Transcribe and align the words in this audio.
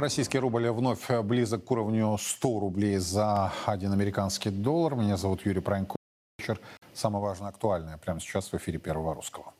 Российский 0.00 0.38
рубль 0.38 0.66
вновь 0.70 1.10
близок 1.24 1.66
к 1.66 1.70
уровню 1.70 2.16
100 2.18 2.60
рублей 2.60 2.96
за 2.96 3.52
один 3.66 3.92
американский 3.92 4.48
доллар. 4.48 4.94
Меня 4.94 5.18
зовут 5.18 5.44
Юрий 5.44 5.60
Пронько. 5.60 5.96
Вечер. 6.38 6.58
Самое 6.94 7.22
важное, 7.22 7.50
актуальное 7.50 7.98
прямо 7.98 8.18
сейчас 8.18 8.50
в 8.50 8.56
эфире 8.56 8.78
Первого 8.78 9.14
Русского. 9.14 9.52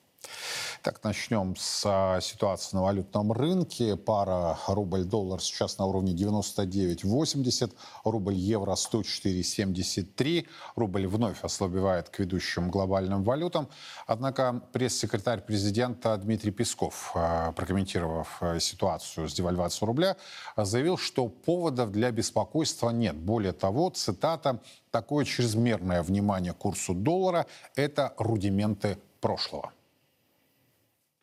Так, 0.82 1.04
начнем 1.04 1.56
с 1.56 1.82
а, 1.84 2.22
ситуации 2.22 2.74
на 2.74 2.82
валютном 2.82 3.32
рынке. 3.32 3.96
Пара 3.96 4.56
рубль-доллар 4.66 5.42
сейчас 5.42 5.76
на 5.76 5.84
уровне 5.84 6.14
99,80, 6.14 7.74
рубль-евро 8.04 8.72
104,73. 8.72 10.46
Рубль 10.76 11.06
вновь 11.06 11.44
ослабевает 11.44 12.08
к 12.08 12.20
ведущим 12.20 12.70
глобальным 12.70 13.24
валютам. 13.24 13.68
Однако 14.06 14.62
пресс-секретарь 14.72 15.42
президента 15.42 16.16
Дмитрий 16.16 16.50
Песков, 16.50 17.12
а, 17.14 17.52
прокомментировав 17.52 18.38
а, 18.40 18.58
ситуацию 18.58 19.28
с 19.28 19.34
девальвацией 19.34 19.86
рубля, 19.86 20.16
заявил, 20.56 20.96
что 20.96 21.28
поводов 21.28 21.92
для 21.92 22.10
беспокойства 22.10 22.88
нет. 22.88 23.16
Более 23.16 23.52
того, 23.52 23.90
цитата, 23.90 24.62
«такое 24.90 25.26
чрезмерное 25.26 26.02
внимание 26.02 26.54
курсу 26.54 26.94
доллара– 26.94 27.44
это 27.74 28.14
рудименты 28.16 28.96
прошлого». 29.20 29.72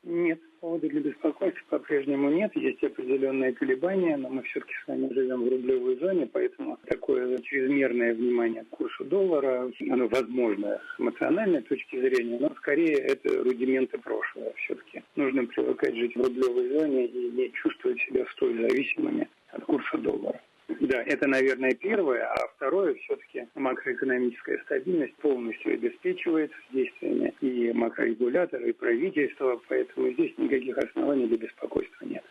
Нет, 0.09 0.39
повода 0.61 0.87
для 0.87 1.01
беспокойства 1.01 1.65
по-прежнему 1.67 2.29
нет. 2.29 2.55
Есть 2.55 2.81
определенные 2.81 3.51
колебания, 3.51 4.15
но 4.15 4.29
мы 4.29 4.41
все-таки 4.43 4.73
с 4.73 4.87
вами 4.87 5.13
живем 5.13 5.43
в 5.43 5.49
рублевой 5.49 5.97
зоне, 5.97 6.29
поэтому 6.31 6.79
такое 6.85 7.37
чрезмерное 7.39 8.13
внимание 8.13 8.63
к 8.63 8.69
курсу 8.69 9.03
доллара, 9.03 9.69
оно 9.89 10.07
возможно 10.07 10.79
с 10.95 10.99
эмоциональной 11.01 11.61
точки 11.61 11.99
зрения, 11.99 12.37
но 12.39 12.55
скорее 12.55 12.95
это 12.95 13.43
рудименты 13.43 13.97
прошлого. 13.97 14.53
Все-таки 14.55 15.03
нужно 15.17 15.45
привыкать 15.45 15.95
жить 15.97 16.15
в 16.15 16.21
рублевой 16.21 16.69
зоне 16.69 17.07
и 17.07 17.31
не 17.31 17.51
чувствовать 17.51 17.99
себя 18.03 18.25
столь 18.31 18.61
зависимыми 18.61 19.27
от 19.49 19.65
курса 19.65 19.97
доллара. 19.97 20.39
Да, 20.67 21.01
это, 21.01 21.27
наверное, 21.27 21.73
первое. 21.73 22.25
А 22.25 22.47
второе, 22.55 22.95
все-таки 22.95 23.47
макроэкономическая 23.55 24.61
стабильность 24.65 25.15
полностью 25.15 25.73
обеспечивается 25.73 26.57
действиями 26.71 27.33
и 27.41 27.71
макрорегулятора, 27.71 28.67
и 28.67 28.73
правительства, 28.73 29.61
поэтому 29.69 30.11
здесь 30.13 30.37
никаких 30.37 30.77
оснований 30.77 31.27
для 31.27 31.37
беспокойства 31.37 32.05
нет. 32.05 32.23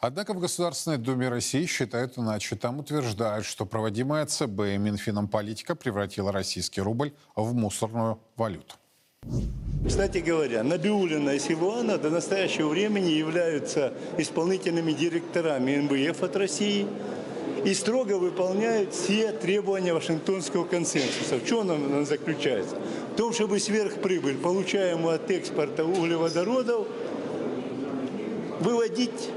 Однако 0.00 0.32
в 0.32 0.40
Государственной 0.40 0.96
Думе 0.96 1.28
России 1.28 1.66
считают 1.66 2.16
иначе. 2.16 2.56
Там 2.56 2.78
утверждают, 2.78 3.44
что 3.44 3.66
проводимая 3.66 4.24
ЦБ 4.24 4.60
и 4.74 4.78
Минфином 4.78 5.28
политика 5.28 5.76
превратила 5.76 6.32
российский 6.32 6.80
рубль 6.80 7.12
в 7.36 7.52
мусорную 7.54 8.18
валюту. 8.36 8.76
Кстати 9.86 10.18
говоря, 10.18 10.62
Набиулина 10.62 11.30
и 11.30 11.38
Силуана 11.38 11.96
до 11.96 12.10
настоящего 12.10 12.68
времени 12.68 13.10
являются 13.10 13.92
исполнительными 14.18 14.92
директорами 14.92 15.76
НБФ 15.76 16.22
от 16.22 16.36
России 16.36 16.86
и 17.64 17.74
строго 17.74 18.18
выполняют 18.18 18.92
все 18.92 19.32
требования 19.32 19.94
Вашингтонского 19.94 20.64
консенсуса. 20.64 21.36
В 21.36 21.46
чем 21.46 21.70
он 21.70 22.04
заключается? 22.04 22.76
В 23.14 23.16
том, 23.16 23.32
чтобы 23.32 23.58
сверхприбыль, 23.58 24.36
получаемую 24.36 25.14
от 25.14 25.30
экспорта 25.30 25.84
углеводородов, 25.84 26.86
выводить 28.60 29.30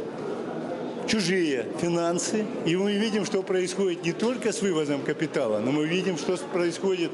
чужие 1.08 1.66
финансы. 1.82 2.46
И 2.66 2.76
мы 2.76 2.94
видим, 2.94 3.26
что 3.26 3.44
происходит 3.44 4.04
не 4.04 4.14
только 4.14 4.52
с 4.52 4.62
вывозом 4.62 5.02
капитала, 5.02 5.60
но 5.60 5.72
мы 5.72 5.88
видим, 5.88 6.18
что 6.18 6.38
происходит 6.38 7.12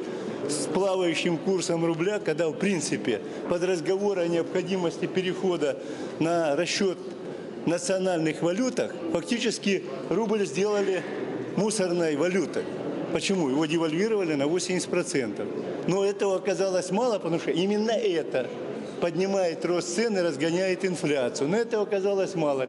с 0.48 0.66
плавающим 0.68 1.38
курсом 1.38 1.86
рубля, 1.86 2.20
когда, 2.20 2.50
в 2.50 2.54
принципе, 2.54 3.22
под 3.50 3.64
разговор 3.64 4.20
о 4.20 4.28
необходимости 4.28 5.06
перехода 5.06 5.78
на 6.20 6.56
расчет 6.56 6.98
национальных 7.66 8.42
валютах, 8.42 8.94
фактически 9.12 9.84
рубль 10.10 10.46
сделали 10.46 11.04
мусорной 11.56 12.16
валютой. 12.16 12.64
Почему? 13.12 13.50
Его 13.50 13.66
девальвировали 13.66 14.36
на 14.36 14.44
80%. 14.44 15.88
Но 15.88 16.06
этого 16.06 16.36
оказалось 16.36 16.92
мало, 16.92 17.18
потому 17.18 17.40
что 17.40 17.52
именно 17.52 17.92
это 17.92 18.48
поднимает 19.02 19.66
рост 19.66 19.96
цен 19.96 20.18
и 20.18 20.22
разгоняет 20.22 20.86
инфляцию. 20.86 21.50
Но 21.50 21.58
этого 21.58 21.84
оказалось 21.84 22.36
мало. 22.36 22.69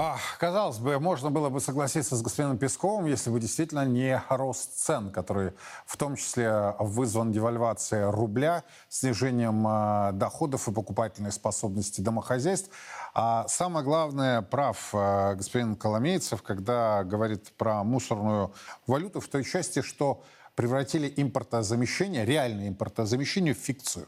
А, 0.00 0.16
казалось 0.38 0.78
бы, 0.78 1.00
можно 1.00 1.28
было 1.28 1.48
бы 1.48 1.60
согласиться 1.60 2.14
с 2.14 2.22
господином 2.22 2.56
Песковым, 2.56 3.06
если 3.06 3.30
бы 3.30 3.40
действительно 3.40 3.84
не 3.84 4.22
рост 4.28 4.78
цен, 4.78 5.10
который 5.10 5.54
в 5.86 5.96
том 5.96 6.14
числе 6.14 6.76
вызван 6.78 7.32
девальвацией 7.32 8.08
рубля, 8.08 8.62
снижением 8.88 9.66
э, 9.66 10.12
доходов 10.12 10.68
и 10.68 10.72
покупательной 10.72 11.32
способности 11.32 12.00
домохозяйств. 12.00 12.70
А 13.12 13.48
самое 13.48 13.84
главное, 13.84 14.40
прав 14.40 14.90
э, 14.92 15.34
господин 15.34 15.74
Коломейцев, 15.74 16.42
когда 16.42 17.02
говорит 17.02 17.50
про 17.56 17.82
мусорную 17.82 18.54
валюту 18.86 19.18
в 19.18 19.26
той 19.26 19.42
части, 19.42 19.82
что 19.82 20.22
превратили 20.54 21.12
импортозамещение, 21.16 22.24
реальное 22.24 22.68
импортозамещение 22.68 23.52
в 23.52 23.58
фикцию 23.58 24.06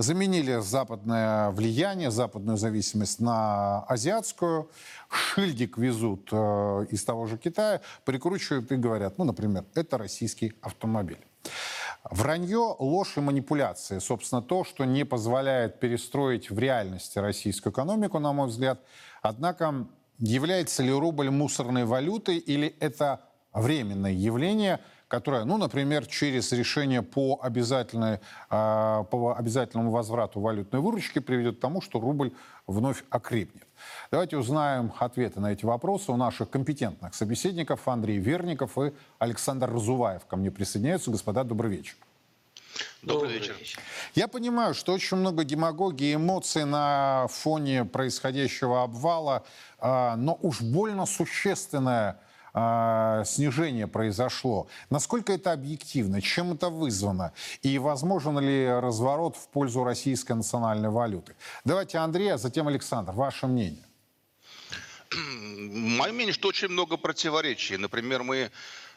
заменили 0.00 0.60
западное 0.60 1.50
влияние, 1.50 2.10
западную 2.10 2.56
зависимость 2.56 3.20
на 3.20 3.84
азиатскую. 3.84 4.70
Шильдик 5.10 5.76
везут 5.76 6.30
э, 6.32 6.86
из 6.90 7.04
того 7.04 7.26
же 7.26 7.36
Китая, 7.36 7.82
прикручивают 8.06 8.72
и 8.72 8.76
говорят, 8.76 9.18
ну, 9.18 9.24
например, 9.24 9.66
это 9.74 9.98
российский 9.98 10.54
автомобиль. 10.62 11.20
Вранье, 12.10 12.76
ложь 12.78 13.18
и 13.18 13.20
манипуляции. 13.20 13.98
Собственно, 13.98 14.40
то, 14.40 14.64
что 14.64 14.86
не 14.86 15.04
позволяет 15.04 15.80
перестроить 15.80 16.50
в 16.50 16.58
реальности 16.58 17.18
российскую 17.18 17.72
экономику, 17.74 18.18
на 18.18 18.32
мой 18.32 18.48
взгляд. 18.48 18.80
Однако, 19.20 19.86
является 20.16 20.82
ли 20.82 20.92
рубль 20.92 21.28
мусорной 21.28 21.84
валютой 21.84 22.38
или 22.38 22.74
это 22.80 23.20
временное 23.52 24.12
явление– 24.12 24.80
которая, 25.10 25.44
ну, 25.44 25.56
например, 25.56 26.06
через 26.06 26.52
решение 26.52 27.02
по, 27.02 27.40
обязательной, 27.42 28.20
а, 28.48 29.02
по 29.02 29.34
обязательному 29.36 29.90
возврату 29.90 30.38
валютной 30.38 30.80
выручки 30.80 31.18
приведет 31.18 31.56
к 31.56 31.60
тому, 31.60 31.82
что 31.82 31.98
рубль 31.98 32.30
вновь 32.68 33.02
окрепнет. 33.10 33.66
Давайте 34.12 34.36
узнаем 34.36 34.92
ответы 35.00 35.40
на 35.40 35.52
эти 35.52 35.64
вопросы 35.64 36.12
у 36.12 36.16
наших 36.16 36.48
компетентных 36.48 37.14
собеседников 37.14 37.88
Андрей 37.88 38.18
Верников 38.18 38.78
и 38.78 38.92
Александр 39.18 39.72
Разуваев. 39.72 40.24
Ко 40.26 40.36
мне 40.36 40.52
присоединяются. 40.52 41.10
Господа, 41.10 41.42
добрый 41.42 41.72
вечер. 41.72 41.96
Добрый 43.02 43.32
вечер. 43.32 43.56
Я 44.14 44.28
понимаю, 44.28 44.74
что 44.74 44.92
очень 44.92 45.16
много 45.16 45.42
демагогии, 45.42 46.14
эмоций 46.14 46.64
на 46.64 47.26
фоне 47.30 47.84
происходящего 47.84 48.84
обвала, 48.84 49.42
а, 49.80 50.14
но 50.14 50.38
уж 50.40 50.60
больно 50.60 51.04
существенная 51.04 52.20
э, 52.54 53.22
снижение 53.26 53.86
произошло. 53.86 54.68
Насколько 54.90 55.32
это 55.32 55.52
объективно? 55.52 56.20
Чем 56.20 56.52
это 56.52 56.68
вызвано? 56.68 57.32
И 57.62 57.78
возможен 57.78 58.38
ли 58.38 58.68
разворот 58.68 59.36
в 59.36 59.48
пользу 59.48 59.84
российской 59.84 60.32
национальной 60.32 60.90
валюты? 60.90 61.34
Давайте, 61.64 61.98
Андрей, 61.98 62.32
а 62.32 62.38
затем 62.38 62.68
Александр. 62.68 63.12
Ваше 63.12 63.46
мнение. 63.46 63.84
Мое 65.10 66.12
мнение, 66.12 66.32
что 66.32 66.48
очень 66.48 66.68
много 66.68 66.96
противоречий. 66.96 67.76
Например, 67.76 68.22
мы 68.22 68.50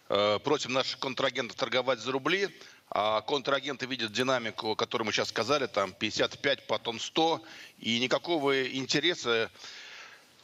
э, 0.10 0.40
просим 0.44 0.74
наших 0.74 1.00
контрагентов 1.00 1.58
торговать 1.58 2.00
за 2.00 2.12
рубли, 2.12 2.50
а 2.90 3.22
контрагенты 3.22 3.88
видят 3.88 4.12
динамику, 4.12 4.76
которую 4.76 5.08
мы 5.08 5.12
сейчас 5.12 5.30
сказали, 5.30 5.66
там 5.66 5.92
55, 5.94 6.68
потом 6.68 7.00
100, 7.00 7.42
и 7.80 8.00
никакого 8.00 8.68
интереса 8.68 9.50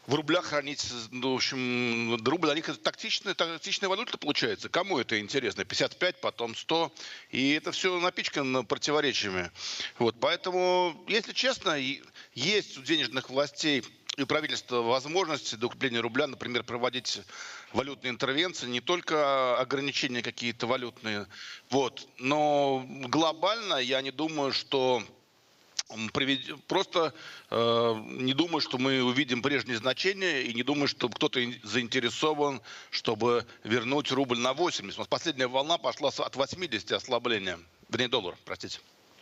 в 0.10 0.16
рублях 0.16 0.46
хранить, 0.46 0.84
ну, 1.12 1.34
в 1.34 1.36
общем, 1.36 2.16
рубль 2.26 2.48
для 2.48 2.56
них 2.56 2.68
это 2.68 2.80
тактичная, 2.80 3.36
тактичная 3.36 3.90
валюта 3.90 4.18
получается. 4.18 4.68
Кому 4.68 4.98
это 4.98 5.20
интересно? 5.20 5.66
55, 5.66 6.20
потом 6.20 6.56
100. 6.56 6.92
И 7.30 7.52
это 7.52 7.72
все 7.72 8.00
напичкано 8.00 8.64
противоречиями. 8.64 9.52
Вот, 10.00 10.20
поэтому, 10.20 11.06
если 11.08 11.32
честно, 11.34 11.78
есть 12.34 12.78
у 12.80 12.82
денежных 12.82 13.30
властей 13.30 13.84
и 14.18 14.24
правительства 14.26 14.82
возможности 14.82 15.54
до 15.54 15.68
укрепления 15.68 16.00
рубля, 16.00 16.26
например, 16.26 16.64
проводить 16.64 17.22
валютные 17.72 18.10
интервенции, 18.10 18.66
не 18.66 18.82
только 18.82 19.60
ограничения 19.60 20.24
какие-то 20.24 20.66
валютные. 20.66 21.28
Вот. 21.70 22.10
Но 22.18 22.84
глобально 22.88 23.76
я 23.76 24.02
не 24.02 24.10
думаю, 24.10 24.54
что 24.54 25.04
Просто 26.68 27.14
э, 27.50 28.04
не 28.06 28.34
думаю, 28.34 28.62
что 28.62 28.78
мы 28.78 29.04
увидим 29.04 29.42
прежние 29.42 29.78
значения, 29.78 30.44
и 30.44 30.54
не 30.54 30.64
думаю, 30.64 30.88
что 30.88 31.10
кто-то 31.10 31.40
заинтересован, 31.64 32.62
чтобы 32.92 33.46
вернуть 33.64 34.12
рубль 34.12 34.38
на 34.38 34.54
80. 34.54 34.96
У 34.96 35.00
нас 35.00 35.08
последняя 35.08 35.48
волна 35.48 35.78
пошла 35.78 36.10
от 36.10 36.36
80 36.36 36.92
ослабления, 36.92 37.60
вернее 37.90 38.08
доллар, 38.08 38.38
простите. 38.46 38.80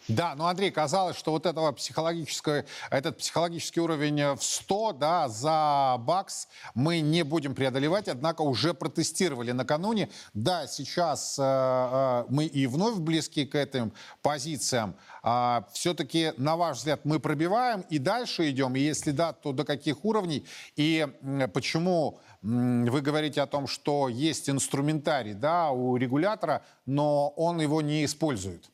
Да, 0.07 0.35
но, 0.35 0.47
Андрей, 0.47 0.71
казалось, 0.71 1.17
что 1.17 1.31
вот 1.31 1.45
этого 1.45 1.73
психологического, 1.73 2.63
этот 2.89 3.17
психологический 3.17 3.81
уровень 3.81 4.21
э, 4.21 4.35
в 4.35 4.43
100 4.43 4.93
да, 4.93 5.27
за 5.27 5.97
бакс 5.99 6.47
мы 6.73 7.01
не 7.01 7.23
будем 7.23 7.53
преодолевать, 7.53 8.07
однако 8.07 8.41
уже 8.41 8.73
протестировали 8.73 9.51
накануне. 9.51 10.09
Да, 10.33 10.65
сейчас 10.67 11.37
э, 11.37 11.43
э, 11.43 12.25
мы 12.29 12.45
и 12.45 12.67
вновь 12.67 12.95
близки 12.99 13.45
к 13.45 13.55
этим 13.55 13.91
позициям. 14.21 14.95
А, 15.23 15.67
все-таки, 15.73 16.31
на 16.37 16.55
ваш 16.55 16.77
взгляд, 16.77 17.01
мы 17.03 17.19
пробиваем 17.19 17.81
и 17.89 17.97
дальше 17.97 18.49
идем? 18.49 18.77
И 18.77 18.79
если 18.79 19.11
да, 19.11 19.33
то 19.33 19.51
до 19.51 19.65
каких 19.65 20.05
уровней? 20.05 20.45
И 20.77 21.05
м, 21.21 21.51
почему 21.51 22.19
м, 22.43 22.85
вы 22.85 23.01
говорите 23.01 23.41
о 23.41 23.45
том, 23.45 23.67
что 23.67 24.07
есть 24.07 24.49
инструментарий 24.49 25.33
да, 25.33 25.71
у 25.71 25.97
регулятора, 25.97 26.63
но 26.85 27.27
он 27.35 27.59
его 27.59 27.81
не 27.81 28.05
использует? 28.05 28.69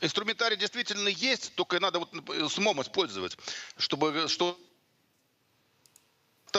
Инструментарий 0.00 0.56
действительно 0.56 1.08
есть, 1.08 1.54
только 1.54 1.80
надо 1.80 2.00
вот 2.00 2.10
с 2.50 2.58
умом 2.58 2.82
использовать, 2.82 3.36
чтобы 3.76 4.28
что 4.28 4.58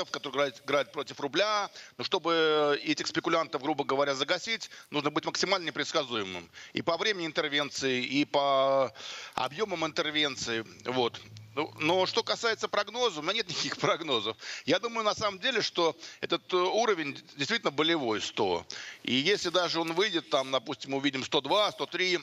который 0.04 0.34
играет, 0.34 0.62
играет 0.66 0.92
против 0.92 1.20
рубля, 1.22 1.70
но 1.98 2.04
чтобы 2.04 2.78
этих 2.84 3.08
спекулянтов, 3.08 3.62
грубо 3.62 3.86
говоря, 3.86 4.14
загасить, 4.14 4.70
нужно 4.90 5.10
быть 5.10 5.24
максимально 5.24 5.68
непредсказуемым. 5.68 6.50
И 6.74 6.82
по 6.82 6.98
времени 6.98 7.26
интервенции, 7.26 8.04
и 8.04 8.26
по 8.26 8.94
объемам 9.36 9.86
интервенции. 9.86 10.66
Вот. 10.84 11.22
Ну, 11.56 11.72
Но 11.80 12.06
что 12.06 12.22
касается 12.24 12.68
прогнозов, 12.68 13.20
у 13.20 13.22
меня 13.22 13.36
нет 13.36 13.48
никаких 13.50 13.78
прогнозов. 13.78 14.36
Я 14.66 14.80
думаю, 14.80 15.06
на 15.06 15.16
самом 15.16 15.40
деле, 15.40 15.62
что 15.62 15.96
этот 16.20 16.52
э, 16.54 16.58
уровень 16.58 17.18
действительно 17.38 17.72
болевой 17.72 18.22
100. 18.22 18.66
И 19.04 19.14
если 19.14 19.50
даже 19.50 19.80
он 19.80 19.94
выйдет, 19.94 20.30
там, 20.30 20.52
допустим, 20.52 20.94
увидим 20.94 21.24
102, 21.24 21.72
103, 21.72 22.20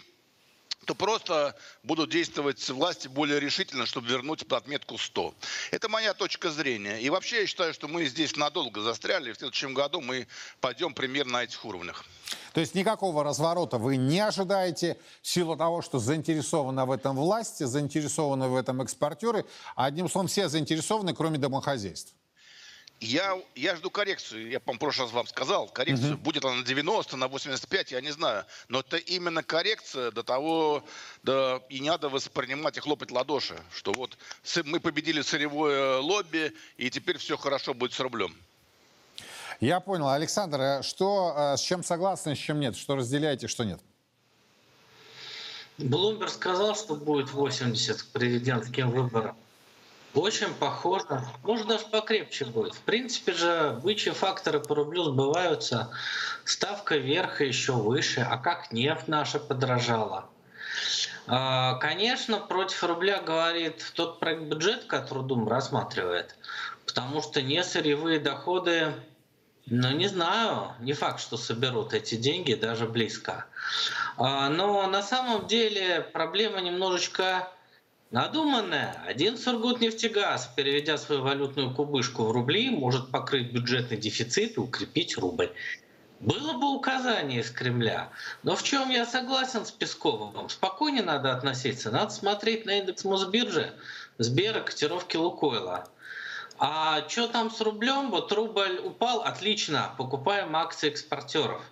то 0.87 0.95
просто 0.95 1.57
будут 1.83 2.11
действовать 2.11 2.69
власти 2.71 3.09
более 3.09 3.39
решительно, 3.39 3.87
чтобы 3.87 4.09
вернуть 4.09 4.43
отметку 4.43 4.99
100. 4.99 5.35
Это 5.71 5.89
моя 5.89 6.15
точка 6.15 6.51
зрения. 6.51 7.01
И 7.01 7.11
вообще 7.11 7.43
я 7.43 7.47
считаю, 7.47 7.73
что 7.73 7.89
мы 7.89 8.05
здесь 8.07 8.37
надолго 8.37 8.81
застряли. 8.81 9.33
В 9.33 9.37
следующем 9.37 9.75
году 9.75 10.01
мы 10.01 10.27
пойдем 10.61 10.95
примерно 10.95 11.33
на 11.33 11.45
этих 11.45 11.65
уровнях. 11.65 12.05
То 12.53 12.61
есть 12.61 12.75
никакого 12.75 13.25
разворота 13.25 13.79
вы 13.79 13.97
не 13.97 14.21
ожидаете 14.21 14.99
в 15.23 15.29
силу 15.29 15.57
того, 15.57 15.83
что 15.83 15.99
заинтересованы 15.99 16.85
в 16.85 16.91
этом 16.91 17.17
власти, 17.17 17.65
заинтересованы 17.65 18.49
в 18.49 18.57
этом 18.57 18.83
экспортеры. 18.83 19.47
А 19.75 19.87
одним 19.87 20.09
словом, 20.09 20.29
все 20.29 20.49
заинтересованы, 20.49 21.15
кроме 21.15 21.39
домохозяйств. 21.39 22.15
Я, 23.03 23.37
я 23.57 23.75
жду 23.75 23.91
коррекцию. 23.91 24.49
Я, 24.49 24.61
по-моему, 24.61 24.79
в 24.79 24.81
прошлый 24.81 25.07
раз 25.07 25.13
вам 25.13 25.27
сказал. 25.27 25.67
Коррекцию. 25.67 26.15
Угу. 26.15 26.23
Будет 26.23 26.45
она 26.45 26.55
на 26.55 26.65
90, 26.65 27.17
на 27.17 27.27
85, 27.27 27.91
я 27.91 28.01
не 28.01 28.13
знаю. 28.13 28.45
Но 28.69 28.79
это 28.79 28.97
именно 28.97 29.43
коррекция 29.43 30.13
до 30.13 30.23
того, 30.23 30.85
да, 31.25 31.61
и 31.69 31.81
не 31.81 31.91
надо 31.91 32.09
воспринимать 32.09 32.77
и 32.77 32.81
хлопать 32.81 33.11
ладоши, 33.11 33.61
что 33.75 33.93
вот 33.93 34.17
мы 34.65 34.79
победили 34.79 35.21
сырьевое 35.21 35.99
лобби, 35.99 36.53
и 36.77 36.91
теперь 36.91 37.19
все 37.19 37.37
хорошо 37.37 37.75
будет 37.75 37.93
с 37.93 37.99
рублем. 37.99 38.37
Я 39.59 39.81
понял. 39.81 40.09
Александр, 40.09 40.61
а 40.61 40.83
что, 40.85 41.35
а 41.37 41.57
с 41.57 41.61
чем 41.61 41.83
согласны, 41.83 42.37
с 42.37 42.39
чем 42.39 42.61
нет? 42.61 42.77
Что 42.77 42.95
разделяете, 42.95 43.49
что 43.49 43.65
нет? 43.65 43.81
Блумберг 45.79 46.31
сказал, 46.31 46.77
что 46.77 46.95
будет 46.95 47.33
80 47.33 48.01
к 48.01 48.07
президентским 48.13 48.91
выборам. 48.93 49.37
Очень 50.15 50.53
похоже. 50.55 51.23
Может, 51.43 51.69
даже 51.69 51.87
покрепче 51.87 52.45
будет. 52.45 52.75
В 52.75 52.81
принципе 52.83 53.33
же, 53.33 53.81
бычьи 53.83 54.13
факторы 54.13 54.61
по 54.61 54.75
рублю 54.75 55.05
сбываются. 55.05 55.91
Ставка 56.45 56.97
вверх 56.97 57.41
еще 57.41 57.73
выше. 57.73 58.27
А 58.29 58.37
как 58.37 58.73
нефть 58.73 59.09
наша 59.09 59.39
подорожала? 59.39 60.29
А, 61.27 61.75
конечно, 61.77 62.39
против 62.39 62.85
рубля 62.85 63.23
говорит 63.23 63.93
тот 63.95 64.21
проект 64.21 64.43
бюджет, 64.43 64.85
который 64.85 65.25
Дум 65.25 65.49
рассматривает. 65.49 66.35
Потому 66.85 67.23
что 67.23 67.41
не 67.41 67.65
сырьевые 67.65 68.19
доходы, 68.19 68.93
ну 69.67 69.93
не 69.93 70.09
знаю, 70.09 70.75
не 70.81 70.93
факт, 70.93 71.21
что 71.21 71.39
соберут 71.39 71.95
эти 71.95 72.17
деньги, 72.17 72.53
даже 72.53 72.87
близко. 72.87 73.47
А, 74.19 74.51
но 74.51 74.87
на 74.89 75.03
самом 75.03 75.47
деле 75.47 76.03
проблема 76.13 76.61
немножечко 76.61 77.49
Надуманное. 78.13 79.03
Один 79.07 79.39
Сургутнефтегаз, 79.39 80.51
переведя 80.55 80.99
свою 80.99 81.23
валютную 81.23 81.75
кубышку 81.75 82.25
в 82.25 82.31
рубли, 82.31 82.69
может 82.69 83.11
покрыть 83.11 83.53
бюджетный 83.53 83.97
дефицит 83.97 84.59
и 84.59 84.61
укрепить 84.61 85.17
рубль. 85.17 85.51
Было 86.21 86.53
бы 86.53 86.75
указание 86.75 87.41
из 87.41 87.51
Кремля. 87.51 88.11
Но 88.43 88.55
в 88.55 88.63
чем 88.63 88.91
я 88.91 89.07
согласен 89.07 89.65
с 89.65 89.71
Песковым? 89.71 90.51
Спокойнее 90.51 91.03
надо 91.03 91.33
относиться. 91.33 91.91
Надо 91.91 92.11
смотреть 92.11 92.67
на 92.67 92.81
индекс 92.81 93.03
Мосбиржи, 93.05 93.73
Сбера, 94.19 94.61
котировки 94.61 95.17
Лукойла. 95.17 95.89
А 96.59 97.09
что 97.09 97.29
там 97.29 97.51
с 97.51 97.63
рублем? 97.63 98.11
Вот 98.11 98.31
рубль 98.31 98.79
упал, 98.85 99.23
отлично, 99.23 99.95
покупаем 99.97 100.55
акции 100.55 100.91
экспортеров. 100.91 101.63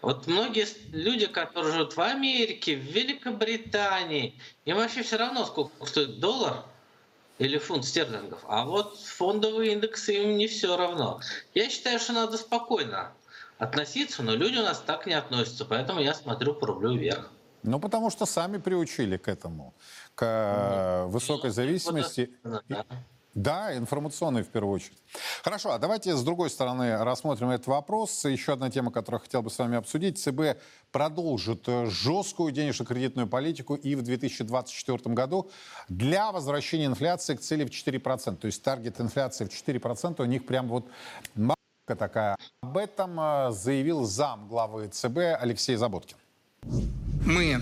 Вот 0.00 0.26
многие 0.26 0.66
люди, 0.92 1.26
которые 1.26 1.72
живут 1.72 1.96
в 1.96 2.00
Америке, 2.00 2.76
в 2.76 2.84
Великобритании, 2.84 4.38
им 4.64 4.76
вообще 4.76 5.02
все 5.02 5.16
равно, 5.16 5.44
сколько 5.44 5.86
стоит 5.86 6.20
доллар 6.20 6.64
или 7.38 7.58
фунт 7.58 7.84
стерлингов. 7.84 8.40
А 8.46 8.64
вот 8.64 8.98
фондовые 8.98 9.72
индексы 9.72 10.22
им 10.22 10.36
не 10.36 10.46
все 10.46 10.76
равно. 10.76 11.20
Я 11.54 11.68
считаю, 11.68 11.98
что 11.98 12.12
надо 12.12 12.36
спокойно 12.36 13.12
относиться, 13.58 14.22
но 14.22 14.34
люди 14.34 14.58
у 14.58 14.62
нас 14.62 14.80
так 14.80 15.06
не 15.06 15.14
относятся, 15.14 15.64
поэтому 15.64 16.00
я 16.00 16.14
смотрю 16.14 16.54
по 16.54 16.66
рублю 16.66 16.96
вверх. 16.96 17.30
Ну, 17.64 17.80
потому 17.80 18.10
что 18.10 18.24
сами 18.24 18.58
приучили 18.58 19.16
к 19.16 19.26
этому, 19.26 19.74
к 20.14 21.02
ну, 21.04 21.08
высокой 21.08 21.50
зависимости. 21.50 22.30
Да. 22.44 22.84
Да, 23.34 23.76
информационный 23.76 24.42
в 24.42 24.48
первую 24.48 24.74
очередь. 24.74 24.98
Хорошо, 25.42 25.72
а 25.72 25.78
давайте 25.78 26.16
с 26.16 26.22
другой 26.24 26.50
стороны 26.50 26.96
рассмотрим 26.98 27.50
этот 27.50 27.66
вопрос. 27.66 28.24
Еще 28.24 28.54
одна 28.54 28.70
тема, 28.70 28.90
которую 28.90 29.20
хотел 29.20 29.42
бы 29.42 29.50
с 29.50 29.58
вами 29.58 29.76
обсудить. 29.76 30.18
ЦБ 30.18 30.58
продолжит 30.90 31.66
жесткую 31.66 32.52
денежно-кредитную 32.52 33.28
политику 33.28 33.74
и 33.74 33.94
в 33.94 34.02
2024 34.02 35.14
году 35.14 35.50
для 35.88 36.32
возвращения 36.32 36.86
инфляции 36.86 37.36
к 37.36 37.40
цели 37.40 37.64
в 37.64 37.68
4%. 37.68 38.36
То 38.36 38.46
есть 38.46 38.62
таргет 38.62 39.00
инфляции 39.00 39.44
в 39.44 39.48
4% 39.48 40.22
у 40.22 40.24
них 40.24 40.46
прям 40.46 40.68
вот 40.68 40.86
такая. 41.86 42.36
Об 42.62 42.76
этом 42.76 43.18
э, 43.20 43.50
заявил 43.52 44.04
зам 44.04 44.48
главы 44.48 44.88
ЦБ 44.88 45.40
Алексей 45.40 45.76
Заботкин. 45.76 46.16
Мы 47.24 47.60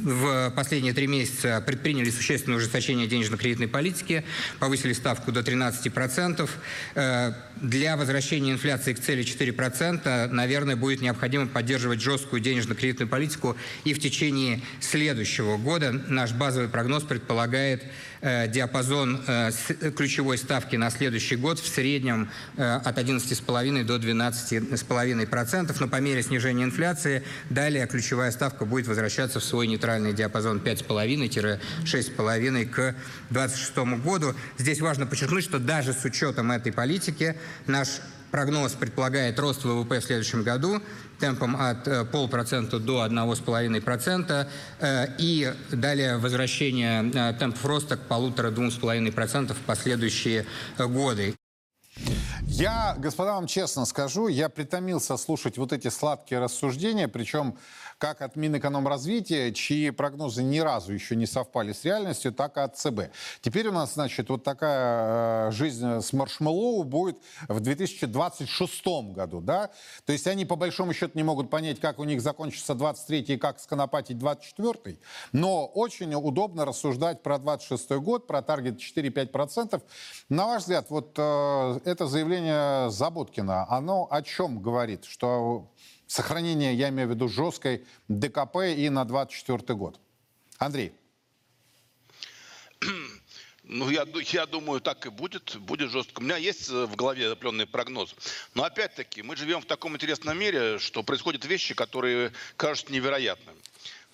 в 0.00 0.50
последние 0.54 0.92
три 0.92 1.06
месяца 1.06 1.62
предприняли 1.66 2.10
существенное 2.10 2.58
ужесточение 2.58 3.06
денежно-кредитной 3.06 3.68
политики, 3.68 4.24
повысили 4.58 4.92
ставку 4.92 5.32
до 5.32 5.40
13%. 5.40 6.48
Э, 6.94 7.32
для 7.60 7.96
возвращения 7.96 8.52
инфляции 8.52 8.92
к 8.92 9.00
цели 9.00 9.24
4%, 9.24 10.28
наверное, 10.28 10.76
будет 10.76 11.00
необходимо 11.00 11.46
поддерживать 11.46 12.00
жесткую 12.00 12.40
денежно-кредитную 12.40 13.08
политику 13.08 13.56
и 13.84 13.94
в 13.94 14.00
течение 14.00 14.60
следующего 14.80 15.56
года. 15.56 15.92
Наш 15.92 16.32
базовый 16.32 16.68
прогноз 16.68 17.02
предполагает 17.02 17.82
диапазон 18.20 19.20
э, 19.26 19.50
ключевой 19.96 20.38
ставки 20.38 20.76
на 20.76 20.90
следующий 20.90 21.36
год 21.36 21.58
в 21.58 21.66
среднем 21.66 22.30
от 22.56 22.98
11,5 22.98 23.84
до 23.84 23.96
12,5%. 23.96 25.76
Но 25.78 25.88
по 25.88 26.00
мере 26.00 26.22
снижения 26.22 26.64
инфляции 26.64 27.22
далее 27.50 27.86
ключевая 27.86 28.30
ставка 28.30 28.64
будет 28.64 28.86
возвращаться 28.86 29.40
в 29.40 29.44
свой 29.44 29.66
нейтральный 29.66 30.12
диапазон 30.12 30.58
5,5-6,5 30.58 32.66
к 32.66 32.94
2026 33.30 33.76
году. 34.02 34.34
Здесь 34.58 34.80
важно 34.80 35.06
подчеркнуть, 35.06 35.44
что 35.44 35.58
даже 35.58 35.92
с 35.92 36.04
учетом 36.04 36.52
этой 36.52 36.72
политики 36.72 37.36
наш 37.66 37.88
прогноз 38.30 38.72
предполагает 38.72 39.38
рост 39.38 39.64
ВВП 39.64 40.00
в 40.00 40.04
следующем 40.04 40.42
году 40.42 40.80
темпом 41.18 41.56
от 41.56 41.86
э, 41.88 42.04
полпроцента 42.04 42.78
до 42.78 43.04
1,5% 43.04 44.46
э, 44.80 45.06
и 45.18 45.52
далее 45.70 46.18
возвращение 46.18 47.10
э, 47.12 47.34
темпов 47.38 47.64
роста 47.64 47.96
к 47.96 48.06
полутора-двум 48.06 48.70
с 48.70 48.76
половиной 48.76 49.12
процентов 49.12 49.58
в 49.58 49.62
последующие 49.62 50.46
годы. 50.78 51.34
Я, 52.42 52.94
господа, 52.98 53.34
вам 53.34 53.46
честно 53.46 53.84
скажу, 53.84 54.28
я 54.28 54.48
притомился 54.48 55.16
слушать 55.16 55.58
вот 55.58 55.72
эти 55.72 55.88
сладкие 55.88 56.40
рассуждения, 56.40 57.08
причем 57.08 57.56
как 57.98 58.22
от 58.22 58.36
Минэкономразвития, 58.36 59.52
чьи 59.52 59.90
прогнозы 59.90 60.42
ни 60.42 60.58
разу 60.58 60.92
еще 60.92 61.16
не 61.16 61.26
совпали 61.26 61.72
с 61.72 61.84
реальностью, 61.84 62.32
так 62.32 62.56
и 62.56 62.60
от 62.60 62.76
ЦБ. 62.76 63.10
Теперь 63.40 63.68
у 63.68 63.72
нас, 63.72 63.94
значит, 63.94 64.28
вот 64.30 64.44
такая 64.44 65.48
э, 65.48 65.50
жизнь 65.52 66.00
с 66.00 66.12
маршмеллоу 66.12 66.84
будет 66.84 67.18
в 67.48 67.60
2026 67.60 68.86
году, 69.12 69.40
да? 69.40 69.70
То 70.06 70.12
есть 70.12 70.26
они 70.26 70.44
по 70.44 70.56
большому 70.56 70.92
счету 70.92 71.12
не 71.14 71.24
могут 71.24 71.50
понять, 71.50 71.80
как 71.80 71.98
у 71.98 72.04
них 72.04 72.22
закончится 72.22 72.74
23 72.74 73.20
и 73.20 73.36
как 73.36 73.60
сконопатить 73.60 74.18
24 74.18 74.98
но 75.32 75.66
очень 75.66 76.14
удобно 76.14 76.64
рассуждать 76.64 77.22
про 77.22 77.38
26 77.38 77.90
год, 77.92 78.26
про 78.26 78.42
таргет 78.42 78.78
4-5%. 78.78 79.82
На 80.28 80.46
ваш 80.46 80.62
взгляд, 80.62 80.86
вот 80.90 81.14
э, 81.16 81.80
это 81.84 82.06
заявление 82.06 82.90
Заботкина, 82.90 83.66
оно 83.68 84.06
о 84.10 84.22
чем 84.22 84.60
говорит? 84.60 85.04
Что 85.04 85.68
Сохранение, 86.08 86.74
я 86.74 86.88
имею 86.88 87.06
в 87.06 87.10
виду, 87.10 87.28
жесткой 87.28 87.84
ДКП 88.08 88.74
и 88.74 88.88
на 88.88 89.04
24 89.04 89.74
год. 89.74 90.00
Андрей. 90.58 90.92
Ну, 93.70 93.90
я, 93.90 94.06
я 94.32 94.46
думаю, 94.46 94.80
так 94.80 95.04
и 95.04 95.10
будет, 95.10 95.54
будет 95.58 95.90
жестко. 95.90 96.20
У 96.20 96.22
меня 96.22 96.38
есть 96.38 96.70
э, 96.70 96.86
в 96.86 96.96
голове 96.96 97.30
определенный 97.30 97.66
прогноз. 97.66 98.14
Но 98.54 98.64
опять-таки, 98.64 99.20
мы 99.20 99.36
живем 99.36 99.60
в 99.60 99.66
таком 99.66 99.94
интересном 99.94 100.38
мире, 100.38 100.78
что 100.78 101.02
происходят 101.02 101.44
вещи, 101.44 101.74
которые 101.74 102.32
кажутся 102.56 102.90
невероятными 102.90 103.58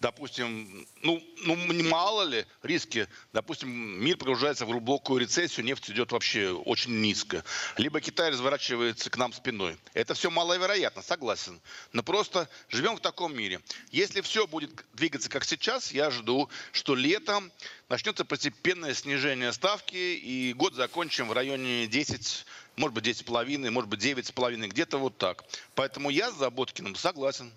допустим, 0.04 0.86
ну, 1.00 1.22
ну 1.46 1.56
мало 1.88 2.24
ли 2.24 2.44
риски, 2.62 3.08
допустим, 3.32 3.70
мир 4.04 4.18
погружается 4.18 4.66
в 4.66 4.68
глубокую 4.68 5.18
рецессию, 5.18 5.64
нефть 5.64 5.88
идет 5.88 6.12
вообще 6.12 6.50
очень 6.50 7.00
низко, 7.00 7.42
либо 7.78 8.02
Китай 8.02 8.28
разворачивается 8.30 9.08
к 9.08 9.16
нам 9.16 9.32
спиной. 9.32 9.78
Это 9.94 10.12
все 10.12 10.30
маловероятно, 10.30 11.00
согласен. 11.00 11.58
Но 11.92 12.02
просто 12.02 12.50
живем 12.68 12.96
в 12.96 13.00
таком 13.00 13.34
мире. 13.34 13.62
Если 13.92 14.20
все 14.20 14.46
будет 14.46 14.84
двигаться 14.92 15.30
как 15.30 15.46
сейчас, 15.46 15.90
я 15.90 16.10
жду, 16.10 16.50
что 16.72 16.94
летом 16.94 17.50
начнется 17.88 18.26
постепенное 18.26 18.92
снижение 18.92 19.54
ставки, 19.54 19.96
и 19.96 20.52
год 20.52 20.74
закончим 20.74 21.28
в 21.28 21.32
районе 21.32 21.86
10, 21.86 22.44
может 22.76 22.94
быть, 22.94 23.06
10,5, 23.06 23.70
может 23.70 23.88
быть, 23.88 24.04
9,5, 24.04 24.68
где-то 24.68 24.98
вот 24.98 25.16
так. 25.16 25.44
Поэтому 25.74 26.10
я 26.10 26.30
с 26.30 26.34
Заботкиным 26.34 26.94
согласен. 26.94 27.50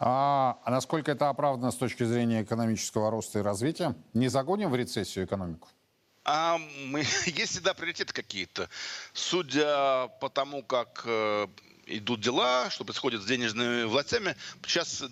А, 0.00 0.58
а 0.64 0.70
насколько 0.70 1.10
это 1.10 1.28
оправдано 1.28 1.72
с 1.72 1.76
точки 1.76 2.04
зрения 2.04 2.42
экономического 2.42 3.10
роста 3.10 3.40
и 3.40 3.42
развития? 3.42 3.94
Не 4.14 4.28
загоним 4.28 4.70
в 4.70 4.76
рецессию 4.76 5.24
экономику? 5.24 5.68
А 6.24 6.58
мы, 6.86 7.00
есть 7.26 7.52
всегда 7.52 7.74
приоритеты 7.74 8.12
какие-то. 8.12 8.68
Судя 9.12 10.08
по 10.20 10.28
тому, 10.28 10.62
как 10.62 11.02
э, 11.04 11.46
идут 11.86 12.20
дела, 12.20 12.70
что 12.70 12.84
происходит 12.84 13.22
с 13.22 13.24
денежными 13.24 13.84
властями, 13.84 14.36
сейчас 14.66 15.02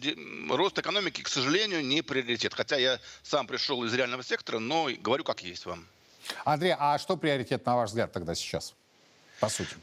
рост 0.50 0.78
экономики, 0.78 1.23
к 1.23 1.28
сожалению, 1.28 1.85
не 1.85 2.02
приоритет. 2.02 2.55
Хотя 2.55 2.76
я 2.76 3.00
сам 3.23 3.47
пришел 3.47 3.83
из 3.85 3.93
реального 3.95 4.23
сектора, 4.23 4.61
но 4.61 4.88
говорю 5.00 5.25
как 5.25 5.43
есть 5.43 5.66
вам. 5.66 5.87
Андрей, 6.45 6.75
а 6.78 6.99
что 6.99 7.16
приоритет, 7.16 7.64
на 7.66 7.76
ваш 7.76 7.90
взгляд, 7.90 8.12
тогда 8.12 8.35
сейчас, 8.35 8.75
по 9.40 9.49
сути? 9.49 9.75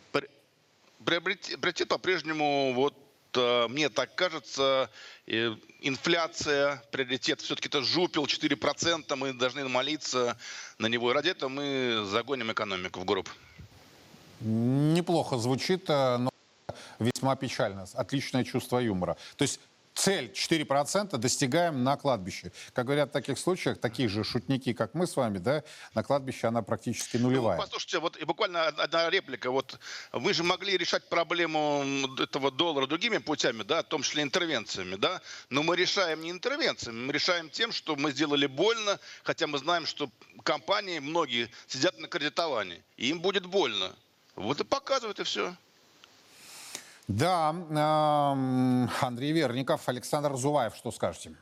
Приоритет 1.04 1.90
по-прежнему 1.90 2.74
вот 2.74 2.96
мне 3.38 3.90
так 3.90 4.16
кажется, 4.16 4.90
инфляция, 5.26 6.84
приоритет 6.92 7.42
все-таки 7.42 7.68
это 7.68 7.82
жупил 7.82 8.26
4%, 8.26 9.16
мы 9.16 9.34
должны 9.34 9.68
молиться 9.68 10.38
на 10.78 10.88
него. 10.88 11.12
И 11.12 11.14
ради 11.14 11.30
этого 11.30 11.50
мы 11.50 12.06
загоним 12.06 12.52
экономику 12.52 13.00
в 13.00 13.06
гроб. 13.06 13.30
Неплохо 14.40 15.38
звучит, 15.38 15.90
э, 15.90 16.18
но 16.18 16.30
весьма 17.00 17.36
печально. 17.36 17.86
Отличное 17.94 18.44
чувство 18.44 18.80
юмора. 18.80 19.16
То 19.38 19.44
есть 19.44 19.60
цель 19.94 20.32
4% 20.32 21.18
достигаем 21.18 21.84
на 21.84 21.98
кладбище. 21.98 22.52
Как 22.74 22.86
говорят 22.86 23.10
в 23.10 23.12
таких 23.14 23.38
случаях, 23.38 23.80
такие 23.80 24.10
же 24.10 24.24
шутники, 24.24 24.74
как 24.74 24.94
мы 24.94 25.08
с 25.08 25.16
вами, 25.16 25.38
да, 25.38 25.64
на 25.94 26.04
кладбище 26.04 26.48
она 26.48 26.62
практически 26.62 27.18
нулевая. 27.18 27.58
Ну, 27.58 27.64
послушайте, 27.64 28.00
вот 28.00 28.18
и 28.18 28.26
буквально 28.26 28.68
одна 28.68 29.10
реплика. 29.10 29.52
Вот 29.52 29.80
вы 30.12 30.34
же 30.34 30.44
могли 30.44 30.78
решать 30.78 31.08
проблему 31.10 31.84
этого 32.20 32.52
доллара 32.52 32.88
другими 32.88 33.18
путями, 33.18 33.64
да, 33.64 33.82
в 33.82 33.88
том 33.88 34.04
числе 34.04 34.24
интервенциями, 34.24 34.96
да, 34.96 35.22
но 35.50 35.64
мы 35.64 35.76
решаем 35.76 36.22
не 36.22 36.32
интервенциями, 36.32 37.06
мы 37.06 37.14
решаем 37.14 37.50
тем, 37.50 37.72
что 37.72 37.96
мы 37.96 38.12
сделали 38.12 38.48
больно, 38.48 39.00
хотя 39.24 39.48
мы 39.48 39.58
знаем, 39.58 39.86
что 39.86 40.10
компании 40.44 41.00
многие 41.00 41.50
сидят 41.68 41.98
на 42.00 42.08
кредитовании, 42.08 42.84
и 42.98 43.10
им 43.10 43.20
будет 43.20 43.46
больно. 43.46 43.96
Вот 44.36 44.60
и 44.60 44.64
показывает, 44.64 45.20
и 45.20 45.24
все. 45.24 45.56
Да, 47.08 47.50
Андрей 49.02 49.32
Верников, 49.34 49.90
Александр 49.90 50.36
Зуваев, 50.36 50.76
что 50.76 50.92
скажете? 50.92 51.36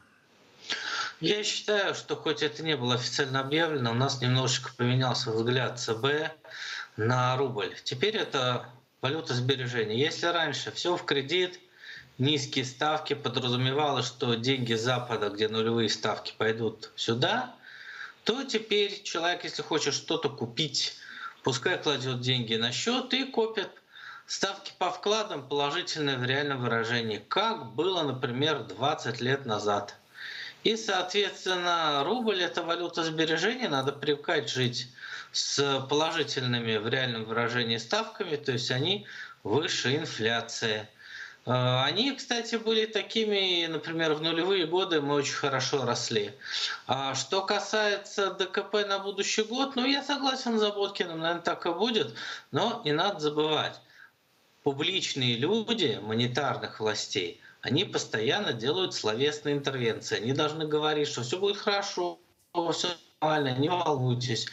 Я 1.19 1.43
считаю, 1.43 1.93
что 1.93 2.15
хоть 2.15 2.41
это 2.41 2.63
не 2.63 2.75
было 2.75 2.95
официально 2.95 3.41
объявлено, 3.41 3.91
у 3.91 3.95
нас 3.95 4.21
немножечко 4.21 4.71
поменялся 4.75 5.31
взгляд 5.31 5.79
ЦБ 5.79 6.31
на 6.97 7.37
рубль. 7.37 7.75
Теперь 7.83 8.17
это 8.17 8.65
валюта 9.01 9.35
сбережения. 9.35 9.99
Если 9.99 10.25
раньше 10.25 10.71
все 10.71 10.97
в 10.97 11.05
кредит, 11.05 11.59
низкие 12.17 12.65
ставки, 12.65 13.13
подразумевалось, 13.13 14.07
что 14.07 14.33
деньги 14.33 14.73
Запада, 14.73 15.29
где 15.29 15.47
нулевые 15.47 15.89
ставки, 15.89 16.33
пойдут 16.37 16.91
сюда, 16.95 17.53
то 18.23 18.43
теперь 18.43 19.03
человек, 19.03 19.43
если 19.43 19.61
хочет 19.61 19.93
что-то 19.93 20.29
купить, 20.29 20.95
пускай 21.43 21.77
кладет 21.77 22.21
деньги 22.21 22.55
на 22.55 22.71
счет 22.71 23.13
и 23.13 23.25
копит 23.25 23.69
Ставки 24.33 24.71
по 24.77 24.89
вкладам 24.91 25.45
положительные 25.45 26.15
в 26.15 26.23
реальном 26.23 26.61
выражении, 26.61 27.17
как 27.17 27.73
было, 27.73 28.01
например, 28.03 28.59
20 28.63 29.19
лет 29.19 29.45
назад. 29.45 29.95
И, 30.63 30.77
соответственно, 30.77 32.01
рубль– 32.05 32.41
это 32.41 32.63
валюта 32.63 33.03
сбережения, 33.03 33.67
надо 33.67 33.91
привыкать 33.91 34.49
жить 34.49 34.87
с 35.33 35.85
положительными 35.89 36.77
в 36.77 36.87
реальном 36.87 37.25
выражении 37.25 37.75
ставками, 37.75 38.37
то 38.37 38.53
есть 38.53 38.71
они 38.71 39.05
выше 39.43 39.97
инфляции. 39.97 40.87
Э, 41.45 41.83
они, 41.83 42.13
кстати, 42.13 42.55
были 42.55 42.85
такими, 42.85 43.65
например, 43.65 44.13
в 44.13 44.21
нулевые 44.21 44.65
годы 44.65 45.01
мы 45.01 45.15
очень 45.15 45.35
хорошо 45.35 45.85
росли. 45.85 46.33
А 46.87 47.15
что 47.15 47.41
касается 47.41 48.31
ДКП 48.31 48.87
на 48.87 48.99
будущий 48.99 49.43
год, 49.43 49.75
ну, 49.75 49.85
я 49.85 50.01
согласен 50.01 50.57
с 50.57 50.61
Заботкиным, 50.61 51.19
наверное, 51.19 51.43
так 51.43 51.65
и 51.65 51.73
будет, 51.73 52.15
но 52.51 52.81
не 52.85 52.93
надо 52.93 53.19
забывать 53.19 53.77
публичные 54.63 55.35
люди 55.35 55.99
монетарных 56.01 56.79
властей, 56.79 57.41
они 57.61 57.83
постоянно 57.83 58.53
делают 58.53 58.93
словесные 58.93 59.55
интервенции. 59.55 60.17
Они 60.17 60.33
должны 60.33 60.67
говорить, 60.67 61.07
что 61.07 61.21
все 61.21 61.39
будет 61.39 61.57
хорошо, 61.57 62.19
все 62.73 62.89
нормально, 63.21 63.57
не 63.57 63.69
волнуйтесь. 63.69 64.47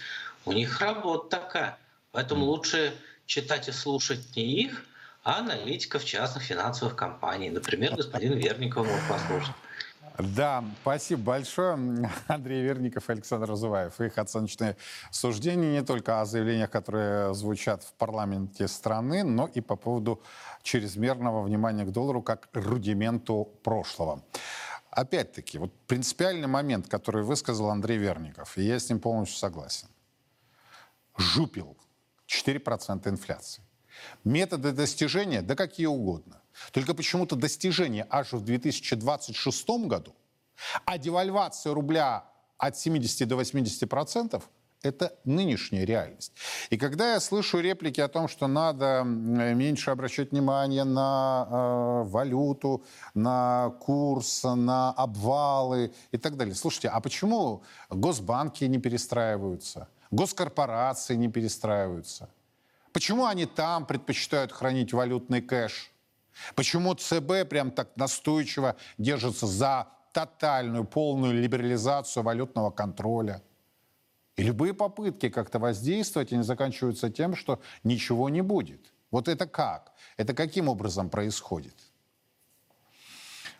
У 0.44 0.52
них 0.52 0.80
работа 0.80 1.40
такая. 1.40 1.78
Поэтому 2.12 2.44
лучше 2.44 2.94
читать 3.26 3.68
и 3.68 3.72
слушать 3.72 4.36
не 4.36 4.62
их, 4.62 4.84
а 5.24 5.38
аналитиков 5.38 6.04
частных 6.04 6.42
финансовых 6.42 6.96
компаний. 6.96 7.50
Например, 7.50 7.94
господин 7.94 8.34
Верников 8.34 8.86
мог 8.86 9.00
послушать. 9.08 9.54
Да, 10.18 10.64
спасибо 10.82 11.22
большое. 11.22 11.78
Андрей 12.26 12.62
Верников 12.62 13.08
и 13.08 13.12
Александр 13.12 13.50
Разуваев. 13.50 14.00
Их 14.00 14.18
оценочные 14.18 14.76
суждения 15.12 15.70
не 15.70 15.84
только 15.84 16.20
о 16.20 16.24
заявлениях, 16.24 16.70
которые 16.70 17.34
звучат 17.34 17.84
в 17.84 17.92
парламенте 17.92 18.66
страны, 18.66 19.22
но 19.22 19.46
и 19.46 19.60
по 19.60 19.76
поводу 19.76 20.20
чрезмерного 20.62 21.42
внимания 21.42 21.84
к 21.84 21.92
доллару 21.92 22.20
как 22.20 22.48
рудименту 22.52 23.48
прошлого. 23.62 24.24
Опять-таки, 24.90 25.58
вот 25.58 25.72
принципиальный 25.86 26.48
момент, 26.48 26.88
который 26.88 27.22
высказал 27.22 27.70
Андрей 27.70 27.98
Верников, 27.98 28.58
и 28.58 28.62
я 28.62 28.80
с 28.80 28.88
ним 28.88 28.98
полностью 28.98 29.38
согласен. 29.38 29.86
Жупил 31.16 31.76
4% 32.26 33.08
инфляции. 33.08 33.62
Методы 34.24 34.72
достижения, 34.72 35.42
да 35.42 35.54
какие 35.54 35.86
угодно. 35.86 36.40
Только 36.72 36.94
почему-то 36.94 37.36
достижение 37.36 38.06
аж 38.10 38.32
в 38.32 38.40
2026 38.40 39.68
году, 39.86 40.14
а 40.84 40.98
девальвация 40.98 41.74
рубля 41.74 42.24
от 42.58 42.76
70 42.76 43.26
до 43.28 43.36
80 43.36 43.88
процентов– 43.88 44.48
это 44.82 45.16
нынешняя 45.24 45.84
реальность. 45.84 46.32
И 46.70 46.76
когда 46.76 47.14
я 47.14 47.20
слышу 47.20 47.58
реплики 47.58 48.00
о 48.00 48.08
том, 48.08 48.28
что 48.28 48.46
надо 48.46 49.02
меньше 49.04 49.90
обращать 49.90 50.30
внимание 50.30 50.84
на 50.84 51.46
э, 51.48 52.08
валюту, 52.08 52.84
на 53.14 53.70
курс, 53.80 54.44
на 54.44 54.92
обвалы 54.92 55.92
и 56.12 56.18
так 56.18 56.36
далее. 56.36 56.54
Слушайте, 56.54 56.88
а 56.88 57.00
почему 57.00 57.62
госбанки 57.90 58.64
не 58.64 58.78
перестраиваются, 58.78 59.88
госкорпорации 60.10 61.16
не 61.16 61.28
перестраиваются? 61.28 62.28
Почему 62.92 63.26
они 63.26 63.46
там 63.46 63.84
предпочитают 63.86 64.52
хранить 64.52 64.92
валютный 64.92 65.42
кэш? 65.42 65.92
Почему 66.54 66.94
ЦБ 66.94 67.48
прям 67.48 67.70
так 67.70 67.96
настойчиво 67.96 68.76
держится 68.96 69.46
за 69.46 69.88
тотальную, 70.12 70.84
полную 70.84 71.34
либерализацию 71.34 72.22
валютного 72.22 72.70
контроля? 72.70 73.42
И 74.36 74.42
любые 74.42 74.72
попытки 74.72 75.28
как-то 75.28 75.58
воздействовать, 75.58 76.32
они 76.32 76.42
заканчиваются 76.42 77.10
тем, 77.10 77.34
что 77.34 77.60
ничего 77.82 78.28
не 78.28 78.40
будет. 78.40 78.92
Вот 79.10 79.26
это 79.26 79.46
как? 79.46 79.92
Это 80.16 80.32
каким 80.32 80.68
образом 80.68 81.10
происходит? 81.10 81.74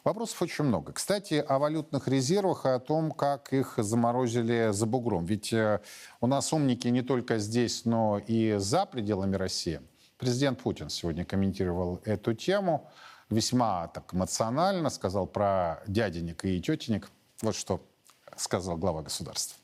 Вопросов 0.05 0.41
очень 0.43 0.65
много. 0.65 0.93
Кстати, 0.93 1.35
о 1.35 1.59
валютных 1.59 2.07
резервах 2.07 2.65
и 2.65 2.69
о 2.69 2.79
том, 2.79 3.11
как 3.11 3.53
их 3.53 3.75
заморозили 3.79 4.71
за 4.71 4.87
бугром. 4.87 5.27
Ведь 5.27 5.53
э, 5.53 5.81
у 6.21 6.27
нас 6.27 6.53
умники 6.53 6.87
не 6.89 7.03
только 7.03 7.39
здесь, 7.39 7.85
но 7.85 8.19
и 8.19 8.55
за 8.59 8.87
пределами 8.87 9.37
России– 9.37 9.81
Президент 10.19 10.61
Путин 10.61 10.91
сегодня 10.91 11.25
комментировал 11.25 12.01
эту 12.05 12.35
тему 12.35 12.91
весьма 13.31 13.87
так 13.89 14.13
эмоционально, 14.13 14.91
сказал 14.91 15.29
про 15.29 15.81
дяденек 15.87 16.45
и 16.45 16.61
тетенек. 16.61 17.09
Вот 17.41 17.55
что 17.55 17.87
сказал 18.37 18.77
глава 18.77 19.03
государства. 19.03 19.57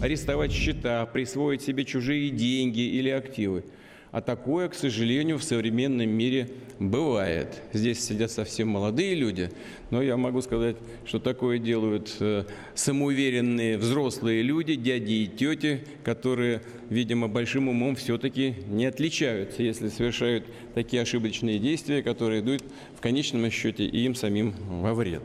Арестовать 0.00 0.50
счета, 0.50 1.04
присвоить 1.06 1.62
себе 1.62 1.84
чужие 1.84 2.30
деньги 2.30 2.80
или 2.80 3.10
активы. 3.10 3.64
А 4.12 4.20
такое, 4.20 4.68
к 4.68 4.74
сожалению, 4.74 5.38
в 5.38 5.44
современном 5.44 6.08
мире 6.08 6.50
бывает. 6.78 7.60
Здесь 7.72 8.04
сидят 8.04 8.30
совсем 8.30 8.68
молодые 8.68 9.14
люди, 9.14 9.50
но 9.90 10.00
я 10.00 10.16
могу 10.16 10.40
сказать, 10.42 10.76
что 11.04 11.18
такое 11.18 11.58
делают 11.58 12.14
э, 12.20 12.44
самоуверенные 12.74 13.78
взрослые 13.78 14.42
люди, 14.42 14.74
дяди 14.74 15.12
и 15.12 15.26
тети, 15.26 15.84
которые, 16.04 16.62
видимо, 16.88 17.28
большим 17.28 17.68
умом 17.68 17.96
все-таки 17.96 18.56
не 18.68 18.86
отличаются, 18.86 19.62
если 19.62 19.88
совершают 19.88 20.46
такие 20.74 21.02
ошибочные 21.02 21.58
действия, 21.58 22.02
которые 22.02 22.40
идут 22.40 22.62
в 22.96 23.00
конечном 23.00 23.50
счете 23.50 23.84
и 23.84 24.04
им 24.04 24.14
самим 24.14 24.54
во 24.82 24.94
вред. 24.94 25.22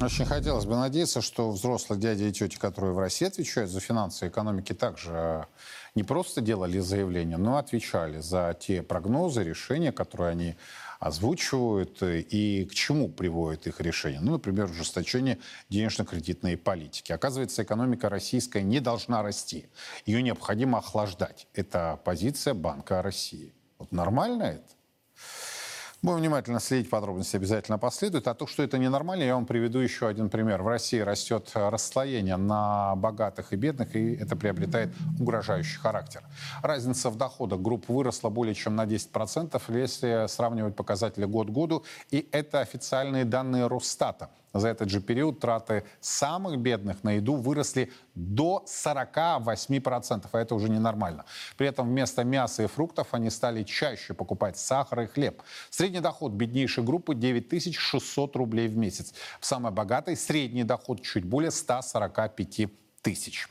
Очень 0.00 0.24
хотелось 0.24 0.64
бы 0.64 0.76
надеяться, 0.76 1.20
что 1.20 1.50
взрослые 1.50 2.00
дяди 2.00 2.24
и 2.24 2.32
тети, 2.32 2.56
которые 2.56 2.92
в 2.92 2.98
России 2.98 3.26
отвечают 3.26 3.70
за 3.70 3.80
финансы 3.80 4.26
и 4.26 4.28
экономики, 4.28 4.72
также 4.72 5.10
э, 5.12 5.44
не 5.94 6.02
просто 6.02 6.40
делали 6.40 6.78
заявления, 6.78 7.36
но 7.36 7.56
отвечали 7.56 8.20
за 8.20 8.56
те 8.58 8.82
прогнозы, 8.82 9.42
решения, 9.42 9.92
которые 9.92 10.30
они 10.30 10.56
озвучивают 10.98 12.02
э, 12.02 12.20
и 12.20 12.66
к 12.66 12.74
чему 12.74 13.08
приводят 13.08 13.66
их 13.66 13.80
решения. 13.80 14.20
Ну, 14.20 14.32
например, 14.32 14.66
ужесточение 14.66 15.38
денежно-кредитной 15.70 16.58
политики. 16.58 17.10
Оказывается, 17.12 17.62
экономика 17.62 18.08
российская 18.08 18.62
не 18.62 18.80
должна 18.80 19.22
расти. 19.22 19.66
Ее 20.04 20.22
необходимо 20.22 20.78
охлаждать. 20.78 21.48
Это 21.54 21.98
позиция 22.04 22.52
Банка 22.52 23.00
России. 23.02 23.54
Вот 23.78 23.92
нормально 23.92 24.42
это? 24.42 24.79
Будем 26.02 26.20
внимательно 26.20 26.60
следить, 26.60 26.88
подробности 26.88 27.36
обязательно 27.36 27.76
последуют. 27.76 28.26
А 28.26 28.32
то, 28.32 28.46
что 28.46 28.62
это 28.62 28.78
ненормально, 28.78 29.22
я 29.22 29.34
вам 29.34 29.44
приведу 29.44 29.80
еще 29.80 30.08
один 30.08 30.30
пример. 30.30 30.62
В 30.62 30.68
России 30.68 30.98
растет 30.98 31.50
расслоение 31.52 32.38
на 32.38 32.96
богатых 32.96 33.52
и 33.52 33.56
бедных, 33.56 33.94
и 33.94 34.14
это 34.14 34.34
приобретает 34.34 34.94
угрожающий 35.18 35.78
характер. 35.78 36.22
Разница 36.62 37.10
в 37.10 37.16
доходах 37.16 37.60
групп 37.60 37.90
выросла 37.90 38.30
более 38.30 38.54
чем 38.54 38.76
на 38.76 38.86
10%, 38.86 39.60
если 39.78 40.26
сравнивать 40.26 40.74
показатели 40.74 41.26
год 41.26 41.48
к 41.48 41.50
году. 41.50 41.84
И 42.10 42.26
это 42.32 42.60
официальные 42.60 43.26
данные 43.26 43.66
Росстата. 43.66 44.30
За 44.52 44.68
этот 44.68 44.90
же 44.90 45.00
период 45.00 45.38
траты 45.38 45.84
самых 46.00 46.58
бедных 46.58 47.04
на 47.04 47.12
еду 47.12 47.36
выросли 47.36 47.92
до 48.14 48.64
48%, 48.66 50.28
а 50.32 50.38
это 50.38 50.54
уже 50.54 50.68
ненормально. 50.68 51.24
При 51.56 51.68
этом 51.68 51.88
вместо 51.88 52.24
мяса 52.24 52.64
и 52.64 52.66
фруктов 52.66 53.08
они 53.12 53.30
стали 53.30 53.62
чаще 53.62 54.12
покупать 54.12 54.58
сахар 54.58 55.02
и 55.02 55.06
хлеб. 55.06 55.42
Средний 55.70 56.00
доход 56.00 56.32
беднейшей 56.32 56.82
группы 56.82 57.14
9600 57.14 58.36
рублей 58.36 58.68
в 58.68 58.76
месяц. 58.76 59.14
В 59.40 59.46
самой 59.46 59.70
богатой 59.72 60.16
средний 60.16 60.64
доход 60.64 61.02
чуть 61.02 61.24
более 61.24 61.52
145 61.52 62.68
тысяч. 63.02 63.48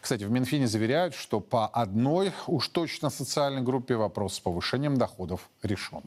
Кстати, 0.00 0.24
в 0.24 0.30
Минфине 0.30 0.66
заверяют, 0.66 1.14
что 1.14 1.40
по 1.40 1.66
одной 1.66 2.32
уж 2.46 2.68
точно 2.68 3.10
социальной 3.10 3.60
группе 3.60 3.96
вопрос 3.96 4.34
с 4.34 4.40
повышением 4.40 4.96
доходов 4.96 5.50
решен. 5.62 6.02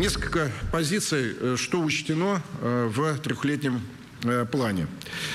Несколько 0.00 0.50
позиций, 0.72 1.36
э, 1.38 1.56
что 1.58 1.82
учтено 1.82 2.42
э, 2.62 2.90
в 2.90 3.18
трехлетнем 3.18 3.82
э, 4.24 4.46
плане. 4.46 4.86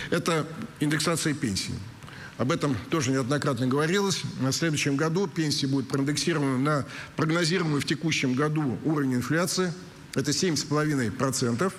Это 0.09 0.47
индексация 0.79 1.35
пенсий. 1.35 1.75
Об 2.39 2.51
этом 2.51 2.75
тоже 2.89 3.11
неоднократно 3.11 3.67
говорилось. 3.67 4.23
На 4.39 4.51
следующем 4.51 4.95
году 4.95 5.27
пенсии 5.27 5.67
будут 5.67 5.87
проиндексированы 5.87 6.57
на 6.57 6.83
прогнозируемый 7.15 7.79
в 7.79 7.85
текущем 7.85 8.33
году 8.33 8.79
уровень 8.83 9.13
инфляции. 9.13 9.71
Это 10.15 10.31
7,5%. 10.31 11.71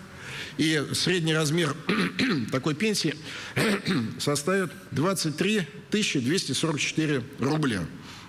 И 0.58 0.86
средний 0.92 1.34
размер 1.34 1.74
такой 2.52 2.76
пенсии 2.76 3.16
составит 4.20 4.70
23 4.92 5.66
244 5.90 7.24
рубля. 7.40 7.84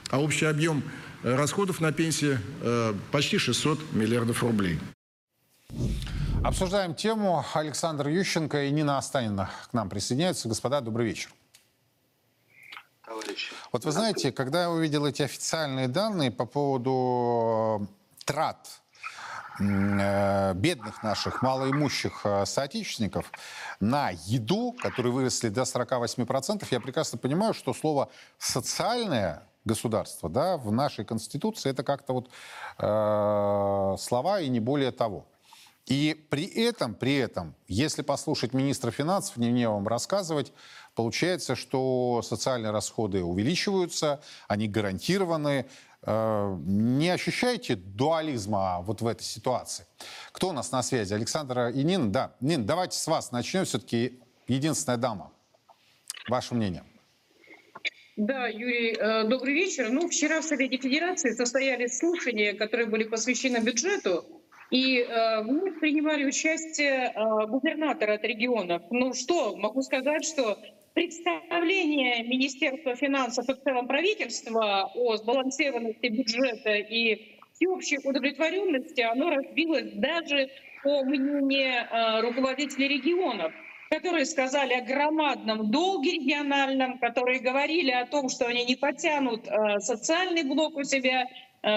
А 0.10 0.20
общий 0.20 0.46
объем 0.46 0.82
расходов 1.36 1.82
на 1.82 1.92
пенсии 1.92 2.40
э, 2.62 2.94
почти 3.12 3.38
600 3.38 3.94
миллиардов 3.94 4.44
рублей. 4.44 4.80
Обсуждаем 6.44 6.96
тему. 6.96 7.44
Александр 7.54 8.08
Ющенко 8.08 8.66
и 8.66 8.72
Нина 8.72 8.98
Останина 8.98 9.50
к 9.70 9.74
нам 9.74 9.90
присоединяются. 9.90 10.48
Господа, 10.48 10.80
добрый 10.82 11.08
вечер. 11.08 11.30
Товарищи. 13.06 13.54
Вот 13.72 13.84
вы 13.84 13.92
знаете, 13.92 14.32
когда 14.32 14.64
я 14.64 14.70
увидел 14.70 15.06
эти 15.06 15.24
официальные 15.24 15.88
данные 15.88 16.32
по 16.32 16.46
поводу 16.46 17.82
э, 17.82 18.24
трат 18.26 18.82
э, 19.60 20.54
бедных 20.54 21.04
наших, 21.04 21.42
малоимущих 21.42 22.26
соотечественников 22.46 23.32
на 23.80 24.12
еду, 24.26 24.74
которые 24.80 25.12
выросли 25.12 25.50
до 25.50 25.62
48%, 25.64 26.66
я 26.70 26.80
прекрасно 26.80 27.18
понимаю, 27.18 27.54
что 27.54 27.74
слово 27.74 28.10
«социальное» 28.38 29.42
государства, 29.68 30.30
да, 30.30 30.58
в 30.58 30.72
нашей 30.72 31.06
Конституции 31.06 31.70
это 31.70 31.84
как-то 31.84 32.14
вот 32.14 32.30
э, 32.80 33.96
слова 34.00 34.40
и 34.42 34.50
не 34.50 34.60
более 34.60 34.92
того. 34.92 35.28
И 35.86 36.28
при 36.30 36.46
этом, 36.46 36.96
при 36.96 37.16
этом, 37.16 37.56
если 37.68 38.02
послушать 38.02 38.54
министра 38.54 38.92
финансов, 38.92 39.38
не 39.38 39.50
мне 39.50 39.70
вам 39.70 39.88
рассказывать, 39.88 40.52
получается, 40.96 41.56
что 41.56 42.22
социальные 42.24 42.72
расходы 42.72 43.24
увеличиваются, 43.24 44.20
они 44.50 44.68
гарантированы. 44.68 45.66
Э, 46.02 46.58
не 46.66 47.10
ощущаете 47.10 47.76
дуализма 47.76 48.82
вот 48.82 49.02
в 49.02 49.08
этой 49.08 49.24
ситуации? 49.24 49.86
Кто 50.34 50.50
у 50.50 50.52
нас 50.52 50.72
на 50.72 50.84
связи? 50.84 51.14
Александра 51.14 51.70
и 51.70 51.84
Нина? 51.84 52.12
Да. 52.12 52.32
Нин, 52.42 52.66
давайте 52.66 52.98
с 52.98 53.08
вас 53.08 53.32
начнем. 53.32 53.64
Все-таки 53.64 54.20
единственная 54.48 54.98
дама. 54.98 55.32
Ваше 56.28 56.54
мнение. 56.54 56.84
Да, 58.18 58.48
Юрий, 58.48 58.96
э, 59.00 59.26
добрый 59.26 59.54
вечер. 59.54 59.92
Ну, 59.92 60.08
вчера 60.10 60.42
в 60.42 60.44
Совете 60.44 60.78
Федерации 60.78 61.34
состоялись 61.34 62.00
слушания, 62.00 62.54
которые 62.56 62.88
были 62.88 63.04
посвящены 63.04 63.60
бюджету, 63.60 64.26
и 64.72 65.02
э, 65.02 65.44
в 65.44 65.80
принимали 65.80 66.26
участие 66.26 67.14
э, 67.14 67.46
губернаторы 67.46 68.16
от 68.16 68.24
регионов. 68.24 68.82
Ну 68.90 69.14
что, 69.14 69.56
могу 69.56 69.84
сказать, 69.84 70.26
что 70.26 70.58
представление 70.96 72.24
Министерства 72.24 72.96
финансов 72.96 73.48
и 73.50 73.54
в 73.54 73.62
целом 73.62 73.88
правительства 73.88 74.92
о 74.96 75.16
сбалансированности 75.18 76.08
бюджета 76.08 76.74
и 76.74 77.38
всеобщей 77.54 78.00
удовлетворенности, 78.04 79.02
оно 79.02 79.30
разбилось 79.30 79.92
даже 79.94 80.50
по 80.84 81.04
мнению 81.04 81.84
э, 81.84 82.22
руководителей 82.22 82.88
регионов 82.88 83.54
которые 83.90 84.26
сказали 84.26 84.74
о 84.74 84.82
громадном 84.82 85.72
долге 85.72 86.14
региональном, 86.14 86.98
которые 87.00 87.40
говорили 87.40 87.92
о 87.92 88.06
том, 88.06 88.30
что 88.30 88.46
они 88.46 88.66
не 88.66 88.76
потянут 88.76 89.48
э, 89.48 89.80
социальный 89.80 90.44
блок 90.44 90.76
у 90.76 90.84
себя, 90.84 91.26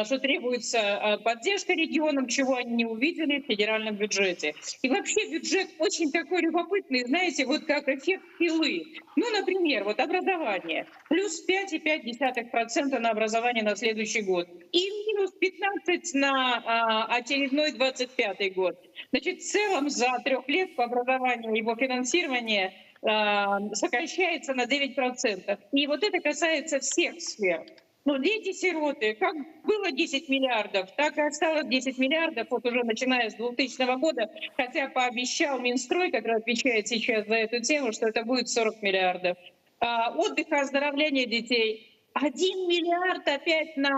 что 0.05 0.19
требуется 0.19 0.79
э, 0.79 1.19
поддержка 1.19 1.73
регионам, 1.73 2.27
чего 2.27 2.57
они 2.57 2.73
не 2.75 2.85
увидели 2.85 3.41
в 3.41 3.47
федеральном 3.47 3.97
бюджете. 3.97 4.55
И 4.83 4.89
вообще 4.89 5.31
бюджет 5.31 5.69
очень 5.79 6.13
такой 6.13 6.43
любопытный, 6.43 7.05
знаете, 7.07 7.47
вот 7.47 7.65
как 7.65 7.89
эффект 7.89 8.23
пилы. 8.39 8.85
Ну, 9.17 9.31
например, 9.31 9.85
вот 9.85 9.99
образование. 9.99 10.87
Плюс 11.09 11.45
5,5% 11.49 12.99
на 12.99 13.11
образование 13.11 13.65
на 13.65 13.77
следующий 13.77 14.23
год. 14.23 14.49
И 14.73 14.91
минус 15.09 15.33
15 15.41 16.15
на 16.15 17.07
очередной 17.07 17.73
25 17.73 18.55
год. 18.55 18.79
Значит, 19.11 19.41
в 19.41 19.51
целом 19.51 19.91
за 19.91 20.11
трех 20.25 20.49
лет 20.49 20.77
по 20.77 20.85
образованию 20.85 21.55
его 21.55 21.75
финансирование 21.75 22.73
э, 23.03 23.75
сокращается 23.75 24.55
на 24.55 24.67
9%. 24.67 25.59
И 25.73 25.87
вот 25.87 26.03
это 26.05 26.21
касается 26.21 26.81
всех 26.81 27.21
сфер. 27.21 27.65
Ну, 28.07 28.17
дети-сироты, 28.17 29.15
как 29.15 29.35
было 29.63 29.93
10 29.93 30.29
миллиардов, 30.31 30.91
так 30.97 31.19
и 31.19 31.21
осталось 31.21 31.67
10 31.67 31.99
миллиардов, 31.99 32.47
вот 32.51 32.65
уже 32.65 32.83
начиная 32.83 33.29
с 33.29 33.35
2000 33.35 33.99
года, 33.99 34.31
хотя 34.57 34.89
пообещал 34.89 35.61
Минстрой, 35.61 36.11
который 36.11 36.39
отвечает 36.39 36.89
сейчас 36.89 37.27
за 37.27 37.35
эту 37.35 37.61
тему, 37.61 37.93
что 37.93 38.09
это 38.09 38.25
будет 38.25 38.49
40 38.49 38.81
миллиардов. 38.81 39.37
А, 39.81 40.15
отдых 40.17 40.47
оздоровление 40.51 41.27
детей. 41.27 41.87
Один 42.15 42.69
миллиард 42.69 43.29
опять 43.29 43.77
на 43.77 43.91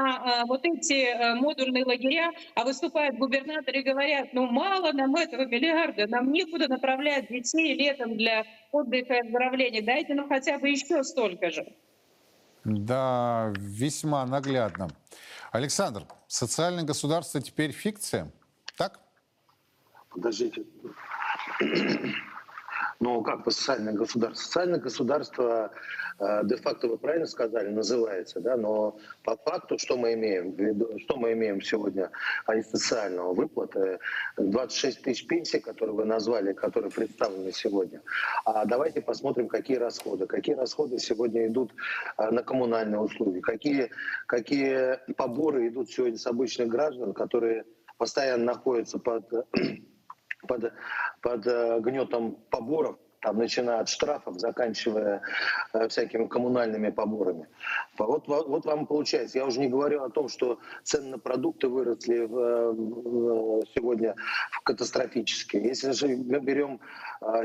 а, 0.42 0.46
вот 0.46 0.64
эти 0.64 1.06
а, 1.06 1.36
модульные 1.36 1.84
лагеря, 1.84 2.32
а 2.56 2.64
выступают 2.64 3.16
губернаторы 3.18 3.80
и 3.80 3.82
говорят, 3.82 4.32
ну 4.32 4.46
мало 4.46 4.92
нам 4.92 5.14
этого 5.14 5.46
миллиарда, 5.46 6.08
нам 6.08 6.32
некуда 6.32 6.66
направлять 6.66 7.28
детей 7.28 7.74
летом 7.74 8.16
для 8.16 8.44
отдыха 8.72 9.14
и 9.14 9.20
оздоровления, 9.20 9.82
дайте 9.82 10.14
нам 10.14 10.28
хотя 10.28 10.58
бы 10.58 10.68
еще 10.68 11.04
столько 11.04 11.50
же. 11.50 11.72
Да, 12.64 13.52
весьма 13.56 14.24
наглядно. 14.26 14.88
Александр, 15.50 16.06
социальное 16.28 16.84
государство 16.84 17.40
теперь 17.40 17.72
фикция, 17.72 18.30
так? 18.76 19.00
Подождите. 20.10 20.64
Ну, 23.02 23.20
как 23.22 23.44
вы 23.44 23.50
социальное 23.50 23.94
государство? 23.94 24.44
Социальное 24.44 24.78
государство, 24.78 25.72
э, 26.20 26.40
де-факто 26.44 26.86
вы 26.86 26.98
правильно 26.98 27.26
сказали, 27.26 27.68
называется, 27.68 28.38
да, 28.38 28.56
но 28.56 28.96
по 29.24 29.36
факту, 29.38 29.76
что 29.76 29.96
мы 29.96 30.12
имеем, 30.12 30.54
что 31.00 31.16
мы 31.16 31.32
имеем 31.32 31.60
сегодня 31.60 32.12
а 32.46 32.54
из 32.54 32.70
социального 32.70 33.34
выплаты, 33.34 33.98
26 34.36 35.02
тысяч 35.02 35.26
пенсий, 35.26 35.58
которые 35.58 35.96
вы 35.96 36.04
назвали, 36.04 36.52
которые 36.52 36.92
представлены 36.92 37.50
сегодня. 37.50 38.02
А 38.44 38.64
давайте 38.66 39.00
посмотрим, 39.00 39.48
какие 39.48 39.78
расходы. 39.78 40.28
Какие 40.28 40.54
расходы 40.54 41.00
сегодня 41.00 41.48
идут 41.48 41.74
э, 42.18 42.30
на 42.30 42.44
коммунальные 42.44 43.00
услуги, 43.00 43.40
какие, 43.40 43.90
какие 44.26 45.00
поборы 45.14 45.66
идут 45.66 45.90
сегодня 45.90 46.18
с 46.18 46.26
обычных 46.28 46.68
граждан, 46.68 47.14
которые 47.14 47.64
постоянно 47.98 48.44
находятся 48.44 49.00
под 49.00 49.24
под, 50.46 50.72
под 51.20 51.46
э, 51.46 51.80
гнетом 51.80 52.36
поборов, 52.50 52.96
там, 53.20 53.38
начиная 53.38 53.80
от 53.80 53.88
штрафов, 53.88 54.38
заканчивая 54.38 55.22
э, 55.72 55.88
всякими 55.88 56.26
коммунальными 56.26 56.90
поборами. 56.90 57.46
Вот, 57.96 58.26
вот, 58.26 58.48
вот 58.48 58.64
вам 58.64 58.86
получается. 58.86 59.38
Я 59.38 59.46
уже 59.46 59.60
не 59.60 59.68
говорю 59.68 60.02
о 60.02 60.10
том, 60.10 60.28
что 60.28 60.58
цены 60.82 61.10
на 61.10 61.18
продукты 61.18 61.68
выросли 61.68 62.24
в, 62.24 62.36
э, 62.38 62.72
в- 62.72 63.62
сегодня 63.74 64.16
катастрофически. 64.64 65.56
Если 65.56 65.92
же 65.92 66.08
мы 66.08 66.40
берем 66.40 66.74
э, 66.74 66.78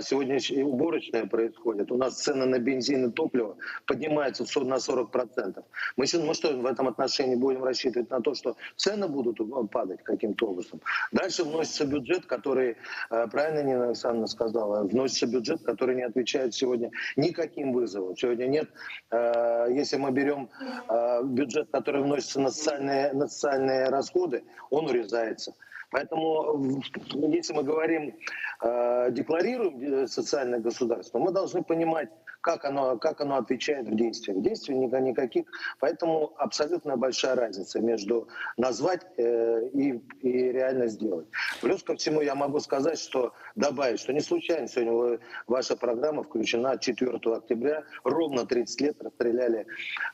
сегодня 0.02 0.40
щ- 0.40 0.64
уборочное 0.64 1.26
происходит, 1.26 1.92
у 1.92 1.98
нас 1.98 2.22
цены 2.22 2.46
на 2.46 2.60
бензин 2.60 3.10
и 3.10 3.12
топливо 3.12 3.58
поднимаются 3.86 4.44
на 4.64 4.76
40%. 4.76 5.64
Мы, 5.98 6.06
мы 6.14 6.34
что, 6.34 6.58
в 6.58 6.66
этом 6.66 6.88
отношении 6.88 7.36
будем 7.36 7.64
рассчитывать 7.64 8.10
на 8.10 8.22
то, 8.22 8.34
что 8.34 8.56
цены 8.76 9.08
будут 9.08 9.40
падать 9.72 10.04
каким-то 10.04 10.48
образом? 10.48 10.82
Дальше 11.12 11.44
вносится 11.44 11.86
бюджет, 11.86 12.26
который, 12.26 12.78
э, 13.10 13.28
правильно 13.28 13.64
Нина 13.64 13.86
Александровна 13.88 14.28
сказала, 14.28 14.84
вносится 14.84 15.28
бюджет, 15.28 15.64
который 15.64 15.96
не 15.96 16.04
отвечает 16.04 16.54
сегодня 16.54 16.92
никаким 17.16 17.74
вызовам. 17.74 18.16
Сегодня 18.16 18.48
нет, 18.48 18.70
э, 19.12 19.68
если 19.72 19.98
мы 19.98 20.12
берем 20.12 20.50
э, 20.90 21.24
бюджет, 21.24 21.70
который 21.72 22.02
вносится 22.04 22.40
на 22.40 22.50
социальные, 22.50 23.14
на 23.14 23.28
социальные 23.28 23.90
расходы, 23.90 24.44
он 24.70 24.86
урезается. 24.88 25.54
Поэтому, 25.90 26.82
если 27.14 27.54
мы 27.54 27.64
говорим, 27.64 28.14
э, 28.62 29.12
декларируем 29.12 29.80
э, 29.80 30.08
социальное 30.08 30.60
государство, 30.60 31.20
мы 31.20 31.32
должны 31.32 31.64
понимать, 31.64 32.10
как 32.42 32.66
оно, 32.66 32.98
как 32.98 33.22
оно 33.22 33.38
отвечает 33.38 33.88
в 33.88 33.96
действиях. 33.96 34.42
Действий 34.42 34.76
ни- 34.76 35.02
никаких. 35.02 35.46
Поэтому 35.80 36.34
абсолютно 36.38 36.98
большая 36.98 37.36
разница 37.36 37.80
между 37.80 38.28
назвать 38.58 39.02
э, 39.18 39.68
и, 39.74 40.02
и 40.22 40.52
реально 40.52 40.88
сделать. 40.88 41.28
Плюс 41.62 41.84
ко 41.84 41.96
всему 41.96 42.22
я 42.22 42.36
могу 42.36 42.60
сказать, 42.60 43.00
что 43.00 43.34
добавить, 43.56 44.00
что 44.00 44.14
не 44.14 44.22
случайно 44.22 44.68
сегодня 44.68 45.20
ваша 45.48 45.76
программа 45.76 46.24
включена 46.24 46.78
4 46.78 47.20
октября. 47.36 47.84
Ровно 48.04 48.46
30 48.46 48.82
лет 48.82 49.04
расстреляли, 49.04 49.66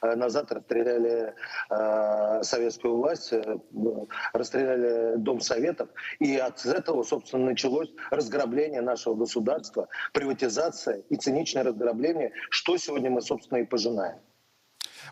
э, 0.01 0.15
назад 0.15 0.51
расстреляли 0.51 1.33
э, 1.69 2.43
советскую 2.43 2.97
власть, 2.97 3.33
расстреляли 4.33 5.17
Дом 5.17 5.39
Советов. 5.39 5.89
И 6.19 6.37
от 6.37 6.65
этого, 6.65 7.03
собственно, 7.03 7.45
началось 7.45 7.89
разграбление 8.11 8.81
нашего 8.81 9.15
государства, 9.15 9.87
приватизация 10.13 11.03
и 11.09 11.15
циничное 11.15 11.63
разграбление, 11.63 12.22
что 12.49 12.77
сегодня 12.77 13.09
мы, 13.09 13.21
собственно, 13.21 13.59
и 13.59 13.65
пожинаем. 13.65 14.19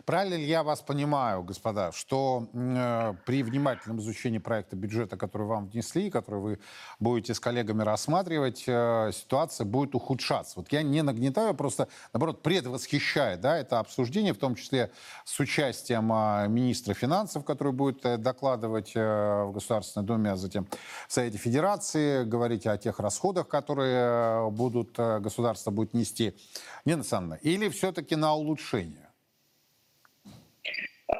Правильно 0.04 0.34
ли 0.34 0.44
я 0.44 0.62
вас 0.62 0.80
понимаю, 0.80 1.42
господа, 1.42 1.92
что 1.92 2.48
э, 2.52 3.14
при 3.26 3.42
внимательном 3.42 4.00
изучении 4.00 4.38
проекта 4.38 4.76
бюджета, 4.76 5.16
который 5.16 5.46
вам 5.46 5.68
внесли, 5.68 6.10
который 6.10 6.40
вы 6.40 6.58
будете 7.00 7.34
с 7.34 7.40
коллегами 7.40 7.82
рассматривать, 7.82 8.64
э, 8.66 9.10
ситуация 9.12 9.64
будет 9.64 9.94
ухудшаться? 9.94 10.54
Вот 10.56 10.72
я 10.72 10.82
не 10.82 11.02
нагнетаю, 11.02 11.54
просто, 11.54 11.88
наоборот, 12.12 12.42
предвосхищает 12.42 13.40
да, 13.40 13.58
это 13.58 13.78
обсуждение, 13.78 14.32
в 14.32 14.38
том 14.38 14.54
числе 14.54 14.90
с 15.24 15.38
участием 15.40 16.10
а, 16.12 16.46
министра 16.46 16.94
финансов, 16.94 17.44
который 17.44 17.72
будет 17.72 18.04
э, 18.04 18.16
докладывать 18.16 18.92
э, 18.94 19.44
в 19.44 19.52
Государственной 19.52 20.06
Думе, 20.06 20.30
а 20.32 20.36
затем 20.36 20.66
в 21.08 21.12
Совете 21.12 21.38
Федерации, 21.38 22.24
говорить 22.24 22.66
о 22.66 22.78
тех 22.78 22.98
расходах, 23.00 23.48
которые 23.48 23.96
э, 23.96 24.50
будут, 24.50 24.98
э, 24.98 25.20
государство 25.20 25.70
будет 25.70 25.94
нести. 25.94 26.36
Нина 26.84 27.00
Александровна, 27.00 27.34
или 27.42 27.68
все-таки 27.68 28.16
на 28.16 28.34
улучшение? 28.34 29.11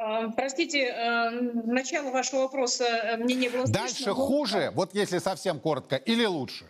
Э, 0.02 0.30
Простите, 0.36 0.78
э, 0.78 1.30
начало 1.64 2.10
вашего 2.10 2.40
вопроса 2.42 2.84
э, 2.84 3.16
мне 3.18 3.34
не 3.34 3.48
было 3.48 3.66
слышно. 3.66 3.80
Дальше 3.80 4.10
хуже, 4.10 4.72
вот 4.74 4.94
если 4.94 5.18
совсем 5.18 5.60
коротко, 5.60 5.96
или 5.96 6.24
лучше? 6.24 6.64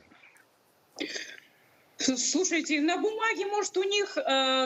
Слушайте, 1.99 2.81
на 2.81 2.97
бумаге, 2.97 3.47
может, 3.47 3.77
у 3.77 3.85
них 3.85 4.18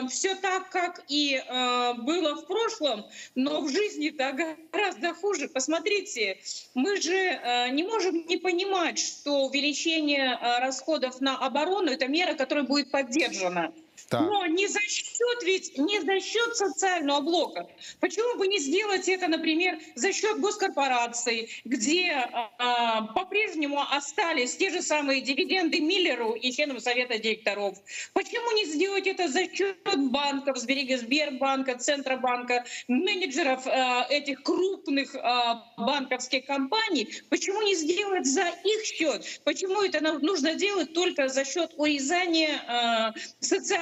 все 0.09 0.35
так, 0.35 0.71
как 0.71 1.03
и 1.07 1.35
э, 1.35 1.93
было 1.93 2.35
в 2.35 2.47
прошлом, 2.47 3.05
но 3.35 3.61
в 3.61 3.69
жизни-то 3.69 4.35
гораздо 4.71 5.13
хуже. 5.13 5.47
Посмотрите, 5.47 6.39
мы 6.73 6.99
же 6.99 7.13
э, 7.13 7.69
не 7.69 7.83
можем 7.83 8.25
не 8.25 8.37
понимать, 8.37 8.97
что 8.97 9.45
увеличение 9.45 10.35
э, 10.35 10.59
расходов 10.59 11.21
на 11.21 11.37
оборону– 11.37 11.91
это 11.91 12.07
мера, 12.07 12.33
которая 12.33 12.65
будет 12.65 12.89
поддержана. 12.89 13.71
Так. 14.09 14.21
Но 14.21 14.45
не 14.45 14.67
за 14.67 14.79
счет 14.81 15.43
ведь, 15.43 15.77
не 15.77 15.99
за 15.99 16.19
счет 16.19 16.55
социального 16.55 17.21
блока. 17.21 17.67
Почему 17.99 18.37
бы 18.37 18.47
не 18.47 18.59
сделать 18.59 19.09
это, 19.09 19.27
например, 19.27 19.79
за 19.95 20.13
счет 20.13 20.39
госкорпораций, 20.39 21.49
где 21.65 22.11
а, 22.11 23.01
по-прежнему 23.13 23.81
остались 23.81 24.55
те 24.55 24.69
же 24.69 24.81
самые 24.81 25.21
дивиденды 25.21 25.79
Миллеру 25.79 26.33
и 26.33 26.51
членам 26.51 26.79
Совета 26.79 27.17
директоров? 27.17 27.77
Почему 28.13 28.51
не 28.51 28.65
сделать 28.65 29.07
это 29.07 29.27
за 29.27 29.51
счет 29.53 29.77
банков, 29.95 30.57
Сбербанка, 30.57 31.77
Центробанка, 31.77 32.65
менеджеров 32.87 33.65
а, 33.67 34.05
этих 34.09 34.43
крупных 34.43 35.15
а, 35.15 35.65
банковских 35.77 36.45
компаний? 36.45 37.09
Почему 37.29 37.61
не 37.61 37.75
сделать 37.75 38.25
за 38.25 38.47
их 38.63 38.85
счет? 38.85 39.41
Почему 39.43 39.81
это 39.81 40.01
нужно 40.19 40.55
делать 40.55 40.93
только 40.93 41.27
за 41.27 41.43
счет 41.43 41.73
урезания 41.77 42.61
а, 42.67 43.13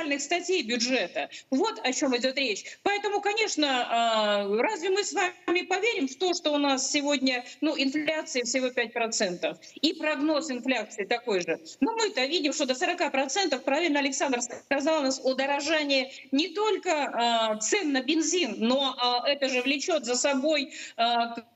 социальных 0.05 0.21
статей 0.21 0.63
бюджета? 0.63 1.29
Вот 1.49 1.79
о 1.83 1.91
чем 1.91 2.15
идет 2.15 2.37
речь. 2.37 2.63
Поэтому, 2.83 3.21
конечно, 3.21 3.87
а, 3.89 4.47
разве 4.47 4.89
мы 4.89 5.03
с 5.03 5.13
вами 5.13 5.61
поверим 5.63 6.07
в 6.07 6.15
то, 6.15 6.33
что 6.33 6.51
у 6.51 6.57
нас 6.57 6.91
сегодня 6.91 7.43
ну, 7.61 7.75
инфляция 7.77 8.43
всего 8.43 8.67
5%, 8.67 9.57
и 9.81 9.93
прогноз 9.93 10.51
инфляции 10.51 11.05
такой 11.05 11.41
же? 11.41 11.59
Но 11.79 11.93
мы-то 11.93 12.25
видим, 12.25 12.53
что 12.53 12.65
до 12.65 12.73
40%, 12.73 13.59
правильно 13.59 13.99
Александр 13.99 14.39
сказал, 14.41 14.99
у 14.99 15.03
нас 15.03 15.19
удорожание 15.23 16.11
не 16.31 16.49
только 16.49 16.91
а, 16.91 17.57
цен 17.57 17.91
на 17.91 18.01
бензин, 18.01 18.55
но 18.59 18.95
а, 18.97 19.27
это 19.27 19.49
же 19.49 19.61
влечет 19.61 20.05
за 20.05 20.15
собой 20.15 20.71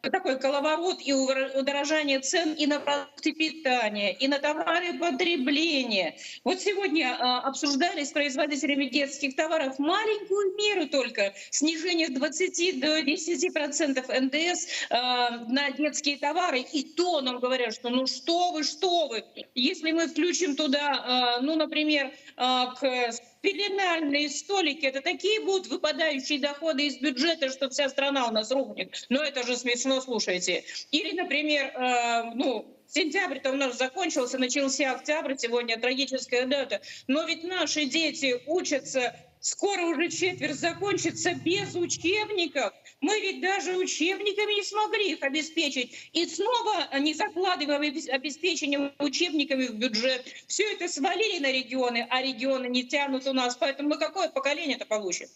такой 0.02 0.40
коловорот 0.40 1.00
и 1.04 1.14
удорожание 1.14 2.20
цен 2.20 2.54
и 2.54 2.66
на 2.66 2.80
продукты 2.80 3.34
питания, 3.34 4.14
и 4.14 4.28
на 4.28 4.40
товары 4.40 4.94
потребления. 4.94 6.16
Вот 6.44 6.60
сегодня 6.60 7.16
а, 7.20 7.42
обсуждали 7.42 8.04
с 8.04 8.12
производителями 8.40 8.86
детских 8.86 9.36
товаров 9.36 9.80
маленькую 9.80 10.56
меру 10.56 10.88
только 10.88 11.34
снижение 11.52 12.08
с 12.08 12.12
20 12.12 12.80
до 12.80 13.02
10 13.02 13.54
процентов 13.54 14.08
НДС 14.08 14.68
а, 14.90 15.32
на 15.48 15.72
детские 15.72 16.18
товары. 16.18 16.62
И 16.62 16.84
то 16.84 17.20
нам 17.20 17.40
говорят, 17.40 17.74
что 17.74 17.90
ну 17.90 18.08
что 18.08 18.52
вы, 18.52 18.64
что 18.64 19.10
вы, 19.10 19.26
если 19.56 19.92
мы 19.92 20.08
включим 20.08 20.56
туда, 20.56 21.04
а, 21.06 21.42
ну, 21.42 21.56
например, 21.58 22.14
а, 22.38 22.74
к 22.76 23.12
пеленальные 23.42 24.30
столики, 24.30 24.86
это 24.86 25.02
такие 25.02 25.42
будут 25.42 25.68
выпадающие 25.68 26.40
доходы 26.40 26.88
из 26.88 26.98
бюджета, 26.98 27.50
что 27.50 27.70
вся 27.70 27.90
страна 27.90 28.28
у 28.28 28.32
нас 28.32 28.52
рухнет. 28.52 29.06
Но 29.10 29.22
это 29.22 29.46
же 29.46 29.58
смешно, 29.58 30.00
слушайте. 30.02 30.64
Или, 30.92 31.16
например, 31.16 31.68
э, 31.68 32.32
ну, 32.36 32.79
Сентябрь-то 32.90 33.52
у 33.52 33.56
нас 33.56 33.78
закончился, 33.78 34.40
начался 34.40 34.92
октябрь, 34.92 35.36
сегодня 35.38 35.80
трагическая 35.80 36.48
дата. 36.48 36.82
Но 37.08 37.24
ведь 37.26 37.44
наши 37.44 37.86
дети 37.86 38.42
учатся, 38.48 39.16
скоро 39.40 39.84
уже 39.84 40.10
четверть 40.10 40.60
закончится 40.60 41.36
без 41.36 41.76
учебников. 41.76 42.74
Мы 43.00 43.20
ведь 43.22 43.42
даже 43.42 43.78
учебниками 43.78 44.54
не 44.56 44.64
смогли 44.64 45.12
их 45.12 45.22
обеспечить. 45.22 46.10
И 46.14 46.26
снова 46.26 46.90
не 46.98 47.14
закладываем 47.14 47.82
обе- 47.82 48.12
обеспечение 48.12 48.92
учебниками 48.98 49.68
в 49.68 49.76
бюджет. 49.76 50.26
Все 50.48 50.64
это 50.74 50.88
свалили 50.88 51.38
на 51.38 51.52
регионы, 51.52 52.08
а 52.10 52.24
регионы 52.24 52.66
не 52.70 52.86
тянут 52.86 53.28
у 53.28 53.34
нас. 53.34 53.56
Поэтому 53.56 53.90
мы 53.90 53.98
какое 54.00 54.30
поколение-то 54.30 54.88
получим? 54.88 55.28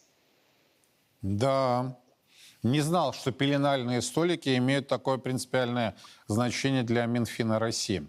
Да. 1.21 1.95
Не 2.63 2.79
знал, 2.79 3.13
что 3.13 3.33
пеленальные 3.33 4.01
столики 4.01 4.55
имеют 4.57 4.87
такое 4.87 5.17
принципиальное 5.17 5.97
значение 6.27 6.83
для 6.83 7.05
Минфина 7.05 7.59
России. 7.59 8.07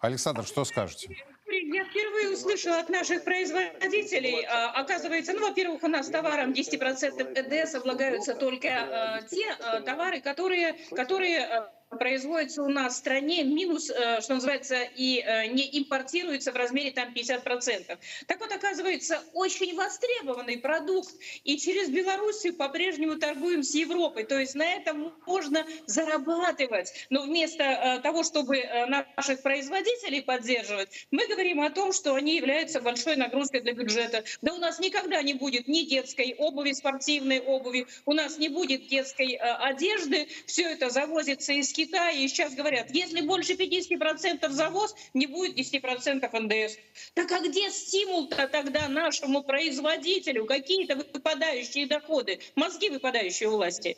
Александр, 0.00 0.44
что 0.44 0.64
скажете? 0.64 1.16
Я 1.46 1.84
впервые 1.84 2.30
услышала 2.30 2.80
от 2.80 2.88
наших 2.88 3.24
производителей, 3.24 4.44
а, 4.46 4.70
оказывается, 4.70 5.34
ну, 5.34 5.46
во-первых, 5.46 5.82
у 5.82 5.88
нас 5.88 6.08
товаром 6.08 6.52
10% 6.52 7.42
НДС 7.42 7.74
облагаются 7.74 8.34
только 8.34 8.68
а, 8.68 9.22
те 9.22 9.44
а, 9.60 9.80
товары, 9.80 10.20
которые, 10.20 10.76
которые 10.96 11.70
производится 11.98 12.62
у 12.62 12.68
нас 12.68 12.94
в 12.94 12.96
стране 12.98 13.44
минус, 13.44 13.90
э, 13.90 14.20
что 14.20 14.34
называется, 14.34 14.82
и 14.96 15.20
э, 15.20 15.46
не 15.46 15.68
импортируется 15.78 16.52
в 16.52 16.56
размере 16.56 16.90
там 16.90 17.12
50%. 17.12 17.98
Так 18.26 18.40
вот, 18.40 18.52
оказывается, 18.52 19.22
очень 19.32 19.76
востребованный 19.76 20.58
продукт, 20.58 21.10
и 21.44 21.58
через 21.58 21.88
Белоруссию 21.88 22.54
по-прежнему 22.54 23.16
торгуем 23.18 23.62
с 23.62 23.74
Европой. 23.74 24.24
То 24.24 24.38
есть 24.38 24.54
на 24.54 24.64
этом 24.64 25.12
можно 25.26 25.66
зарабатывать. 25.86 26.92
Но 27.10 27.22
вместо 27.22 27.62
э, 27.62 28.00
того, 28.00 28.22
чтобы 28.22 28.62
наших 28.88 29.42
производителей 29.42 30.22
поддерживать, 30.22 31.06
мы 31.10 31.26
говорим 31.26 31.60
о 31.60 31.70
том, 31.70 31.92
что 31.92 32.14
они 32.14 32.36
являются 32.36 32.80
большой 32.80 33.16
нагрузкой 33.16 33.60
для 33.60 33.74
бюджета. 33.74 34.24
Да 34.40 34.54
у 34.54 34.58
нас 34.58 34.78
никогда 34.78 35.22
не 35.22 35.34
будет 35.34 35.68
ни 35.68 35.82
детской 35.82 36.34
обуви, 36.38 36.72
спортивной 36.72 37.40
обуви, 37.40 37.86
у 38.06 38.12
нас 38.12 38.38
не 38.38 38.48
будет 38.48 38.88
детской 38.88 39.34
одежды. 39.34 40.28
Все 40.46 40.62
это 40.64 40.90
завозится 40.90 41.52
из 41.52 41.72
Китая. 41.72 41.81
И 41.82 42.28
сейчас 42.28 42.54
говорят, 42.54 42.90
если 42.90 43.20
больше 43.20 43.54
50% 43.54 44.48
завоз, 44.50 44.94
не 45.14 45.26
будет 45.26 45.58
10% 45.58 46.40
НДС. 46.40 46.76
Так 47.14 47.30
а 47.32 47.40
где 47.40 47.70
стимул-то 47.70 48.48
тогда 48.48 48.88
нашему 48.88 49.42
производителю? 49.42 50.46
Какие-то 50.46 50.96
выпадающие 50.96 51.86
доходы? 51.86 52.40
Мозги 52.54 52.90
выпадающие 52.90 53.48
у 53.48 53.56
власти. 53.56 53.96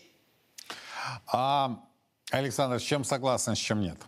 А, 1.26 1.82
Александр, 2.30 2.80
с 2.80 2.82
чем 2.82 3.04
согласен, 3.04 3.54
с 3.54 3.58
чем 3.58 3.80
нет? 3.80 3.98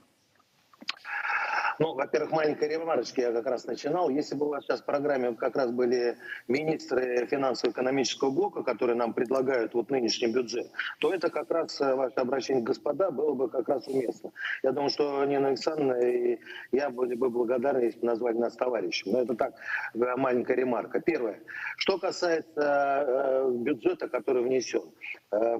Ну, 1.78 1.94
во-первых, 1.94 2.30
маленькая 2.32 2.68
ремарочка, 2.70 3.20
я 3.20 3.32
как 3.32 3.46
раз 3.46 3.66
начинал. 3.66 4.08
Если 4.08 4.34
бы 4.34 4.46
у 4.46 4.48
вас 4.48 4.64
сейчас 4.64 4.80
в 4.80 4.84
программе 4.86 5.34
как 5.34 5.56
раз 5.56 5.70
были 5.70 6.16
министры 6.48 7.26
финансово-экономического 7.26 8.30
блока, 8.30 8.62
которые 8.62 8.96
нам 8.96 9.12
предлагают 9.12 9.74
вот 9.74 9.90
нынешний 9.90 10.28
бюджет, 10.28 10.70
то 11.00 11.12
это 11.12 11.28
как 11.28 11.50
раз 11.50 11.78
э, 11.80 11.94
ваше 11.94 12.14
обращение 12.16 12.62
к 12.62 12.66
господа 12.66 13.10
было 13.10 13.34
бы 13.34 13.50
как 13.50 13.68
раз 13.68 13.86
уместно. 13.88 14.32
Я 14.62 14.72
думаю, 14.72 14.88
что 14.88 15.22
Нина 15.26 15.48
Александровна 15.48 16.00
и 16.00 16.38
я 16.72 16.88
были 16.88 17.14
бы 17.14 17.28
благодарны, 17.28 17.84
если 17.84 18.00
бы 18.00 18.06
назвали 18.06 18.38
нас 18.38 18.56
товарищем. 18.56 19.12
Но 19.12 19.20
это 19.20 19.34
так, 19.34 19.54
э, 19.94 20.16
маленькая 20.16 20.56
ремарка. 20.56 21.00
Первое. 21.00 21.40
Что 21.76 21.98
касается 21.98 22.54
э, 22.56 23.50
бюджета, 23.50 24.08
который 24.08 24.42
внесен. 24.42 24.82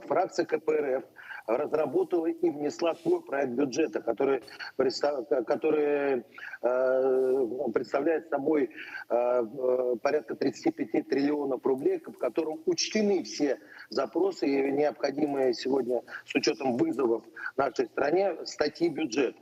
Фракция 0.07 0.47
КПРФ 0.47 1.05
разработала 1.47 2.27
и 2.27 2.51
внесла 2.51 2.95
свой 2.97 3.23
проект 3.23 3.53
бюджета, 3.53 4.01
который, 4.01 4.43
который 4.77 6.25
э, 6.63 7.73
представляет 7.73 8.29
собой 8.29 8.71
э, 9.09 9.97
порядка 10.03 10.35
35 10.35 11.09
триллионов 11.09 11.65
рублей, 11.65 12.03
в 12.05 12.19
котором 12.19 12.63
учтены 12.67 13.23
все 13.23 13.59
запросы 13.91 14.47
необходимые 14.47 15.55
сегодня 15.55 16.03
с 16.25 16.35
учетом 16.35 16.77
вызовов 16.77 17.25
нашей 17.57 17.87
стране 17.87 18.37
статьи 18.45 18.89
бюджета. 18.89 19.39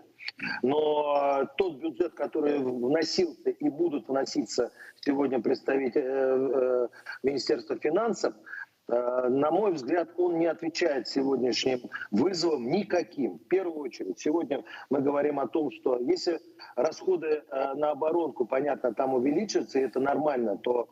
Но 0.63 1.47
тот 1.59 1.77
бюджет, 1.77 2.15
который 2.15 2.59
вносился 2.59 3.51
и 3.51 3.69
будут 3.69 4.09
вноситься 4.09 4.73
сегодня 5.01 5.41
представитель 5.41 6.03
э, 6.05 6.89
Министерства 7.23 7.77
финансов, 7.77 8.35
Э, 8.35 8.64
на 8.87 9.51
мой 9.51 9.73
взгляд, 9.73 10.11
он 10.19 10.39
не 10.39 10.47
отвечает 10.47 11.09
сегодняшним 11.09 11.81
вызовам 12.11 12.69
никаким. 12.71 13.39
В 13.39 13.49
первую 13.49 13.79
очередь, 13.79 14.19
сегодня 14.19 14.63
мы 14.91 15.01
говорим 15.01 15.41
о 15.41 15.49
том, 15.49 15.71
что 15.71 15.99
если 15.99 16.39
расходы 16.77 17.43
э, 17.49 17.75
на 17.75 17.93
оборонку, 17.93 18.45
понятно, 18.45 18.93
там 18.93 19.15
увеличатся, 19.15 19.79
и 19.79 19.83
это 19.83 20.01
нормально, 20.01 20.59
то 20.59 20.89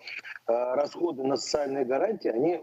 э, 0.46 0.52
расходы 0.52 1.22
на 1.22 1.36
социальные 1.36 1.84
гарантии, 1.84 2.28
они, 2.28 2.60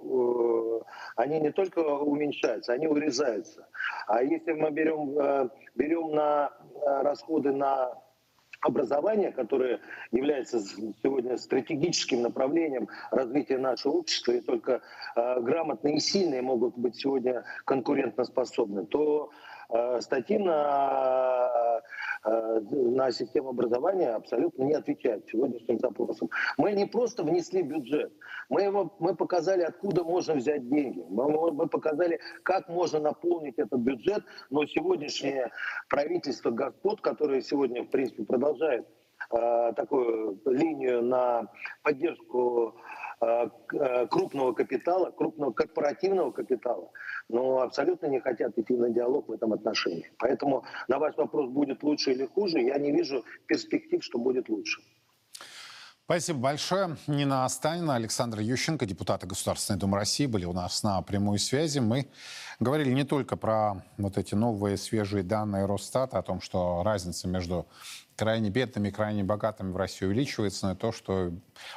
они 1.16 1.40
не 1.40 1.52
только 1.52 1.80
уменьшаются, 1.80 2.74
они 2.74 2.88
урезаются. 2.88 3.68
А 4.08 4.24
если 4.24 4.54
мы 4.54 4.72
берем, 4.72 5.52
берем 5.76 6.12
на 6.12 6.52
расходы 7.04 7.52
на 7.52 7.94
образование, 8.62 9.32
которое 9.32 9.80
является 10.12 10.60
сегодня 10.60 11.38
стратегическим 11.38 12.22
направлением 12.22 12.90
развития 13.12 13.58
нашего 13.58 13.94
общества, 13.94 14.34
и 14.34 14.42
только 14.42 14.82
э, 15.16 15.40
грамотные 15.42 15.98
и 15.98 16.00
сильные 16.00 16.42
могут 16.42 16.78
быть 16.78 16.96
сегодня 16.96 17.44
конкурентоспособны, 17.66 18.86
то 18.86 19.32
э, 19.70 20.02
статьи 20.02 20.38
на, 20.38 21.82
на 22.24 23.12
систему 23.12 23.50
образования 23.50 24.10
абсолютно 24.10 24.64
не 24.64 24.74
отвечают 24.74 25.28
сегодняшним 25.28 25.80
запросам. 25.80 26.30
Мы 26.58 26.74
не 26.74 26.86
просто 26.86 27.24
внесли 27.24 27.62
бюджет, 27.62 28.12
мы, 28.50 28.64
его, 28.64 28.96
мы 29.00 29.16
показали, 29.16 29.62
откуда 29.62 30.04
можно 30.04 30.34
взять 30.34 30.68
деньги. 30.68 31.04
Мы, 31.08 31.52
мы 31.52 31.68
показали, 31.68 32.20
как 32.44 32.68
можно 32.68 33.00
наполнить 33.00 33.58
этот 33.58 33.80
бюджет, 33.80 34.24
но 34.50 34.66
сегодняшнее 34.66 35.52
правительство 35.88 36.50
господ, 36.50 37.02
которое 37.02 37.42
сегодня, 37.42 37.84
в 37.84 37.90
принципе, 37.90 38.24
продолжает 38.24 38.88
э, 39.32 39.74
такую 39.76 40.42
линию 40.46 41.04
на 41.04 41.48
поддержку 41.84 42.76
э, 42.76 42.99
крупного 43.20 44.54
капитала, 44.54 45.12
крупного 45.12 45.52
корпоративного 45.52 46.32
капитала, 46.32 46.90
но 47.28 47.60
абсолютно 47.60 48.08
не 48.08 48.20
хотят 48.20 48.58
идти 48.58 48.74
на 48.76 48.90
диалог 48.90 49.28
в 49.28 49.32
этом 49.32 49.54
отношении. 49.54 50.12
Поэтому 50.18 50.64
на 50.88 51.00
ваш 51.00 51.18
вопрос, 51.18 51.50
будет 51.50 51.84
лучше 51.84 52.14
или 52.14 52.26
хуже, 52.26 52.60
я 52.62 52.78
не 52.78 52.92
вижу 52.92 53.24
перспектив, 53.46 54.04
что 54.04 54.20
будет 54.20 54.50
лучше. 54.50 54.82
Спасибо 56.06 56.40
большое. 56.40 56.98
Нина 57.06 57.46
Останина, 57.46 57.94
Александр 57.94 58.40
Ющенко, 58.40 58.88
депутаты 58.88 59.28
Государственной 59.28 59.78
Думы 59.78 59.98
России, 59.98 60.26
были 60.26 60.46
у 60.46 60.54
нас 60.54 60.82
на 60.82 61.00
прямой 61.04 61.38
связи. 61.38 61.78
Мы 61.78 62.08
говорили 62.60 62.92
не 62.92 63.04
только 63.04 63.38
про 63.38 63.84
вот 63.98 64.18
эти 64.18 64.36
новые 64.36 64.78
свежие 64.78 65.24
данные 65.24 65.66
Росстата, 65.66 66.18
о 66.18 66.24
том, 66.24 66.42
что 66.42 66.84
разница 66.84 67.28
между 67.28 67.68
крайне 68.20 68.50
бедными, 68.50 68.90
крайне 68.90 69.24
богатыми 69.24 69.72
в 69.72 69.78
России 69.78 70.06
увеличивается, 70.06 70.68
но 70.68 70.74
и 70.74 70.76
то, 70.76 70.92
что 70.92 71.32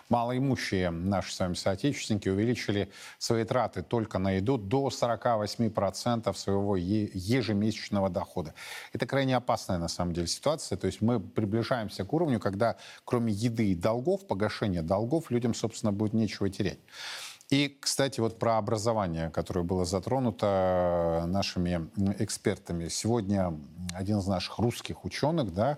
малоимущие 0.08 0.90
наши 0.90 1.32
с 1.32 1.38
вами 1.38 1.54
соотечественники 1.54 2.28
увеличили 2.28 2.90
свои 3.18 3.44
траты 3.44 3.82
только 3.82 4.18
на 4.18 4.32
еду 4.32 4.58
до 4.58 4.88
48% 4.88 6.34
своего 6.34 6.76
ежемесячного 6.76 8.10
дохода. 8.10 8.54
Это 8.92 9.06
крайне 9.06 9.36
опасная 9.36 9.78
на 9.78 9.86
самом 9.86 10.14
деле 10.14 10.26
ситуация. 10.26 10.76
То 10.76 10.88
есть 10.88 11.00
мы 11.00 11.20
приближаемся 11.20 12.04
к 12.04 12.12
уровню, 12.12 12.40
когда 12.40 12.76
кроме 13.04 13.32
еды 13.32 13.70
и 13.70 13.76
долгов, 13.76 14.26
погашения 14.26 14.82
долгов, 14.82 15.30
людям, 15.30 15.54
собственно, 15.54 15.92
будет 15.92 16.12
нечего 16.12 16.50
терять. 16.50 16.80
И, 17.52 17.68
кстати, 17.68 18.18
вот 18.18 18.38
про 18.38 18.56
образование, 18.56 19.28
которое 19.28 19.62
было 19.62 19.84
затронуто 19.84 21.24
нашими 21.26 21.90
экспертами. 22.18 22.88
Сегодня 22.88 23.60
один 23.92 24.20
из 24.20 24.26
наших 24.26 24.58
русских 24.58 25.04
ученых, 25.04 25.52
да, 25.52 25.76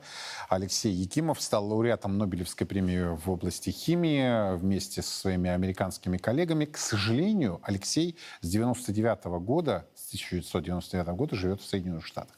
Алексей 0.48 0.92
Якимов, 0.92 1.42
стал 1.42 1.66
лауреатом 1.66 2.16
Нобелевской 2.16 2.64
премии 2.64 3.16
в 3.16 3.28
области 3.28 3.70
химии 3.70 4.56
вместе 4.56 5.02
со 5.02 5.18
своими 5.18 5.50
американскими 5.50 6.16
коллегами. 6.16 6.64
К 6.64 6.78
сожалению, 6.78 7.58
Алексей 7.64 8.16
с 8.40 8.48
99 8.48 9.24
года, 9.44 9.88
с 9.96 10.06
1999 10.10 11.08
года 11.08 11.34
живет 11.34 11.60
в 11.60 11.66
Соединенных 11.66 12.06
Штатах 12.06 12.36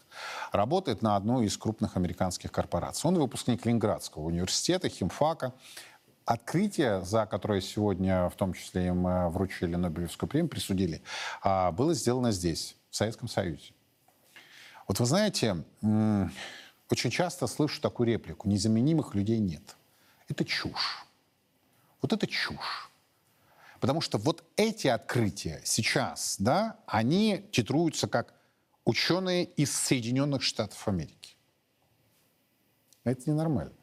работает 0.53 1.03
на 1.03 1.17
одной 1.17 1.47
из 1.47 1.57
крупных 1.57 1.97
американских 1.97 2.53
корпораций. 2.53 3.09
Он 3.09 3.19
выпускник 3.19 3.65
Ленинградского 3.65 4.23
университета, 4.23 4.89
химфака, 4.89 5.53
открытие, 6.27 7.03
за 7.05 7.25
которое 7.25 7.61
сегодня 7.61 8.29
в 8.29 8.35
том 8.35 8.53
числе 8.53 8.89
им 8.89 9.07
э, 9.07 9.29
вручили 9.29 9.77
Нобелевскую 9.77 10.29
премию, 10.29 10.51
присудили, 10.51 11.03
а, 11.41 11.73
было 11.73 11.95
сделано 11.95 12.33
здесь, 12.33 12.77
в 12.91 12.97
Советском 12.97 13.29
Союзе. 13.29 13.73
Вот 14.89 15.01
вы 15.01 15.07
знаете, 15.07 15.65
очень 16.91 17.11
часто 17.11 17.47
слышу 17.47 17.81
такую 17.81 18.07
реплику, 18.09 18.49
незаменимых 18.49 19.15
людей 19.15 19.39
нет. 19.39 19.77
Это 20.29 20.45
чушь. 20.45 21.05
Вот 22.03 22.13
это 22.13 22.27
чушь. 22.27 22.91
Потому 23.81 24.01
что 24.01 24.19
вот 24.19 24.45
эти 24.57 24.87
открытия 24.87 25.61
сейчас, 25.65 26.37
да, 26.39 26.77
они 26.87 27.47
титруются 27.53 28.09
как 28.09 28.35
ученые 28.85 29.45
из 29.45 29.75
Соединенных 29.75 30.43
Штатов 30.43 30.87
Америки. 30.89 31.37
Это 33.05 33.29
ненормально. 33.29 33.76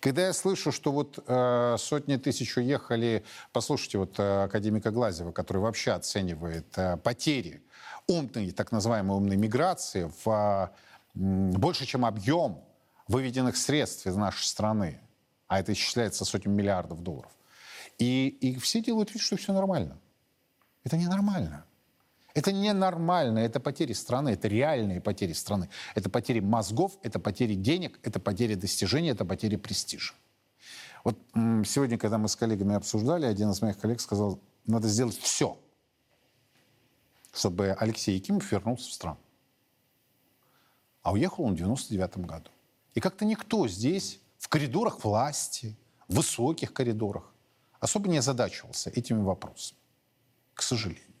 Когда 0.00 0.26
я 0.26 0.32
слышу, 0.32 0.72
что 0.72 0.92
вот 0.92 1.18
э, 1.26 1.76
сотни 1.78 2.16
тысяч 2.16 2.56
уехали, 2.56 3.24
послушайте 3.52 3.98
вот 3.98 4.18
э, 4.18 4.44
академика 4.44 4.90
Глазева, 4.90 5.32
который 5.32 5.58
вообще 5.58 5.92
оценивает 5.92 6.66
э, 6.76 6.96
потери 6.96 7.62
умной, 8.06 8.50
так 8.50 8.72
называемой 8.72 9.16
умной 9.16 9.36
миграции 9.36 10.10
в 10.24 10.70
э, 11.14 11.58
больше, 11.58 11.86
чем 11.86 12.04
объем 12.04 12.62
выведенных 13.08 13.56
средств 13.56 14.06
из 14.06 14.16
нашей 14.16 14.44
страны, 14.44 15.00
а 15.48 15.60
это 15.60 15.72
исчисляется 15.72 16.24
сотнями 16.24 16.56
миллиардов 16.56 17.02
долларов. 17.02 17.30
И, 17.98 18.28
и 18.40 18.58
все 18.58 18.80
делают 18.80 19.12
вид, 19.12 19.22
что 19.22 19.36
все 19.36 19.52
нормально. 19.52 19.98
Это 20.84 20.96
ненормально. 20.96 21.64
Это 22.34 22.52
ненормально, 22.52 23.40
это 23.40 23.60
потери 23.60 23.92
страны, 23.92 24.30
это 24.30 24.48
реальные 24.48 25.00
потери 25.00 25.32
страны. 25.32 25.68
Это 25.94 26.08
потери 26.08 26.40
мозгов, 26.40 26.98
это 27.02 27.18
потери 27.18 27.54
денег, 27.54 27.98
это 28.02 28.20
потери 28.20 28.54
достижений, 28.54 29.10
это 29.10 29.24
потери 29.24 29.56
престижа. 29.56 30.14
Вот 31.04 31.18
сегодня, 31.66 31.98
когда 31.98 32.16
мы 32.18 32.28
с 32.28 32.36
коллегами 32.36 32.74
обсуждали, 32.74 33.26
один 33.26 33.50
из 33.50 33.60
моих 33.60 33.78
коллег 33.78 34.00
сказал, 34.00 34.40
надо 34.66 34.88
сделать 34.88 35.18
все, 35.18 35.58
чтобы 37.34 37.76
Алексей 37.78 38.14
Якимов 38.14 38.50
вернулся 38.50 38.88
в 38.88 38.92
страну. 38.92 39.18
А 41.02 41.12
уехал 41.12 41.44
он 41.44 41.54
в 41.54 41.56
99 41.56 42.18
году. 42.18 42.50
И 42.94 43.00
как-то 43.00 43.24
никто 43.24 43.66
здесь, 43.66 44.20
в 44.38 44.48
коридорах 44.48 45.04
власти, 45.04 45.76
в 46.08 46.16
высоких 46.16 46.72
коридорах, 46.72 47.32
особо 47.80 48.08
не 48.08 48.18
озадачивался 48.18 48.90
этими 48.90 49.20
вопросами. 49.20 49.78
К 50.54 50.62
сожалению. 50.62 51.11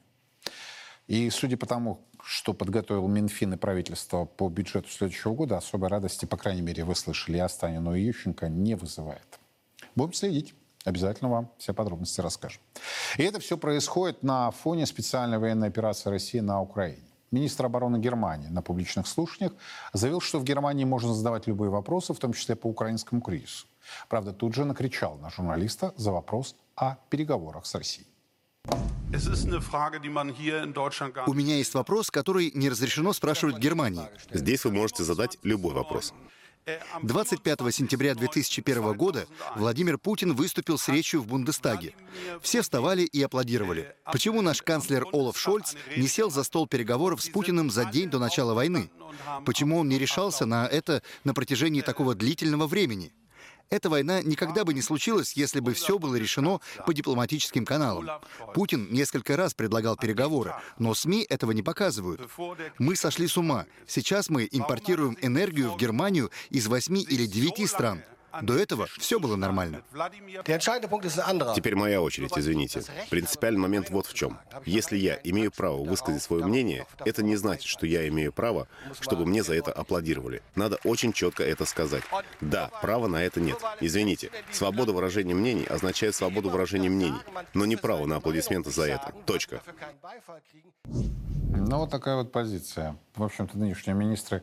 И 1.06 1.28
судя 1.30 1.56
по 1.56 1.66
тому, 1.66 2.00
что 2.22 2.54
подготовил 2.54 3.08
Минфин 3.08 3.54
и 3.54 3.56
правительство 3.56 4.24
по 4.24 4.48
бюджету 4.48 4.88
следующего 4.88 5.34
года, 5.34 5.56
особой 5.56 5.88
радости, 5.88 6.24
по 6.24 6.36
крайней 6.36 6.62
мере, 6.62 6.84
вы 6.84 6.94
слышали 6.94 7.38
и 7.38 7.40
Останину, 7.40 7.94
и 7.94 8.00
Ющенко, 8.00 8.48
не 8.48 8.74
вызывает. 8.74 9.40
Будем 9.94 10.12
следить. 10.12 10.54
Обязательно 10.84 11.30
вам 11.30 11.50
все 11.58 11.72
подробности 11.72 12.20
расскажем. 12.20 12.60
И 13.16 13.22
это 13.22 13.38
все 13.38 13.56
происходит 13.56 14.22
на 14.22 14.50
фоне 14.50 14.86
специальной 14.86 15.38
военной 15.38 15.68
операции 15.68 16.10
России 16.10 16.40
на 16.40 16.60
Украине. 16.60 17.02
Министр 17.30 17.66
обороны 17.66 17.98
Германии 17.98 18.48
на 18.48 18.62
публичных 18.62 19.06
слушаниях 19.06 19.52
заявил, 19.92 20.20
что 20.20 20.38
в 20.38 20.44
Германии 20.44 20.84
можно 20.84 21.14
задавать 21.14 21.46
любые 21.46 21.70
вопросы, 21.70 22.12
в 22.12 22.18
том 22.18 22.32
числе 22.32 22.56
по 22.56 22.66
украинскому 22.66 23.22
кризису. 23.22 23.66
Правда, 24.08 24.32
тут 24.32 24.54
же 24.54 24.64
накричал 24.64 25.16
на 25.18 25.30
журналиста 25.30 25.94
за 25.96 26.12
вопрос 26.12 26.56
о 26.74 26.96
переговорах 27.10 27.64
с 27.64 27.74
Россией. 27.74 28.11
У 31.26 31.34
меня 31.34 31.56
есть 31.56 31.74
вопрос, 31.74 32.10
который 32.10 32.52
не 32.54 32.70
разрешено 32.70 33.12
спрашивать 33.12 33.56
в 33.56 33.58
Германии. 33.58 34.06
Здесь 34.30 34.64
вы 34.64 34.70
можете 34.70 35.04
задать 35.04 35.38
любой 35.42 35.74
вопрос. 35.74 36.14
25 37.02 37.74
сентября 37.74 38.14
2001 38.14 38.92
года 38.92 39.26
Владимир 39.56 39.98
Путин 39.98 40.32
выступил 40.34 40.78
с 40.78 40.88
речью 40.88 41.20
в 41.20 41.26
Бундестаге. 41.26 41.94
Все 42.40 42.62
вставали 42.62 43.02
и 43.02 43.20
аплодировали. 43.20 43.96
Почему 44.04 44.42
наш 44.42 44.62
канцлер 44.62 45.06
Олаф 45.12 45.36
Шольц 45.36 45.74
не 45.96 46.06
сел 46.06 46.30
за 46.30 46.44
стол 46.44 46.68
переговоров 46.68 47.20
с 47.20 47.28
Путиным 47.28 47.68
за 47.68 47.84
день 47.84 48.10
до 48.10 48.20
начала 48.20 48.54
войны? 48.54 48.90
Почему 49.44 49.78
он 49.78 49.88
не 49.88 49.98
решался 49.98 50.46
на 50.46 50.68
это 50.68 51.02
на 51.24 51.34
протяжении 51.34 51.80
такого 51.80 52.14
длительного 52.14 52.68
времени? 52.68 53.12
Эта 53.70 53.88
война 53.88 54.22
никогда 54.22 54.64
бы 54.64 54.74
не 54.74 54.82
случилась, 54.82 55.32
если 55.34 55.60
бы 55.60 55.74
все 55.74 55.98
было 55.98 56.16
решено 56.16 56.60
по 56.86 56.92
дипломатическим 56.92 57.64
каналам. 57.64 58.08
Путин 58.54 58.88
несколько 58.90 59.36
раз 59.36 59.54
предлагал 59.54 59.96
переговоры, 59.96 60.54
но 60.78 60.94
СМИ 60.94 61.26
этого 61.28 61.52
не 61.52 61.62
показывают. 61.62 62.20
Мы 62.78 62.96
сошли 62.96 63.26
с 63.26 63.36
ума. 63.36 63.66
Сейчас 63.86 64.28
мы 64.28 64.48
импортируем 64.50 65.16
энергию 65.22 65.72
в 65.72 65.76
Германию 65.76 66.30
из 66.50 66.66
восьми 66.66 67.02
или 67.02 67.26
девяти 67.26 67.66
стран. 67.66 68.02
До 68.40 68.56
этого 68.58 68.86
все 68.98 69.18
было 69.20 69.36
нормально. 69.36 69.82
Теперь 71.54 71.76
моя 71.76 72.00
очередь, 72.00 72.32
извините. 72.36 72.82
Принципиальный 73.10 73.60
момент 73.60 73.90
вот 73.90 74.06
в 74.06 74.14
чем. 74.14 74.38
Если 74.64 74.96
я 74.96 75.18
имею 75.24 75.50
право 75.50 75.84
высказать 75.84 76.22
свое 76.22 76.44
мнение, 76.44 76.86
это 77.04 77.22
не 77.22 77.36
значит, 77.36 77.66
что 77.66 77.86
я 77.86 78.08
имею 78.08 78.32
право, 78.32 78.68
чтобы 79.00 79.26
мне 79.26 79.42
за 79.42 79.54
это 79.54 79.72
аплодировали. 79.72 80.42
Надо 80.54 80.78
очень 80.84 81.12
четко 81.12 81.44
это 81.44 81.64
сказать. 81.64 82.02
Да, 82.40 82.70
права 82.80 83.06
на 83.06 83.22
это 83.22 83.40
нет. 83.40 83.58
Извините, 83.80 84.30
свобода 84.50 84.92
выражения 84.92 85.34
мнений 85.34 85.64
означает 85.64 86.14
свободу 86.14 86.50
выражения 86.50 86.88
мнений, 86.88 87.20
но 87.54 87.66
не 87.66 87.76
право 87.76 88.06
на 88.06 88.16
аплодисменты 88.16 88.70
за 88.70 88.84
это. 88.84 89.12
Точка. 89.26 89.62
Ну, 90.84 91.78
вот 91.78 91.90
такая 91.90 92.16
вот 92.16 92.32
позиция. 92.32 92.96
В 93.14 93.22
общем-то, 93.22 93.58
нынешние 93.58 93.94
министры 93.94 94.42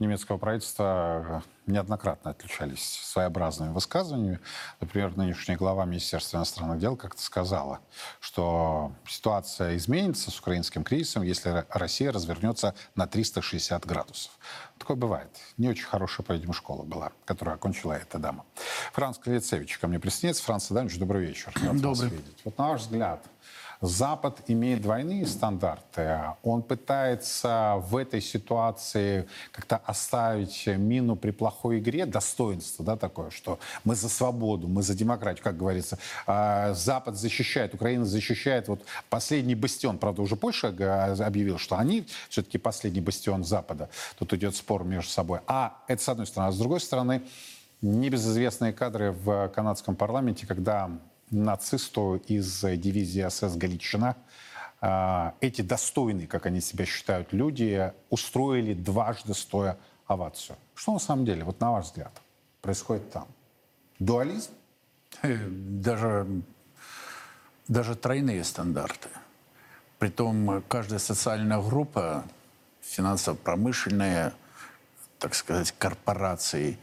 немецкого 0.00 0.38
правительства 0.38 1.44
неоднократно 1.66 2.32
отличались 2.32 3.00
своеобразными 3.04 3.72
высказываниями. 3.72 4.40
Например, 4.80 5.16
нынешняя 5.16 5.56
глава 5.56 5.84
Министерства 5.84 6.38
иностранных 6.38 6.78
дел 6.78 6.96
как-то 6.96 7.22
сказала, 7.22 7.80
что 8.20 8.92
ситуация 9.06 9.76
изменится 9.76 10.30
с 10.30 10.40
украинским 10.40 10.82
кризисом, 10.82 11.22
если 11.22 11.64
Россия 11.70 12.12
развернется 12.12 12.74
на 12.96 13.06
360 13.06 13.86
градусов. 13.86 14.32
Такое 14.78 14.96
бывает. 14.96 15.30
Не 15.58 15.68
очень 15.68 15.84
хорошая, 15.84 16.24
по-видимому, 16.24 16.54
школа 16.54 16.82
была, 16.82 17.12
которую 17.24 17.54
окончила 17.54 17.92
эта 17.92 18.18
дама. 18.18 18.44
Франц 18.92 19.18
Калицевич 19.18 19.78
ко 19.78 19.86
мне 19.86 20.00
присоединяется. 20.00 20.42
Франц 20.42 20.70
Адамович, 20.70 20.98
добрый 20.98 21.26
вечер. 21.26 21.52
Рад 21.62 21.76
Добрый. 21.76 22.08
вас 22.08 22.12
видеть. 22.12 22.40
Вот 22.44 22.58
на 22.58 22.68
ваш 22.70 22.80
взгляд, 22.80 23.22
Запад 23.80 24.42
имеет 24.48 24.82
двойные 24.82 25.26
стандарты. 25.26 26.20
Он 26.42 26.62
пытается 26.62 27.76
в 27.78 27.96
этой 27.96 28.20
ситуации 28.20 29.26
как-то 29.52 29.76
оставить 29.78 30.66
мину 30.66 31.16
при 31.16 31.30
плохой 31.30 31.78
игре, 31.78 32.04
достоинство 32.04 32.84
да, 32.84 32.96
такое, 32.96 33.30
что 33.30 33.58
мы 33.84 33.94
за 33.94 34.08
свободу, 34.08 34.68
мы 34.68 34.82
за 34.82 34.94
демократию, 34.94 35.42
как 35.42 35.56
говорится. 35.56 35.98
А 36.26 36.74
Запад 36.74 37.16
защищает, 37.16 37.74
Украина 37.74 38.04
защищает 38.04 38.68
вот 38.68 38.82
последний 39.08 39.54
бастион. 39.54 39.98
Правда, 39.98 40.22
уже 40.22 40.36
Польша 40.36 40.68
объявила, 40.68 41.58
что 41.58 41.76
они 41.76 42.06
все-таки 42.28 42.58
последний 42.58 43.00
бастион 43.00 43.44
Запада. 43.44 43.88
Тут 44.18 44.34
идет 44.34 44.56
спор 44.56 44.84
между 44.84 45.10
собой. 45.10 45.40
А 45.46 45.82
это 45.88 46.02
с 46.02 46.08
одной 46.08 46.26
стороны. 46.26 46.50
А 46.50 46.52
с 46.52 46.58
другой 46.58 46.80
стороны, 46.80 47.22
небезызвестные 47.80 48.72
кадры 48.72 49.12
в 49.12 49.48
канадском 49.48 49.96
парламенте, 49.96 50.46
когда 50.46 50.90
нацисту 51.30 52.16
из 52.26 52.60
дивизии 52.60 53.28
СС 53.28 53.56
«Галичина». 53.56 54.16
А, 54.82 55.34
эти 55.40 55.62
достойные, 55.62 56.26
как 56.26 56.46
они 56.46 56.60
себя 56.60 56.86
считают, 56.86 57.32
люди 57.32 57.92
устроили 58.08 58.74
дважды 58.74 59.34
стоя 59.34 59.78
овацию. 60.06 60.56
Что 60.74 60.94
на 60.94 60.98
самом 60.98 61.24
деле, 61.24 61.44
вот 61.44 61.60
на 61.60 61.72
ваш 61.72 61.86
взгляд, 61.86 62.12
происходит 62.62 63.10
там? 63.10 63.28
Дуализм? 63.98 64.52
Даже, 65.22 66.26
даже 67.68 67.94
тройные 67.94 68.42
стандарты. 68.44 69.08
Притом 69.98 70.62
каждая 70.66 70.98
социальная 70.98 71.60
группа, 71.60 72.24
финансово-промышленная, 72.80 74.32
так 75.18 75.34
сказать, 75.34 75.74
корпорации, 75.78 76.78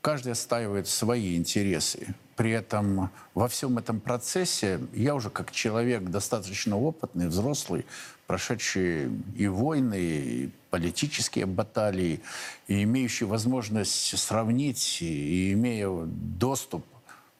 каждый 0.00 0.32
отстаивает 0.32 0.88
свои 0.88 1.36
интересы. 1.36 2.14
При 2.36 2.50
этом 2.50 3.10
во 3.34 3.48
всем 3.48 3.78
этом 3.78 4.00
процессе 4.00 4.80
я 4.92 5.14
уже 5.14 5.28
как 5.30 5.52
человек 5.52 6.04
достаточно 6.04 6.78
опытный, 6.78 7.28
взрослый, 7.28 7.84
прошедший 8.26 9.10
и 9.36 9.46
войны, 9.48 10.00
и 10.00 10.50
политические 10.70 11.46
баталии, 11.46 12.20
и 12.68 12.84
имеющий 12.84 13.26
возможность 13.26 14.18
сравнить, 14.18 15.02
и 15.02 15.52
имея 15.52 15.90
доступ 16.06 16.84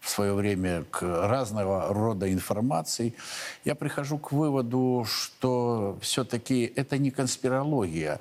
в 0.00 0.11
свое 0.11 0.35
время 0.35 0.85
к 0.90 1.02
разного 1.02 1.94
рода 1.94 2.31
информации, 2.31 3.14
я 3.64 3.74
прихожу 3.74 4.18
к 4.18 4.33
выводу, 4.33 5.07
что 5.09 5.96
все-таки 6.02 6.70
это 6.74 6.98
не 6.98 7.11
конспирология, 7.11 8.20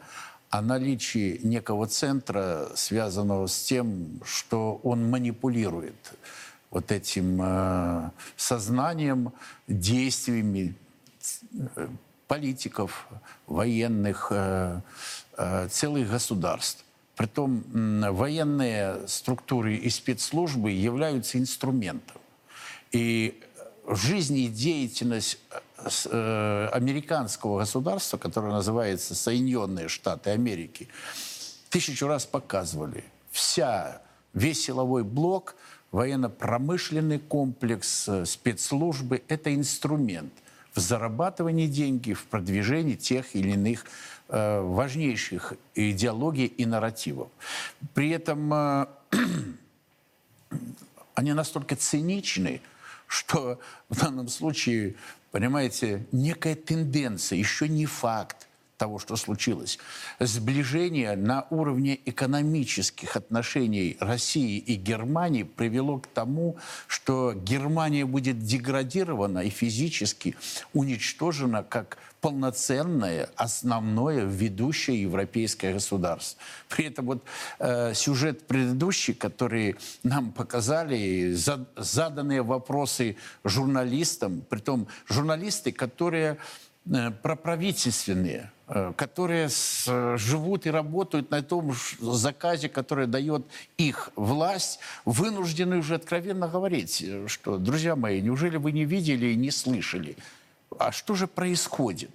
а 0.51 0.61
наличие 0.61 1.39
некого 1.39 1.87
центра, 1.87 2.67
связанного 2.75 3.47
с 3.47 3.63
тем, 3.63 4.21
что 4.23 4.79
он 4.83 5.09
манипулирует 5.09 6.13
вот 6.71 6.91
этим 6.91 7.39
э, 7.41 8.09
сознанием, 8.37 9.33
действиями 9.67 10.75
э, 11.75 11.87
политиков, 12.27 13.07
военных, 13.45 14.27
э, 14.31 14.81
э, 15.37 15.67
целых 15.69 16.09
государств. 16.09 16.83
Притом 17.17 17.63
м, 17.73 18.15
военные 18.15 19.07
структуры 19.07 19.75
и 19.75 19.89
спецслужбы 19.89 20.71
являются 20.71 21.37
инструментом. 21.37 22.17
И 22.93 23.39
жизнь 23.87 24.37
и 24.37 24.47
деятельность 24.47 25.39
э, 25.51 25.89
э, 26.05 26.69
американского 26.71 27.59
государства, 27.59 28.17
которое 28.17 28.53
называется 28.53 29.13
Соединенные 29.13 29.89
Штаты 29.89 30.29
Америки, 30.29 30.87
тысячу 31.69 32.07
раз 32.07 32.25
показывали. 32.25 33.03
Вся, 33.29 34.01
весь 34.33 34.63
силовой 34.63 35.03
блок, 35.03 35.55
военно-промышленный 35.91 37.19
комплекс, 37.19 38.07
э, 38.07 38.25
спецслужбы– 38.25 39.21
это 39.27 39.53
инструмент 39.53 40.33
в 40.73 40.79
зарабатывании 40.79 41.67
деньги, 41.67 42.13
в 42.13 42.25
продвижении 42.25 42.95
тех 42.95 43.35
или 43.35 43.51
иных 43.51 43.85
э, 44.29 44.61
важнейших 44.61 45.53
идеологий 45.75 46.45
и 46.45 46.65
нарративов. 46.65 47.29
При 47.93 48.09
этом 48.09 48.53
э, 48.53 48.85
они 51.15 51.33
настолько 51.33 51.75
циничны, 51.75 52.61
что 53.07 53.59
в 53.89 53.99
данном 53.99 54.29
случае, 54.29 54.95
понимаете, 55.31 56.05
некая 56.13 56.55
тенденция, 56.55 57.37
еще 57.37 57.67
не 57.67 57.85
факт 57.85 58.47
того, 58.81 58.97
что 58.97 59.15
случилось. 59.15 59.77
Сближение 60.19 61.15
на 61.15 61.45
уровне 61.51 61.99
экономических 62.05 63.15
отношений 63.15 63.95
России 63.99 64.57
и 64.57 64.73
Германии 64.73 65.43
привело 65.43 65.99
к 65.99 66.07
тому, 66.07 66.55
что 66.87 67.33
Германия 67.33 68.05
будет 68.05 68.39
деградирована 68.39 69.39
и 69.39 69.51
физически 69.51 70.35
уничтожена 70.73 71.61
как 71.61 71.99
полноценное, 72.21 73.29
основное, 73.35 74.25
ведущее 74.25 75.03
европейское 75.03 75.73
государство. 75.73 76.41
При 76.69 76.85
этом 76.85 77.05
вот 77.05 77.23
э, 77.59 77.93
сюжет 77.93 78.47
предыдущий, 78.47 79.13
который 79.13 79.75
нам 80.03 80.31
показали, 80.31 81.33
за- 81.33 81.67
заданные 81.75 82.41
вопросы 82.41 83.15
журналистам, 83.43 84.41
притом 84.49 84.87
журналисты, 85.07 85.71
которые 85.71 86.37
проправительственные, 87.21 88.51
э, 88.67 88.93
которые 88.95 89.49
э, 89.87 90.17
живут 90.17 90.65
и 90.65 90.71
работают 90.71 91.29
на 91.31 91.41
том 91.43 91.73
заказе, 91.99 92.69
который 92.69 93.07
дает 93.07 93.45
их 93.77 94.11
власть, 94.15 94.79
вынуждены 95.05 95.77
уже 95.77 95.95
откровенно 95.95 96.47
говорить, 96.47 97.03
э, 97.05 97.27
что, 97.27 97.57
друзья 97.57 97.95
мои, 97.95 98.21
неужели 98.21 98.57
вы 98.57 98.71
не 98.71 98.85
видели 98.85 99.27
и 99.27 99.35
не 99.35 99.51
слышали? 99.51 100.17
А 100.79 100.91
что 100.91 101.15
же 101.15 101.27
происходит? 101.27 102.11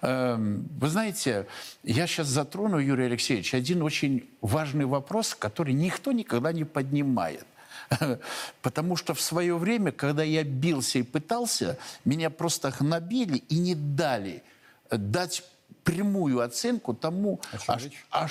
Эм, 0.00 0.68
Вы 0.80 0.88
знаете, 0.88 1.46
я 1.84 2.06
сейчас 2.06 2.26
затрону, 2.26 2.78
Юрий 2.78 3.04
Алексеевич, 3.04 3.54
один 3.54 3.82
очень 3.82 4.28
важный 4.40 4.86
вопрос, 4.86 5.34
который 5.34 5.74
никто 5.74 6.12
никогда 6.12 6.52
не 6.52 6.64
поднимает. 6.64 7.46
Потому 8.62 8.96
что 8.96 9.14
в 9.14 9.20
свое 9.20 9.56
время, 9.56 9.92
когда 9.92 10.22
я 10.22 10.44
бился 10.44 10.98
и 10.98 11.02
пытался, 11.02 11.78
меня 12.04 12.30
просто 12.30 12.72
гнобили 12.78 13.38
и 13.38 13.58
не 13.58 13.74
дали 13.74 14.42
дать 14.90 15.44
прямую 15.84 16.40
оценку 16.40 16.94
тому, 16.94 17.40
а, 17.66 17.78
а 18.10 18.28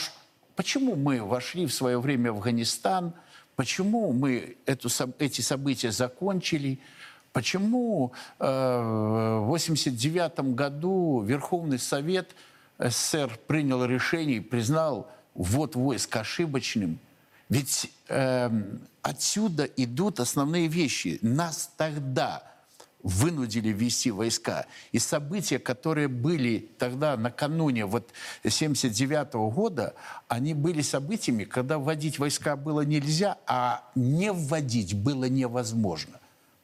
почему 0.55 0.95
мы 0.95 1.23
вошли 1.23 1.65
в 1.65 1.73
свое 1.73 1.99
время 1.99 2.31
в 2.31 2.37
Афганистан, 2.37 3.13
почему 3.55 4.11
мы 4.11 4.57
эту, 4.65 4.89
эти 5.19 5.41
события 5.41 5.91
закончили, 5.91 6.79
почему 7.33 8.11
э, 8.39 8.45
в 8.45 9.53
1989 9.53 10.55
году 10.55 11.21
Верховный 11.21 11.79
Совет 11.79 12.35
СССР 12.77 13.39
принял 13.47 13.83
решение 13.85 14.37
и 14.37 14.41
признал 14.41 15.09
ввод 15.33 15.75
войск 15.75 16.15
ошибочным. 16.15 16.99
Ведь 17.49 17.91
эм, 18.07 18.81
отсюда 19.01 19.63
идут 19.63 20.19
основные 20.19 20.67
вещи. 20.67 21.19
Нас 21.21 21.71
тогда 21.77 22.43
вынудили 23.03 23.69
ввести 23.69 24.11
войска. 24.11 24.65
И 24.91 24.99
события, 24.99 25.59
которые 25.59 26.07
были 26.07 26.69
тогда 26.77 27.15
накануне 27.15 27.85
вот 27.85 28.09
79 28.47 29.33
года, 29.53 29.95
они 30.27 30.53
были 30.53 30.81
событиями, 30.81 31.45
когда 31.45 31.77
вводить 31.77 32.19
войска 32.19 32.55
было 32.55 32.81
нельзя, 32.81 33.37
а 33.47 33.89
не 33.95 34.31
вводить 34.31 34.93
было 34.93 35.25
невозможно. 35.25 36.19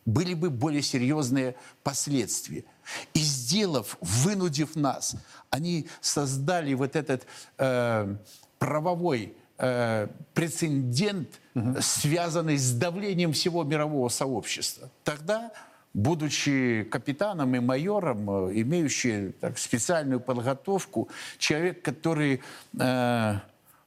Были 0.05 0.33
бы 0.33 0.49
более 0.49 0.81
серьезные 0.81 1.55
последствия. 1.81 2.65
И 3.13 3.19
сделав, 3.19 3.97
вынудив 4.01 4.75
нас, 4.75 5.15
они 5.49 5.87
создали 6.01 6.73
вот 6.73 6.97
этот 6.97 7.25
э, 7.57 8.17
правовой 8.59 9.37
э, 9.57 10.07
прецедент, 10.33 11.39
связанный 11.79 12.57
с 12.57 12.71
давлением 12.71 13.33
всего 13.33 13.63
мирового 13.63 14.09
сообщества. 14.09 14.89
Тогда, 15.03 15.51
будучи 15.93 16.87
капитаном 16.89 17.55
и 17.55 17.59
майором, 17.59 18.49
э, 18.49 18.61
имеющий 18.61 19.31
так, 19.39 19.57
специальную 19.57 20.19
подготовку, 20.19 21.09
человек, 21.37 21.81
который 21.81 22.41
э, 22.79 23.35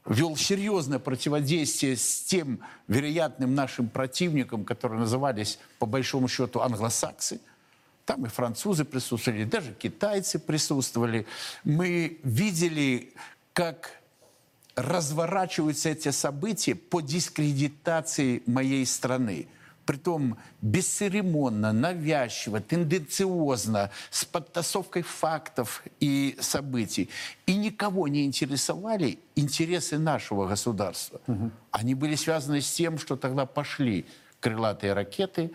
вел 0.06 0.36
серьезное 0.36 0.98
противодействие 0.98 1.96
с 1.96 2.22
тем 2.22 2.60
вероятным 2.88 3.54
нашим 3.54 3.88
противником, 3.88 4.64
которые 4.64 5.00
назывались, 5.00 5.58
по 5.78 5.86
большому 5.86 6.28
счету, 6.28 6.60
англосаксы, 6.60 7.40
там 8.04 8.24
и 8.24 8.28
французы 8.28 8.84
присутствовали, 8.84 9.44
даже 9.44 9.72
китайцы 9.72 10.38
присутствовали. 10.38 11.26
Мы 11.64 12.20
видели, 12.22 13.12
как 13.52 14.00
разворачиваются 14.76 15.88
эти 15.88 16.10
события 16.10 16.74
по 16.74 17.00
дискредитации 17.00 18.42
моей 18.46 18.84
страны. 18.86 19.48
Притом 19.86 20.36
бесцеремонно, 20.60 21.72
навязчиво, 21.72 22.60
тенденциозно, 22.60 23.90
с 24.10 24.24
подтасовкой 24.24 25.02
фактов 25.02 25.82
и 26.00 26.36
событий. 26.40 27.08
И 27.46 27.54
никого 27.54 28.08
не 28.08 28.24
интересовали 28.24 29.20
интересы 29.36 29.98
нашего 29.98 30.46
государства. 30.46 31.20
Они 31.70 31.94
были 31.94 32.16
связаны 32.16 32.60
с 32.60 32.70
тем, 32.72 32.98
что 32.98 33.16
тогда 33.16 33.46
пошли 33.46 34.06
крылатые 34.40 34.92
ракеты, 34.92 35.52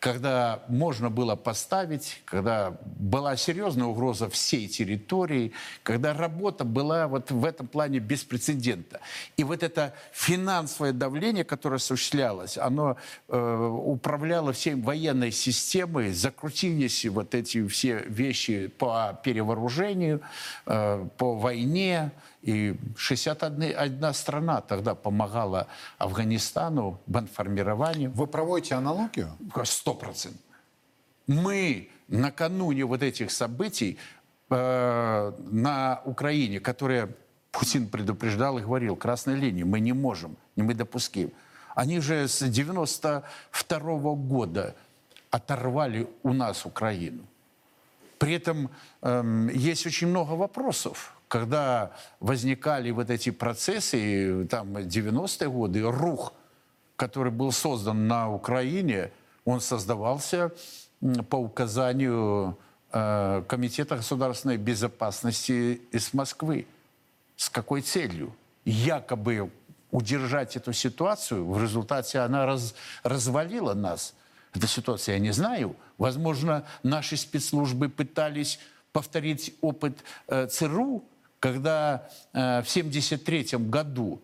когда 0.00 0.62
можно 0.68 1.10
было 1.10 1.36
поставить, 1.36 2.22
когда 2.26 2.76
была 2.84 3.36
серьезная 3.36 3.86
угроза 3.86 4.28
всей 4.28 4.68
территории, 4.68 5.52
когда 5.82 6.12
работа 6.12 6.64
была 6.64 7.08
вот 7.08 7.30
в 7.30 7.44
этом 7.44 7.66
плане 7.66 7.98
беспрецедентна. 7.98 9.00
И 9.36 9.44
вот 9.44 9.62
это 9.62 9.94
финансовое 10.12 10.92
давление, 10.92 11.44
которое 11.44 11.76
осуществлялось, 11.76 12.58
оно 12.58 12.96
э, 13.28 13.80
управляло 13.84 14.52
всей 14.52 14.74
военной 14.74 15.32
системой, 15.32 16.12
закрутились 16.12 17.04
вот 17.06 17.34
эти 17.34 17.66
все 17.66 18.04
вещи 18.06 18.66
по 18.68 19.18
перевооружению, 19.24 20.20
э, 20.66 21.06
по 21.16 21.34
войне, 21.36 22.12
и 22.46 22.76
61 22.96 23.74
одна 23.76 24.12
страна 24.12 24.60
тогда 24.60 24.94
помогала 24.94 25.66
Афганистану 25.98 27.00
бандформированию. 27.06 28.12
Вы 28.12 28.28
проводите 28.28 28.76
аналогию? 28.76 29.32
Сто 29.64 29.94
процентов. 29.94 30.40
Мы 31.26 31.90
накануне 32.06 32.84
вот 32.84 33.02
этих 33.02 33.32
событий 33.32 33.98
э, 34.48 35.32
на 35.50 36.00
Украине, 36.04 36.60
которые 36.60 37.08
Путин 37.50 37.88
предупреждал 37.88 38.58
и 38.58 38.62
говорил, 38.62 38.94
красной 38.94 39.34
линии 39.34 39.64
мы 39.64 39.80
не 39.80 39.92
можем, 39.92 40.36
мы 40.54 40.72
допустим. 40.74 41.32
Они 41.74 41.98
же 41.98 42.28
с 42.28 42.48
92 42.48 43.80
года 44.14 44.76
оторвали 45.30 46.06
у 46.22 46.32
нас 46.32 46.64
Украину. 46.64 47.24
При 48.18 48.34
этом 48.34 48.70
эм, 49.02 49.48
есть 49.48 49.84
очень 49.84 50.06
много 50.06 50.34
вопросов. 50.34 51.15
Когда 51.28 51.92
возникали 52.20 52.90
вот 52.90 53.10
эти 53.10 53.30
процессы, 53.30 54.46
там 54.48 54.76
90-е 54.76 55.48
годы, 55.48 55.82
рух, 55.82 56.32
который 56.96 57.32
был 57.32 57.50
создан 57.52 58.06
на 58.06 58.30
Украине, 58.32 59.10
он 59.44 59.60
создавался 59.60 60.52
по 61.28 61.36
указанию 61.36 62.56
э, 62.92 63.42
Комитета 63.48 63.96
государственной 63.96 64.56
безопасности 64.56 65.80
из 65.90 66.14
Москвы. 66.14 66.66
С 67.36 67.50
какой 67.50 67.82
целью? 67.82 68.34
Якобы 68.64 69.50
удержать 69.90 70.56
эту 70.56 70.72
ситуацию, 70.72 71.46
в 71.46 71.62
результате 71.62 72.20
она 72.20 72.46
раз, 72.46 72.74
развалила 73.02 73.74
нас. 73.74 74.14
Эта 74.54 74.66
ситуация 74.66 75.14
я 75.14 75.18
не 75.18 75.32
знаю. 75.32 75.76
Возможно, 75.98 76.64
наши 76.82 77.16
спецслужбы 77.16 77.88
пытались 77.88 78.58
повторить 78.92 79.54
опыт 79.60 80.02
э, 80.28 80.46
ЦРУ, 80.46 81.04
когда 81.40 82.08
э, 82.32 82.62
в 82.62 82.68
1973 82.68 83.58
году 83.58 84.20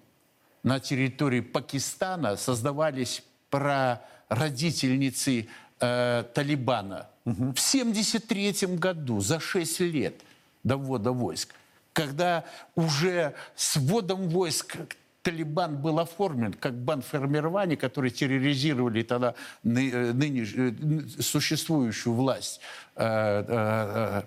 на 0.63 0.81
территории 0.81 1.41
Пакистана 1.41 2.37
создавались 2.37 3.23
прародительницы 3.51 5.49
э, 5.81 6.25
Талибана. 6.35 7.09
В 7.25 7.53
1973 7.53 8.77
году, 8.77 9.21
за 9.21 9.41
6 9.41 9.81
лет 9.81 10.21
до 10.65 10.77
ввода 10.77 11.13
войск, 11.13 11.55
когда 11.93 12.45
уже 12.75 13.35
с 13.55 13.77
вводом 13.77 14.29
войск 14.29 14.79
Талибан 15.23 15.77
был 15.77 15.99
оформлен 16.01 16.53
как 16.53 16.75
бандформирование, 16.75 17.77
которые 17.77 18.11
терроризировали 18.11 19.03
тогда 19.03 19.35
э, 19.62 20.12
ныне 20.12 20.43
э, 20.43 21.20
существующую 21.20 22.14
власть. 22.14 22.61
Э, 22.97 24.23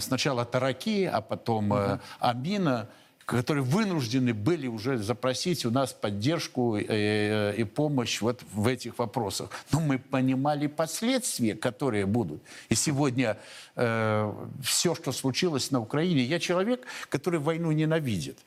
Сначала 0.00 0.44
Тараки, 0.44 1.04
а 1.04 1.20
потом 1.22 1.72
э, 1.72 1.98
Амина, 2.20 2.88
которые 3.24 3.62
вынуждены 3.62 4.32
были 4.32 4.66
уже 4.66 4.96
запросить 4.98 5.66
у 5.66 5.70
нас 5.70 5.92
поддержку 5.92 6.76
э, 6.78 7.54
и 7.56 7.64
помощь 7.64 8.22
вот 8.22 8.40
в 8.52 8.66
этих 8.66 8.98
вопросах. 8.98 9.50
Но 9.72 9.80
мы 9.80 9.98
понимали 9.98 10.66
последствия, 10.66 11.54
которые 11.54 12.06
будут. 12.06 12.42
И 12.68 12.74
сегодня 12.74 13.36
э, 13.76 14.32
все, 14.62 14.94
что 14.94 15.12
случилось 15.12 15.70
на 15.70 15.80
Украине, 15.80 16.22
я 16.22 16.38
человек, 16.38 16.86
который 17.08 17.38
войну 17.38 17.72
ненавидит. 17.72 18.38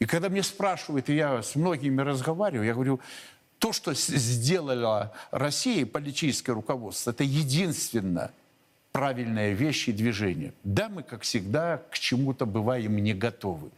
И 0.00 0.06
когда 0.06 0.28
мне 0.30 0.42
спрашивают, 0.42 1.08
и 1.08 1.14
я 1.14 1.42
с 1.42 1.54
многими 1.54 2.00
разговариваю, 2.00 2.66
я 2.66 2.74
говорю, 2.74 3.00
то, 3.58 3.72
что 3.72 3.92
сделала 3.94 5.12
Россия 5.30 5.84
политическое 5.84 6.52
руководство, 6.52 7.10
это 7.10 7.22
единственно 7.22 8.32
правильная 8.92 9.52
вещь 9.52 9.88
и 9.88 9.92
движение. 9.92 10.54
Да, 10.64 10.88
мы, 10.88 11.02
как 11.02 11.22
всегда, 11.22 11.82
к 11.90 11.98
чему-то 11.98 12.46
бываем 12.46 12.96
не 12.96 13.12
готовы. 13.12 13.70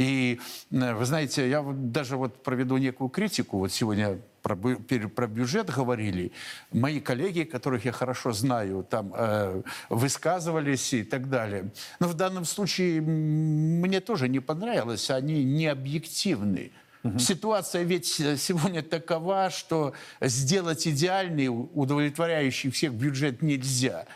И 0.00 0.40
э, 0.70 0.94
вы 0.94 1.04
знаете, 1.04 1.48
я 1.50 1.62
даже 1.62 2.16
вот 2.16 2.42
проведу 2.42 2.78
некую 2.78 3.10
критику. 3.10 3.58
Вот 3.58 3.70
сегодня 3.70 4.18
про, 4.40 4.56
про 4.56 5.26
бюджет 5.26 5.68
говорили. 5.68 6.32
Мои 6.72 7.00
коллеги, 7.00 7.42
которых 7.42 7.84
я 7.84 7.92
хорошо 7.92 8.32
знаю, 8.32 8.86
там 8.88 9.12
э, 9.14 9.60
высказывались 9.90 10.94
и 10.94 11.04
так 11.04 11.28
далее. 11.28 11.70
Но 11.98 12.08
в 12.08 12.14
данном 12.14 12.46
случае 12.46 13.02
мне 13.02 14.00
тоже 14.00 14.30
не 14.30 14.40
понравилось. 14.40 15.10
Они 15.10 15.44
не 15.44 15.66
объективны. 15.66 16.72
Ситуация 17.18 17.82
ведь 17.82 18.20
э, 18.20 18.38
сегодня 18.38 18.82
такова, 18.82 19.50
что 19.50 19.92
сделать 20.22 20.88
идеальный, 20.88 21.48
удовлетворяющий 21.48 22.70
всех 22.70 22.94
бюджет 22.94 23.42
нельзя. 23.42 24.06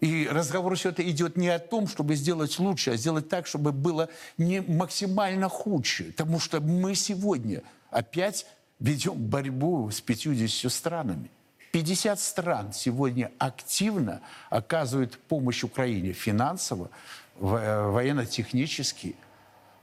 И 0.00 0.26
разговор 0.30 0.76
все 0.76 0.90
это 0.90 1.08
идет 1.08 1.36
не 1.36 1.48
о 1.48 1.58
том, 1.58 1.86
чтобы 1.86 2.14
сделать 2.14 2.58
лучше, 2.58 2.92
а 2.92 2.96
сделать 2.96 3.28
так, 3.28 3.46
чтобы 3.46 3.72
было 3.72 4.08
не 4.38 4.62
максимально 4.62 5.48
худше. 5.48 6.04
Потому 6.04 6.40
что 6.40 6.60
мы 6.60 6.94
сегодня 6.94 7.62
опять 7.90 8.46
ведем 8.78 9.14
борьбу 9.14 9.90
с 9.90 10.00
50 10.00 10.72
странами. 10.72 11.30
50 11.72 12.18
стран 12.18 12.72
сегодня 12.72 13.30
активно 13.38 14.22
оказывают 14.48 15.18
помощь 15.18 15.62
Украине 15.62 16.12
финансово, 16.12 16.90
военно-технически, 17.38 19.14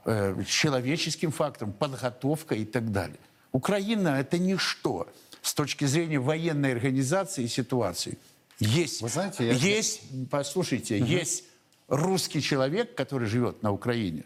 э, 0.04 0.42
человеческим 0.46 1.32
фактором, 1.32 1.72
подготовка 1.72 2.54
и 2.54 2.64
так 2.64 2.92
далее. 2.92 3.18
Украина– 3.52 4.08
это 4.20 4.38
ничто 4.38 5.08
с 5.40 5.54
точки 5.54 5.86
зрения 5.86 6.18
военной 6.18 6.72
организации 6.72 7.44
и 7.44 7.48
ситуации. 7.48 8.18
Есть, 8.58 9.02
Вы 9.02 9.08
знаете, 9.08 9.46
я... 9.46 9.52
есть 9.52 10.00
послушайте, 10.30 10.96
угу. 10.96 11.06
есть 11.06 11.44
русский 11.88 12.42
человек, 12.42 12.94
который 12.94 13.28
живет 13.28 13.62
на 13.62 13.72
Украине. 13.72 14.24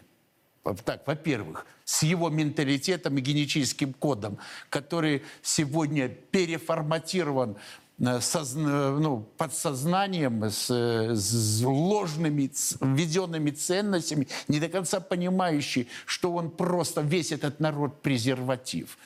Так, 0.85 1.05
во-первых, 1.05 1.65
с 1.83 2.03
его 2.03 2.29
менталитетом 2.29 3.17
и 3.17 3.21
генетическим 3.21 3.93
кодом, 3.93 4.37
который 4.69 5.23
сегодня 5.41 6.07
переформатирован 6.07 7.57
э, 7.99 8.21
созна, 8.21 8.91
ну, 8.91 9.27
подсознанием, 9.37 10.45
с, 10.45 10.69
с 10.69 11.63
ложными, 11.63 12.49
введенными 12.79 13.51
ценностями, 13.51 14.29
не 14.47 14.61
до 14.61 14.69
конца 14.69 15.01
понимающий, 15.01 15.89
что 16.05 16.33
он 16.33 16.49
просто 16.49 17.01
весь 17.01 17.33
этот 17.33 17.59
народ 17.59 18.01
презерватив. 18.01 18.97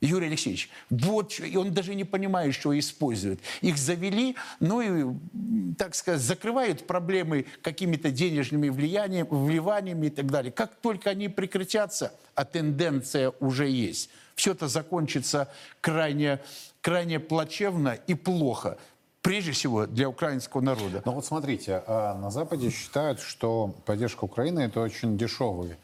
Юрий 0.00 0.26
Алексеевич, 0.26 0.70
вот, 0.90 1.40
и 1.40 1.56
он 1.56 1.72
даже 1.72 1.94
не 1.94 2.04
понимает, 2.04 2.54
что 2.54 2.78
используют. 2.78 3.40
Их 3.62 3.78
завели, 3.78 4.36
ну 4.60 4.80
и, 4.80 5.74
так 5.78 5.94
сказать, 5.94 6.20
закрывают 6.20 6.86
проблемы 6.86 7.46
какими-то 7.62 8.10
денежными 8.10 8.68
влияниями, 8.68 9.26
вливаниями 9.30 10.06
и 10.06 10.10
так 10.10 10.30
далее. 10.30 10.52
Как 10.52 10.74
только 10.76 11.10
они 11.10 11.28
прекратятся, 11.28 12.12
а 12.34 12.44
тенденция 12.44 13.32
уже 13.40 13.68
есть, 13.68 14.10
все 14.34 14.52
это 14.52 14.68
закончится 14.68 15.48
крайне, 15.80 16.40
крайне 16.82 17.18
плачевно 17.18 17.98
и 18.06 18.14
плохо 18.14 18.78
прежде 19.22 19.50
всего 19.50 19.86
для 19.86 20.08
украинского 20.08 20.60
народа. 20.60 21.02
Но 21.04 21.12
вот 21.12 21.26
смотрите, 21.26 21.82
а 21.88 22.14
на 22.14 22.30
Западе 22.30 22.70
считают, 22.70 23.18
что 23.18 23.74
поддержка 23.84 24.22
Украины 24.22 24.60
это 24.60 24.80
очень 24.80 25.18
дешевый 25.18 25.76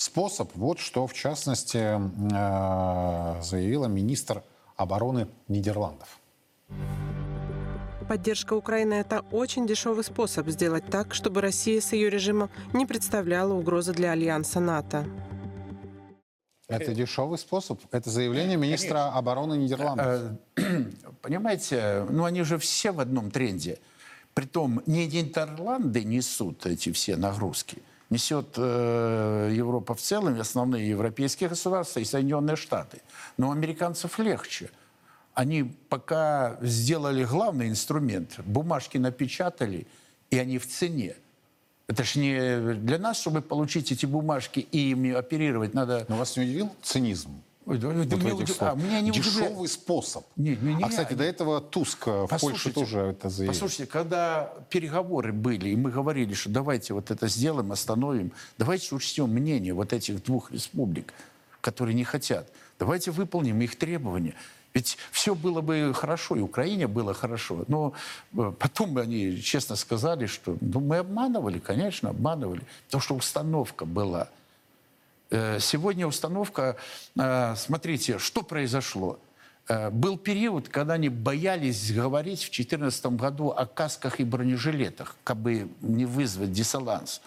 способ. 0.00 0.50
Вот 0.54 0.78
что, 0.78 1.06
в 1.06 1.12
частности, 1.12 1.78
э, 1.78 3.42
заявила 3.42 3.86
министр 3.86 4.42
обороны 4.76 5.28
Нидерландов. 5.48 6.18
Поддержка 8.08 8.54
Украины– 8.54 8.94
это 9.04 9.20
очень 9.30 9.66
дешевый 9.66 10.02
способ 10.02 10.48
сделать 10.48 10.86
так, 10.86 11.14
чтобы 11.14 11.42
Россия 11.42 11.80
с 11.80 11.92
ее 11.92 12.08
режимом 12.08 12.50
не 12.72 12.86
представляла 12.86 13.52
угрозы 13.52 13.92
для 13.92 14.12
альянса 14.12 14.58
НАТО. 14.58 15.04
Это 16.66 16.94
дешевый 16.94 17.38
способ. 17.38 17.80
Это 17.92 18.10
заявление 18.10 18.56
министра 18.56 18.94
Конечно. 18.94 19.18
обороны 19.18 19.54
Нидерландов. 19.58 20.38
Э, 20.56 20.84
понимаете, 21.22 22.06
ну 22.08 22.24
они 22.24 22.42
же 22.42 22.56
все 22.58 22.92
в 22.92 23.00
одном 23.00 23.30
тренде. 23.30 23.78
Притом 24.32 24.82
не 24.86 25.06
Нидерланды 25.06 26.04
несут 26.04 26.64
эти 26.64 26.90
все 26.90 27.16
нагрузки– 27.16 27.82
несет 28.10 28.54
э, 28.56 29.52
Европа 29.52 29.94
в 29.94 30.00
целом, 30.00 30.38
основные 30.40 30.88
европейские 30.88 31.48
государства 31.48 32.00
и 32.00 32.04
Соединенные 32.04 32.56
Штаты. 32.56 33.00
Но 33.36 33.52
американцев 33.52 34.18
легче. 34.18 34.70
Они 35.32 35.62
пока 35.88 36.58
сделали 36.60 37.24
главный 37.24 37.68
инструмент, 37.68 38.40
бумажки 38.44 38.98
напечатали, 38.98 39.86
и 40.30 40.38
они 40.38 40.58
в 40.58 40.66
цене. 40.66 41.14
Это 41.86 42.04
ж 42.04 42.16
не 42.16 42.74
для 42.74 42.98
нас, 42.98 43.20
чтобы 43.20 43.40
получить 43.40 43.90
эти 43.92 44.06
бумажки 44.06 44.60
и 44.60 44.90
ими 44.90 45.12
оперировать, 45.12 45.74
надо... 45.74 46.04
Но 46.08 46.16
вас 46.16 46.36
не 46.36 46.44
удивил 46.44 46.70
цинизм? 46.82 47.42
Вот 47.78 48.22
мне, 48.22 48.42
этих 48.42 48.54
слов. 48.54 48.70
А, 48.72 48.74
меня 48.74 49.00
не 49.00 49.10
Дешевый 49.10 49.48
удивляет. 49.48 49.70
способ. 49.70 50.24
Не, 50.36 50.56
не, 50.56 50.74
не, 50.74 50.84
а, 50.84 50.88
кстати, 50.88 51.14
до 51.14 51.24
этого 51.24 51.60
Туск 51.60 52.06
в 52.06 52.28
Польше 52.40 52.72
тоже 52.72 52.98
это 53.00 53.28
заявил. 53.28 53.52
Послушайте, 53.52 53.86
когда 53.86 54.52
переговоры 54.70 55.32
были, 55.32 55.70
и 55.70 55.76
мы 55.76 55.90
говорили, 55.90 56.34
что 56.34 56.50
давайте 56.50 56.94
вот 56.94 57.10
это 57.10 57.28
сделаем, 57.28 57.72
остановим, 57.72 58.32
давайте 58.58 58.94
учтем 58.94 59.30
мнение 59.30 59.72
вот 59.72 59.92
этих 59.92 60.22
двух 60.24 60.50
республик, 60.50 61.12
которые 61.60 61.94
не 61.94 62.04
хотят. 62.04 62.50
Давайте 62.78 63.10
выполним 63.10 63.60
их 63.60 63.76
требования. 63.76 64.34
Ведь 64.72 64.98
все 65.10 65.34
было 65.34 65.60
бы 65.60 65.92
хорошо, 65.94 66.36
и 66.36 66.40
Украине 66.40 66.86
было 66.86 67.12
хорошо. 67.12 67.64
Но 67.66 67.92
э, 68.36 68.52
потом 68.58 68.96
они 68.98 69.40
честно 69.42 69.74
сказали, 69.74 70.26
что 70.26 70.56
ну, 70.60 70.80
мы 70.80 70.98
обманывали, 70.98 71.58
конечно, 71.58 72.10
обманывали. 72.10 72.62
Потому 72.86 73.02
что 73.02 73.14
установка 73.16 73.84
была– 73.84 74.28
Э, 74.39 74.39
сегодня 75.60 76.06
установка, 76.06 76.76
э, 77.16 77.54
смотрите, 77.56 78.18
что 78.18 78.42
произошло. 78.42 79.18
Э, 79.68 79.90
был 79.90 80.18
период, 80.18 80.68
когда 80.68 80.94
они 80.94 81.08
боялись 81.08 81.92
говорить 81.92 82.40
в 82.40 82.50
2014 82.50 83.16
году 83.16 83.50
о 83.50 83.66
касках 83.66 84.18
и 84.18 84.24
бронежилетах, 84.24 85.16
как 85.22 85.36
бы 85.36 85.68
не 85.80 86.06
вызвать 86.06 86.50
диссонанс. 86.50 87.20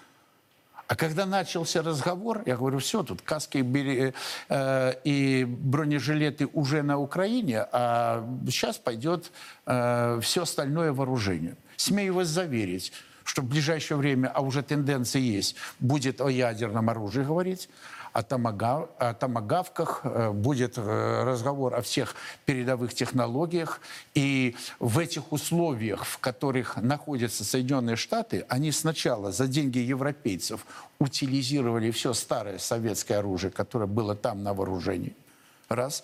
А 0.87 0.95
когда 0.95 1.25
начался 1.25 1.81
разговор, 1.81 2.43
я 2.45 2.57
говорю, 2.57 2.79
все, 2.79 3.03
тут 3.03 3.21
каски 3.21 3.59
и, 3.59 4.13
э, 4.49 5.45
бронежилеты 5.45 6.47
уже 6.47 6.83
на 6.83 6.99
Украине, 6.99 7.65
а 7.71 8.27
сейчас 8.45 8.77
пойдет 8.77 9.31
э, 9.65 10.19
все 10.21 10.43
остальное 10.43 10.91
вооружение. 10.91 11.55
Смею 11.77 12.15
вас 12.15 12.27
заверить, 12.27 12.91
что 13.23 13.41
в 13.41 13.45
ближайшее 13.45 13.97
время, 13.97 14.31
а 14.33 14.41
уже 14.41 14.63
тенденция 14.63 15.21
есть, 15.21 15.55
будет 15.79 16.21
о 16.21 16.29
ядерном 16.29 16.89
оружии 16.89 17.23
говорить, 17.23 17.69
о, 18.13 18.21
томагав, 18.21 18.89
о 18.99 19.13
томагавках, 19.13 20.01
э, 20.03 20.31
будет 20.31 20.77
э, 20.77 21.23
разговор 21.25 21.75
о 21.75 21.81
всех 21.81 22.15
передовых 22.45 22.93
технологиях. 22.93 23.81
И 24.13 24.55
в 24.79 24.99
этих 24.99 25.31
условиях, 25.31 26.05
в 26.05 26.19
которых 26.19 26.77
находятся 26.77 27.43
Соединенные 27.43 27.95
Штаты, 27.95 28.45
они 28.49 28.71
сначала 28.71 29.31
за 29.31 29.47
деньги 29.47 29.79
европейцев 29.79 30.65
утилизировали 30.99 31.89
все 31.91 32.13
старое 32.13 32.59
советское 32.59 33.15
оружие, 33.15 33.51
которое 33.51 33.87
было 33.87 34.15
там 34.15 34.43
на 34.43 34.53
вооружении. 34.53 35.15
Раз 35.69 36.03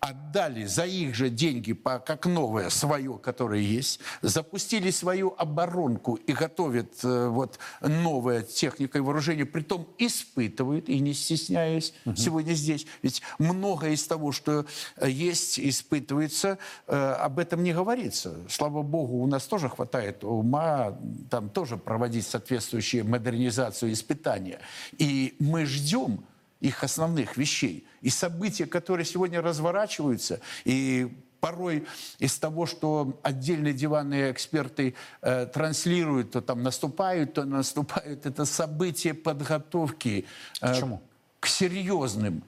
отдали 0.00 0.64
за 0.64 0.84
их 0.84 1.14
же 1.14 1.30
деньги, 1.30 1.72
по, 1.72 1.98
как 1.98 2.26
новое, 2.26 2.68
свое, 2.68 3.18
которое 3.18 3.60
есть, 3.60 4.00
запустили 4.20 4.90
свою 4.90 5.34
оборонку 5.38 6.16
и 6.16 6.32
готовят 6.32 6.92
э, 7.02 7.28
вот 7.28 7.58
новая 7.80 8.42
техника 8.42 8.98
и 8.98 9.00
вооружение, 9.00 9.46
притом 9.46 9.88
испытывают, 9.96 10.88
и 10.88 10.98
не 11.00 11.14
стесняясь 11.14 11.94
угу. 12.04 12.16
сегодня 12.16 12.52
здесь. 12.52 12.86
Ведь 13.02 13.22
многое 13.38 13.92
из 13.92 14.06
того, 14.06 14.32
что 14.32 14.66
э, 14.96 15.08
есть, 15.08 15.58
испытывается, 15.58 16.58
э, 16.86 16.96
об 16.96 17.38
этом 17.38 17.62
не 17.62 17.72
говорится. 17.72 18.36
Слава 18.48 18.82
богу, 18.82 19.22
у 19.22 19.26
нас 19.26 19.44
тоже 19.44 19.70
хватает 19.70 20.22
ума 20.22 20.98
там 21.30 21.48
тоже 21.48 21.76
проводить 21.76 22.26
соответствующие 22.26 23.04
модернизацию 23.04 23.92
испытания. 23.92 24.60
И 24.98 25.34
мы 25.38 25.64
ждем, 25.64 26.24
их 26.64 26.82
основных 26.82 27.36
вещей. 27.36 27.86
И 28.00 28.08
события, 28.08 28.64
которые 28.64 29.04
сегодня 29.04 29.42
разворачиваются, 29.42 30.40
и 30.64 31.12
порой 31.40 31.84
из 32.18 32.38
того, 32.38 32.64
что 32.64 33.20
отдельные 33.22 33.74
диванные 33.74 34.32
эксперты 34.32 34.94
э, 35.20 35.44
транслируют, 35.44 36.30
то 36.30 36.40
там 36.40 36.62
наступают, 36.62 37.34
то 37.34 37.44
наступают, 37.44 38.24
это 38.24 38.46
события 38.46 39.12
подготовки 39.12 40.24
э, 40.62 40.80
к, 40.80 41.00
к 41.40 41.46
серьезным, 41.46 42.42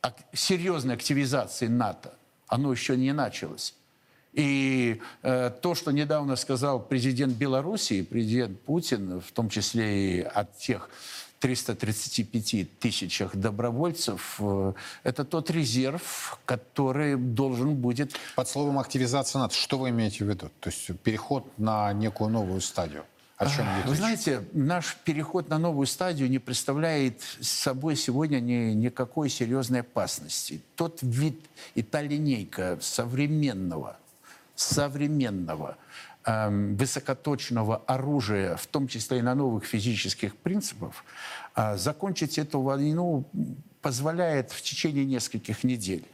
к 0.00 0.36
серьезной 0.36 0.96
активизации 0.96 1.68
НАТО. 1.68 2.12
Оно 2.48 2.72
еще 2.72 2.96
не 2.96 3.12
началось. 3.12 3.76
И 4.32 5.00
э, 5.22 5.50
то, 5.60 5.74
что 5.76 5.92
недавно 5.92 6.34
сказал 6.34 6.80
президент 6.80 7.34
Белоруссии, 7.34 8.02
президент 8.02 8.60
Путин, 8.62 9.20
в 9.20 9.30
том 9.30 9.48
числе 9.50 10.18
и 10.18 10.20
от 10.22 10.56
тех 10.58 10.90
335 11.42 12.78
тысячах 12.78 13.34
добровольцев, 13.34 14.36
э, 14.38 14.72
это 15.02 15.24
тот 15.24 15.50
резерв, 15.50 16.38
который 16.44 17.16
должен 17.16 17.74
будет... 17.74 18.14
Под 18.36 18.48
словом 18.48 18.78
активизация 18.78 19.40
НАТО, 19.40 19.54
что 19.54 19.76
вы 19.76 19.90
имеете 19.90 20.24
в 20.24 20.28
виду? 20.28 20.50
То 20.60 20.70
есть 20.70 21.00
переход 21.00 21.44
на 21.58 21.92
некую 21.92 22.30
новую 22.30 22.60
стадию? 22.60 23.04
О 23.38 23.46
чем 23.46 23.66
Вы 23.86 23.90
речь? 23.90 23.98
знаете, 23.98 24.44
наш 24.52 24.96
переход 25.04 25.48
на 25.48 25.58
новую 25.58 25.88
стадию 25.88 26.30
не 26.30 26.38
представляет 26.38 27.20
собой 27.40 27.96
сегодня 27.96 28.38
ни, 28.38 28.72
никакой 28.72 29.28
серьезной 29.28 29.80
опасности. 29.80 30.62
Тот 30.76 31.00
вид 31.02 31.40
и 31.74 31.82
та 31.82 32.02
линейка 32.02 32.78
современного, 32.80 33.96
современного 34.54 35.76
высокоточного 36.26 37.82
оружия, 37.86 38.56
в 38.56 38.66
том 38.66 38.88
числе 38.88 39.18
и 39.18 39.22
на 39.22 39.34
новых 39.34 39.64
физических 39.64 40.36
принципах, 40.36 41.04
а, 41.54 41.76
закончить 41.76 42.38
эту 42.38 42.60
войну 42.60 43.24
позволяет 43.80 44.52
в 44.52 44.62
течение 44.62 45.04
нескольких 45.04 45.64
недель. 45.64 46.04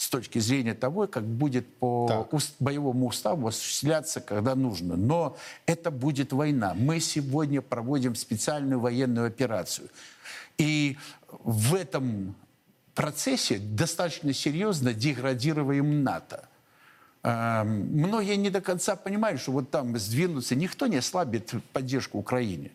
с 0.00 0.08
точки 0.10 0.38
зрения 0.38 0.74
того, 0.74 1.08
как 1.08 1.24
будет 1.24 1.66
по 1.78 2.28
уст- 2.30 2.54
боевому 2.60 3.08
уставу 3.08 3.48
осуществляться, 3.48 4.20
когда 4.20 4.54
нужно. 4.54 4.94
Но 4.94 5.36
это 5.66 5.90
будет 5.90 6.32
война. 6.32 6.72
Мы 6.74 7.00
сегодня 7.00 7.60
проводим 7.60 8.14
специальную 8.14 8.78
военную 8.78 9.26
операцию. 9.26 9.88
И 10.56 10.96
в 11.42 11.74
этом 11.74 12.36
процессе 12.94 13.58
достаточно 13.58 14.32
серьезно 14.32 14.94
деградируем 14.94 16.04
НАТО. 16.04 16.48
Многие 17.22 18.36
не 18.36 18.50
до 18.50 18.60
конца 18.60 18.96
понимают, 18.96 19.40
что 19.40 19.52
вот 19.52 19.70
там 19.70 19.96
сдвинуться, 19.98 20.54
никто 20.54 20.86
не 20.86 20.98
ослабит 20.98 21.52
поддержку 21.72 22.18
Украине. 22.18 22.70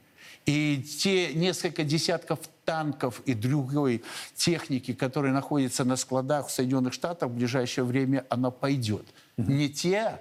И 0.45 0.83
те 0.83 1.33
несколько 1.33 1.83
десятков 1.85 2.39
танков 2.65 3.21
и 3.25 3.33
другой 3.33 4.03
техники, 4.35 4.93
которые 4.93 5.33
находятся 5.33 5.85
на 5.85 5.95
складах 5.95 6.47
в 6.47 6.51
Соединенных 6.51 6.93
Штатах, 6.93 7.29
в 7.29 7.33
ближайшее 7.33 7.85
время 7.85 8.25
она 8.29 8.51
пойдет. 8.51 9.05
Не 9.37 9.69
те 9.69 10.19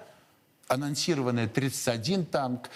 анонсированные 0.68 1.48
31 1.48 2.26
танк, 2.26 2.70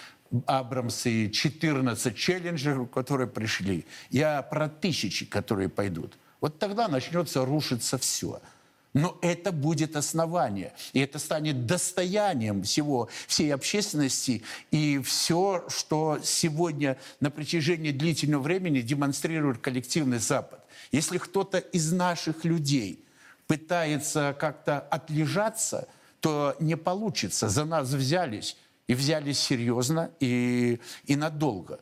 Абрамс 0.46 1.06
и 1.06 1.30
14 1.30 2.16
челленджеров, 2.16 2.90
которые 2.90 3.28
пришли. 3.28 3.86
Я 4.10 4.42
про 4.42 4.68
тысячи, 4.68 5.24
которые 5.24 5.68
пойдут. 5.68 6.18
Вот 6.40 6.58
тогда 6.58 6.88
начнется 6.88 7.44
рушиться 7.44 7.96
все. 7.96 8.40
Но 8.96 9.18
это 9.20 9.52
будет 9.52 9.94
основание. 9.94 10.72
И 10.94 11.00
это 11.00 11.18
станет 11.18 11.66
достоянием 11.66 12.62
всего, 12.62 13.10
всей 13.26 13.52
общественности. 13.52 14.42
И 14.70 14.98
все, 15.00 15.66
что 15.68 16.18
сегодня 16.24 16.96
на 17.20 17.30
протяжении 17.30 17.90
длительного 17.90 18.40
времени 18.40 18.80
демонстрирует 18.80 19.58
коллективный 19.58 20.18
Запад. 20.18 20.64
Если 20.92 21.18
кто-то 21.18 21.58
из 21.58 21.92
наших 21.92 22.46
людей 22.46 23.04
пытается 23.46 24.34
как-то 24.40 24.80
отлежаться, 24.80 25.88
то 26.20 26.56
не 26.58 26.78
получится. 26.78 27.50
За 27.50 27.66
нас 27.66 27.90
взялись. 27.90 28.56
И 28.86 28.94
взялись 28.94 29.38
серьезно 29.38 30.10
и, 30.20 30.80
и 31.04 31.16
надолго. 31.16 31.80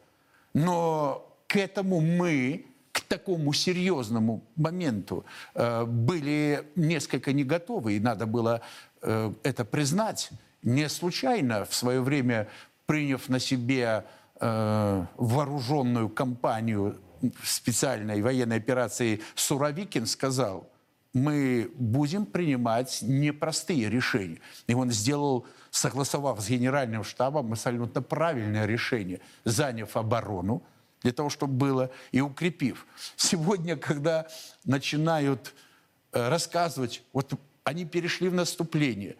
Но 0.53 1.33
к 1.47 1.55
этому 1.55 2.01
мы, 2.01 2.67
такому 3.09 3.53
серьезному 3.53 4.43
моменту, 4.57 5.25
э, 5.55 5.85
были 5.85 6.69
несколько 6.77 7.33
не 7.33 7.45
готовы, 7.45 7.95
и 7.95 8.01
надо 8.01 8.27
было 8.27 8.61
э, 9.03 9.33
это 9.43 9.65
признать. 9.65 10.31
Не 10.63 10.89
случайно 10.89 11.65
в 11.65 11.75
свое 11.75 12.01
время, 12.01 12.49
приняв 12.87 13.29
на 13.29 13.39
себе 13.39 14.05
э, 14.41 15.07
вооруженную 15.17 16.09
кампанию 16.09 16.99
специальной 17.43 18.21
военной 18.23 18.57
операции 18.57 19.21
«Суровикин», 19.35 20.07
сказал, 20.07 20.71
мы 21.15 21.71
будем 21.77 22.27
принимать 22.27 22.99
непростые 23.03 23.89
решения. 23.89 24.41
И 24.67 24.75
он 24.75 24.91
сделал, 24.91 25.47
согласовав 25.71 26.41
с 26.41 26.49
генеральным 26.49 27.05
штабом, 27.05 27.53
абсолютно 27.53 28.03
правильное 28.03 28.67
решение, 28.67 29.21
заняв 29.45 29.97
оборону, 29.97 30.63
для 31.05 31.13
того, 31.13 31.31
чтобы 31.31 31.53
было, 31.53 31.91
и 32.11 32.21
укрепив. 32.21 32.87
Сегодня, 33.15 33.77
когда 33.77 34.27
начинают 34.65 35.55
э, 36.13 36.29
рассказывать, 36.29 37.03
вот 37.13 37.35
они 37.63 37.85
перешли 37.85 38.29
в 38.29 38.35
наступление, 38.35 39.17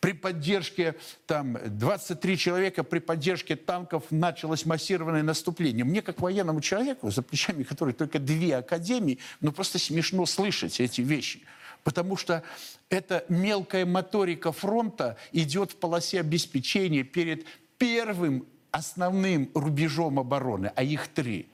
при 0.00 0.12
поддержке, 0.12 0.96
там, 1.26 1.56
23 1.64 2.36
человека 2.36 2.84
при 2.84 2.98
поддержке 2.98 3.56
танков 3.56 4.04
началось 4.10 4.66
массированное 4.66 5.22
наступление. 5.22 5.82
Мне, 5.86 6.02
как 6.02 6.20
военному 6.20 6.60
человеку, 6.60 7.10
за 7.10 7.22
плечами 7.22 7.62
которой 7.62 7.94
только 7.94 8.18
две 8.18 8.56
академии, 8.56 9.18
ну, 9.40 9.50
просто 9.50 9.78
смешно 9.78 10.26
слышать 10.26 10.78
эти 10.78 11.00
вещи. 11.00 11.40
Потому 11.84 12.18
что 12.18 12.42
эта 12.90 13.24
мелкая 13.30 13.86
моторика 13.86 14.52
фронта 14.52 15.16
идет 15.32 15.72
в 15.72 15.76
полосе 15.76 16.20
обеспечения 16.20 17.02
перед 17.02 17.46
первым 17.78 18.46
основным 18.74 19.50
рубежом 19.54 20.18
обороны, 20.18 20.72
а 20.74 20.82
их 20.82 21.06
три. 21.06 21.48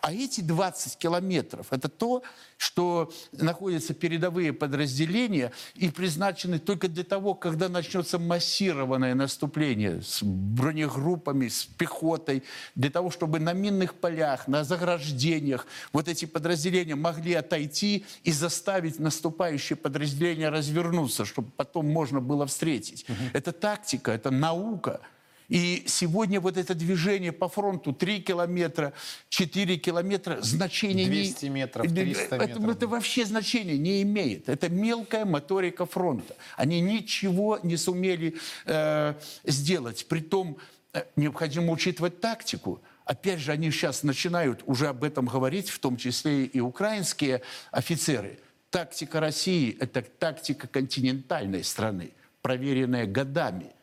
А 0.00 0.12
эти 0.12 0.40
20 0.40 0.96
километров– 0.96 1.66
это 1.70 1.88
то, 1.88 2.22
что 2.56 3.12
находятся 3.32 3.94
передовые 3.94 4.52
подразделения 4.52 5.50
и 5.74 5.88
призначены 5.88 6.60
только 6.60 6.86
для 6.86 7.02
того, 7.02 7.34
когда 7.34 7.68
начнется 7.68 8.20
массированное 8.20 9.16
наступление 9.16 10.02
с 10.02 10.22
бронегруппами, 10.22 11.48
с 11.48 11.64
пехотой, 11.64 12.44
для 12.76 12.90
того, 12.90 13.10
чтобы 13.10 13.40
на 13.40 13.52
минных 13.52 13.94
полях, 13.94 14.46
на 14.46 14.62
заграждениях 14.62 15.66
вот 15.92 16.06
эти 16.06 16.26
подразделения 16.26 16.94
могли 16.94 17.34
отойти 17.34 18.04
и 18.22 18.30
заставить 18.30 19.00
наступающие 19.00 19.76
подразделения 19.76 20.50
развернуться, 20.50 21.24
чтобы 21.24 21.50
потом 21.56 21.90
можно 21.90 22.20
было 22.20 22.46
встретить. 22.46 23.04
Это 23.32 23.50
тактика, 23.50 24.12
это 24.12 24.30
наука– 24.30 25.00
и 25.48 25.84
сегодня 25.86 26.40
вот 26.40 26.56
это 26.56 26.74
движение 26.74 27.32
по 27.32 27.48
фронту 27.48 27.92
3 27.92 28.20
километра, 28.22 28.92
4 29.28 29.76
километра 29.76 30.40
значения 30.42 31.06
200 31.06 31.44
не... 31.44 31.50
метров, 31.50 31.86
300 31.86 32.36
это, 32.36 32.46
метров. 32.46 32.68
Это 32.76 32.88
вообще 32.88 33.24
значения 33.24 33.78
не 33.78 34.02
имеет. 34.02 34.48
Это 34.48 34.68
мелкая 34.68 35.24
моторика 35.24 35.86
фронта. 35.86 36.36
Они 36.56 36.80
ничего 36.80 37.60
не 37.62 37.76
сумели 37.76 38.36
э, 38.64 39.14
сделать. 39.44 40.06
Притом 40.08 40.58
э, 40.92 41.04
необходимо 41.14 41.72
учитывать 41.72 42.20
тактику. 42.20 42.80
Опять 43.04 43.38
же, 43.38 43.52
они 43.52 43.70
сейчас 43.70 44.02
начинают 44.02 44.62
уже 44.66 44.88
об 44.88 45.04
этом 45.04 45.26
говорить, 45.26 45.70
в 45.70 45.78
том 45.78 45.96
числе 45.96 46.44
и 46.44 46.58
украинские 46.58 47.42
офицеры. 47.70 48.40
Тактика 48.70 49.20
России– 49.20 49.76
это 49.80 50.02
тактика 50.02 50.66
континентальной 50.66 51.62
страны, 51.62 52.10
проверенная 52.42 53.06
годами. 53.06 53.75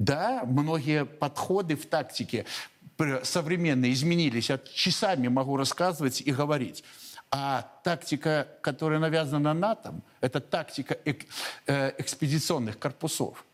Да, 0.00 0.44
многие 0.46 1.04
подходы 1.04 1.76
в 1.76 1.84
тактике 1.84 2.46
современные 3.22 3.92
изменились. 3.92 4.48
Я 4.48 4.58
часами 4.58 5.28
могу 5.28 5.58
рассказывать 5.58 6.22
и 6.22 6.32
говорить. 6.32 6.84
А 7.30 7.70
тактика, 7.84 8.48
которая 8.62 8.98
навязана 8.98 9.52
НАТО, 9.52 10.00
это 10.22 10.40
тактика 10.40 10.96
эк- 11.04 11.26
э, 11.66 11.92
экспедиционных 11.98 12.78
корпусов. 12.78 13.44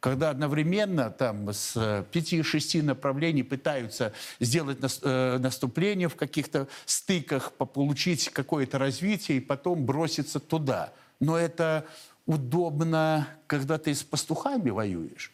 Когда 0.00 0.30
одновременно 0.30 1.08
там 1.10 1.48
с 1.48 1.74
э, 1.76 2.04
пяти-шести 2.10 2.82
направлений 2.82 3.44
пытаются 3.44 4.12
сделать 4.40 4.80
нас- 4.82 4.98
э, 5.04 5.38
наступление 5.38 6.08
в 6.08 6.16
каких-то 6.16 6.66
стыках, 6.84 7.52
по- 7.52 7.64
получить 7.64 8.28
какое-то 8.30 8.78
развитие 8.78 9.38
и 9.38 9.40
потом 9.40 9.86
броситься 9.86 10.40
туда. 10.40 10.92
Но 11.20 11.38
это 11.38 11.86
удобно, 12.26 13.28
когда 13.46 13.78
ты 13.78 13.94
с 13.94 14.02
пастухами 14.02 14.70
воюешь 14.70 15.30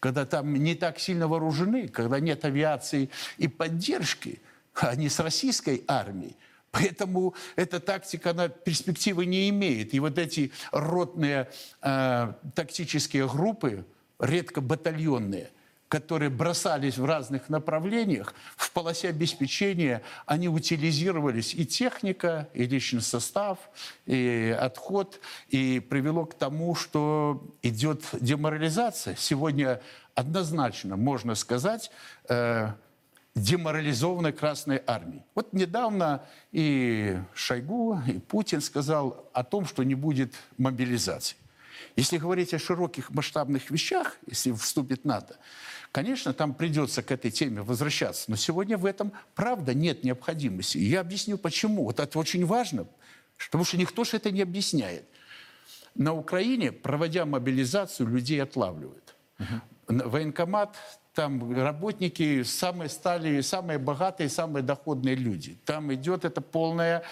когда 0.00 0.24
там 0.24 0.52
не 0.54 0.74
так 0.74 0.98
сильно 0.98 1.28
вооружены, 1.28 1.88
когда 1.88 2.18
нет 2.18 2.44
авиации 2.44 3.10
и 3.36 3.46
поддержки, 3.48 4.40
а 4.74 4.96
не 4.96 5.08
с 5.08 5.20
российской 5.20 5.84
армией. 5.86 6.36
Поэтому 6.70 7.34
эта 7.56 7.80
тактика, 7.80 8.30
она 8.30 8.48
перспективы 8.48 9.26
не 9.26 9.48
имеет. 9.50 9.92
И 9.92 10.00
вот 10.00 10.18
эти 10.18 10.52
ротные 10.72 11.50
э, 11.82 12.32
тактические 12.54 13.28
группы, 13.28 13.84
редко 14.18 14.60
батальонные, 14.60 15.50
которые 15.90 16.30
бросались 16.30 16.98
в 16.98 17.04
разных 17.04 17.48
направлениях, 17.48 18.32
в 18.56 18.70
полосе 18.70 19.08
обеспечения 19.08 20.02
они 20.24 20.48
утилизировались 20.48 21.52
и 21.52 21.66
техника, 21.66 22.48
и 22.54 22.64
личный 22.64 23.02
состав, 23.02 23.58
и 24.06 24.56
отход, 24.58 25.20
и 25.48 25.80
привело 25.80 26.26
к 26.26 26.34
тому, 26.34 26.76
что 26.76 27.44
идет 27.62 28.04
деморализация. 28.12 29.16
Сегодня 29.18 29.82
однозначно 30.14 30.96
можно 30.96 31.34
сказать, 31.34 31.90
э, 32.28 32.68
деморализованной 33.34 34.32
Красной 34.32 34.80
Армии. 34.86 35.24
Вот 35.34 35.52
недавно 35.52 36.22
и 36.52 37.18
Шойгу, 37.34 38.00
и 38.06 38.20
Путин 38.20 38.60
сказал 38.60 39.28
о 39.32 39.42
том, 39.42 39.66
что 39.66 39.82
не 39.82 39.96
будет 39.96 40.34
мобилизации. 40.56 41.36
Если 41.96 42.18
говорить 42.18 42.54
о 42.54 42.58
широких 42.58 43.10
масштабных 43.10 43.70
вещах, 43.70 44.16
если 44.26 44.52
вступит 44.52 45.04
НАТО, 45.04 45.36
конечно, 45.92 46.32
там 46.32 46.54
придется 46.54 47.02
к 47.02 47.10
этой 47.10 47.30
теме 47.30 47.62
возвращаться. 47.62 48.30
Но 48.30 48.36
сегодня 48.36 48.78
в 48.78 48.86
этом, 48.86 49.12
правда, 49.34 49.74
нет 49.74 50.04
необходимости. 50.04 50.78
И 50.78 50.84
я 50.84 51.00
объясню, 51.00 51.38
почему. 51.38 51.84
Вот 51.84 52.00
это 52.00 52.18
очень 52.18 52.46
важно, 52.46 52.86
потому 53.46 53.64
что 53.64 53.76
никто 53.76 54.04
же 54.04 54.16
это 54.16 54.30
не 54.30 54.42
объясняет. 54.42 55.04
На 55.94 56.14
Украине, 56.14 56.72
проводя 56.72 57.26
мобилизацию, 57.26 58.08
людей 58.08 58.42
отлавливают. 58.42 59.14
Военкомат, 59.88 60.76
там 61.14 61.56
работники 61.60 62.44
самые 62.44 62.88
стали, 62.88 63.40
самые 63.40 63.78
богатые, 63.78 64.28
самые 64.28 64.62
доходные 64.62 65.16
люди. 65.16 65.58
Там 65.64 65.92
идет 65.92 66.24
это 66.24 66.40
полная 66.40 67.02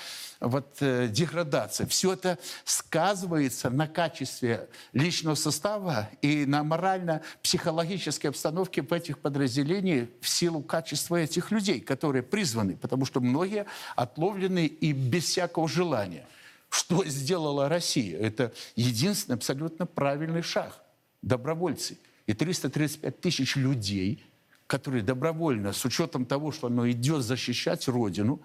вот, 0.40 0.76
э, 0.80 1.08
деградация. 1.08 1.86
Все 1.88 2.12
это 2.12 2.38
сказывается 2.64 3.70
на 3.70 3.88
качестве 3.88 4.68
личного 4.92 5.34
состава 5.34 6.08
и 6.22 6.46
на 6.46 6.62
морально-психологической 6.62 8.30
обстановке 8.30 8.82
в 8.82 8.92
этих 8.92 9.18
подразделениях 9.18 10.08
в 10.20 10.28
силу 10.28 10.62
качества 10.62 11.16
этих 11.16 11.50
людей, 11.50 11.80
которые 11.80 12.22
призваны, 12.22 12.76
потому 12.76 13.04
что 13.04 13.20
многие 13.20 13.66
отловлены 13.96 14.66
и 14.66 14.92
без 14.92 15.24
всякого 15.24 15.68
желания. 15.68 16.26
Что 16.70 17.04
сделала 17.04 17.68
Россия? 17.68 18.16
Это 18.18 18.52
единственный 18.76 19.36
абсолютно 19.36 19.86
правильный 19.86 20.42
шаг. 20.42 20.80
Добровольцы. 21.20 21.98
И 22.28 22.34
335 22.34 23.20
тысяч 23.22 23.56
людей, 23.56 24.22
которые 24.66 25.02
добровольно, 25.02 25.72
с 25.72 25.82
учетом 25.86 26.26
того, 26.26 26.52
что 26.52 26.66
оно 26.66 26.88
идет 26.90 27.22
защищать 27.22 27.88
Родину, 27.88 28.42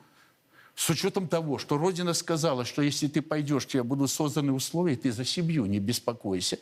с 0.74 0.90
учетом 0.90 1.28
того, 1.28 1.58
что 1.58 1.78
Родина 1.78 2.14
сказала, 2.14 2.64
что 2.64 2.82
если 2.82 3.10
ты 3.10 3.22
пойдешь, 3.22 3.68
тебе 3.68 3.84
будут 3.84 4.10
созданы 4.10 4.54
условия, 4.54 4.96
ты 4.96 5.12
за 5.12 5.26
семью 5.26 5.66
не 5.66 5.80
беспокойся. 5.80 6.60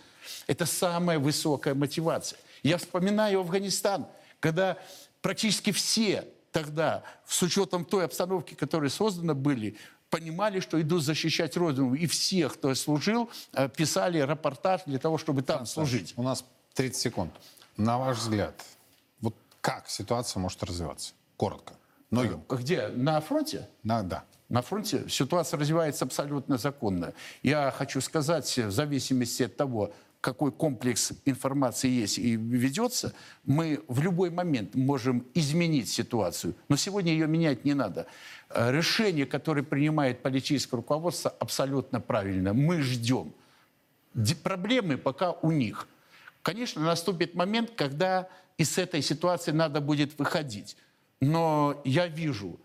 Это 0.47 0.65
самая 0.65 1.19
высокая 1.19 1.75
мотивация. 1.75 2.39
Я 2.63 2.79
вспоминаю 2.79 3.41
Афганистан, 3.41 4.07
когда 4.39 4.79
практически 5.21 5.71
все 5.71 6.25
тогда, 6.51 7.03
с 7.27 7.39
учетом 7.43 7.85
той 7.85 8.05
обстановки, 8.05 8.55
которая 8.55 8.89
создана 8.89 9.35
были, 9.35 9.77
понимали, 10.09 10.59
что 10.59 10.81
идут 10.81 11.03
защищать 11.03 11.55
Родину. 11.55 11.93
И 11.93 12.07
все, 12.07 12.49
кто 12.49 12.73
служил, 12.73 13.29
э, 13.53 13.69
писали 13.69 14.17
рапортаж 14.17 14.81
для 14.87 14.97
того, 14.97 15.19
чтобы 15.19 15.43
там 15.43 15.67
служить. 15.67 16.15
У 16.17 16.23
нас 16.23 16.43
30 16.73 16.95
секунд. 16.95 17.33
На 17.77 17.97
ваш 17.97 18.17
взгляд, 18.17 18.63
вот 19.19 19.35
как 19.61 19.89
ситуация 19.89 20.39
может 20.39 20.63
развиваться? 20.63 21.13
Коротко, 21.37 21.73
но 22.09 22.23
емко. 22.23 22.55
Где? 22.55 22.87
На 22.89 23.19
фронте? 23.21 23.67
На, 23.83 24.03
да. 24.03 24.23
На 24.49 24.61
фронте 24.61 25.07
ситуация 25.09 25.59
развивается 25.59 26.05
абсолютно 26.05 26.57
законно. 26.57 27.13
Я 27.41 27.71
хочу 27.71 28.01
сказать, 28.01 28.57
в 28.57 28.71
зависимости 28.71 29.43
от 29.43 29.55
того, 29.55 29.93
какой 30.21 30.51
комплекс 30.51 31.13
информации 31.25 31.89
есть 31.89 32.19
и 32.19 32.35
ведется, 32.35 33.13
мы 33.43 33.83
в 33.87 34.01
любой 34.01 34.29
момент 34.29 34.75
можем 34.75 35.25
изменить 35.33 35.89
ситуацию. 35.89 36.53
Но 36.69 36.75
сегодня 36.75 37.11
ее 37.11 37.27
менять 37.27 37.65
не 37.65 37.73
надо. 37.73 38.05
Э, 38.49 38.71
решение, 38.71 39.25
которое 39.25 39.63
принимает 39.63 40.21
политическое 40.21 40.75
руководство, 40.75 41.31
абсолютно 41.39 41.99
правильно. 41.99 42.53
Мы 42.53 42.81
ждем. 42.81 43.33
Проблемы 44.43 44.97
пока 44.97 45.31
у 45.31 45.51
них. 45.51 45.87
Конечно, 46.41 46.81
наступит 46.81 47.35
момент, 47.35 47.71
когда 47.75 48.27
из 48.57 48.77
этой 48.77 49.01
ситуации 49.01 49.51
надо 49.51 49.81
будет 49.81 50.17
выходить. 50.17 50.75
Но 51.19 51.81
я 51.85 52.07
вижу, 52.07 52.59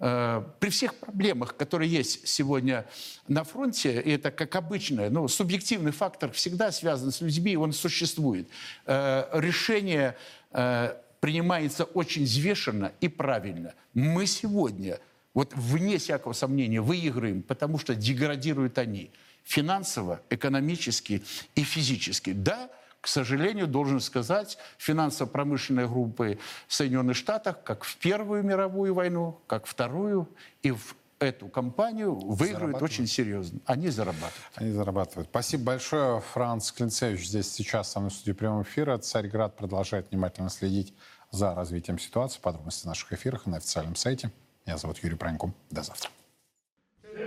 э, 0.00 0.42
при 0.58 0.70
всех 0.70 0.96
проблемах, 0.96 1.56
которые 1.56 1.90
есть 1.90 2.26
сегодня 2.26 2.86
на 3.28 3.44
фронте, 3.44 4.00
и 4.00 4.10
это 4.10 4.30
как 4.30 4.56
обычно, 4.56 5.10
ну, 5.10 5.28
субъективный 5.28 5.92
фактор 5.92 6.32
всегда 6.32 6.72
связан 6.72 7.12
с 7.12 7.20
людьми, 7.20 7.56
он 7.56 7.72
существует. 7.72 8.48
Э, 8.86 9.28
решение 9.32 10.16
э, 10.50 10.96
принимается 11.20 11.84
очень 11.84 12.24
взвешенно 12.24 12.92
и 13.00 13.08
правильно. 13.08 13.74
Мы 13.94 14.26
сегодня, 14.26 14.98
вот 15.34 15.52
вне 15.54 15.98
всякого 15.98 16.32
сомнения, 16.32 16.80
выиграем, 16.80 17.42
потому 17.42 17.78
что 17.78 17.94
деградируют 17.94 18.78
они 18.78 19.12
финансово, 19.44 20.20
экономически 20.30 21.22
и 21.54 21.62
физически. 21.62 22.32
Да, 22.32 22.70
к 23.00 23.06
сожалению, 23.06 23.66
должен 23.66 24.00
сказать, 24.00 24.58
финансово-промышленные 24.78 25.88
группы 25.88 26.38
Соединенных 26.68 27.16
Штатов, 27.16 27.56
как 27.64 27.84
в 27.84 27.96
Первую 27.96 28.42
мировую 28.42 28.94
войну, 28.94 29.40
как 29.46 29.66
в 29.66 29.70
Вторую, 29.70 30.28
и 30.62 30.70
в 30.70 30.96
эту 31.18 31.48
кампанию 31.48 32.14
выигрывают 32.14 32.82
очень 32.82 33.06
серьезно. 33.06 33.60
Они 33.66 33.88
зарабатывают. 33.88 34.34
Они 34.54 34.70
зарабатывают. 34.72 35.28
Спасибо 35.28 35.64
большое. 35.64 36.20
Франц 36.32 36.72
Клинцевич 36.72 37.28
здесь 37.28 37.50
сейчас 37.52 37.92
со 37.92 38.00
мной 38.00 38.10
в 38.10 38.14
студии 38.14 38.32
прямого 38.32 38.62
эфира. 38.62 38.96
Царьград 38.98 39.54
продолжает 39.56 40.10
внимательно 40.10 40.48
следить 40.48 40.94
за 41.30 41.54
развитием 41.54 41.98
ситуации. 41.98 42.40
Подробности 42.40 42.84
в 42.84 42.86
наших 42.86 43.12
эфирах 43.12 43.46
и 43.46 43.50
на 43.50 43.58
официальном 43.58 43.96
сайте. 43.96 44.30
Меня 44.66 44.78
зовут 44.78 44.98
Юрий 45.02 45.16
Пронько. 45.16 45.52
До 45.70 45.82
завтра. 45.82 46.10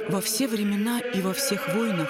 Во 0.09 0.21
все 0.21 0.47
времена 0.47 0.99
и 0.99 1.21
во 1.21 1.33
всех 1.33 1.73
войнах 1.73 2.09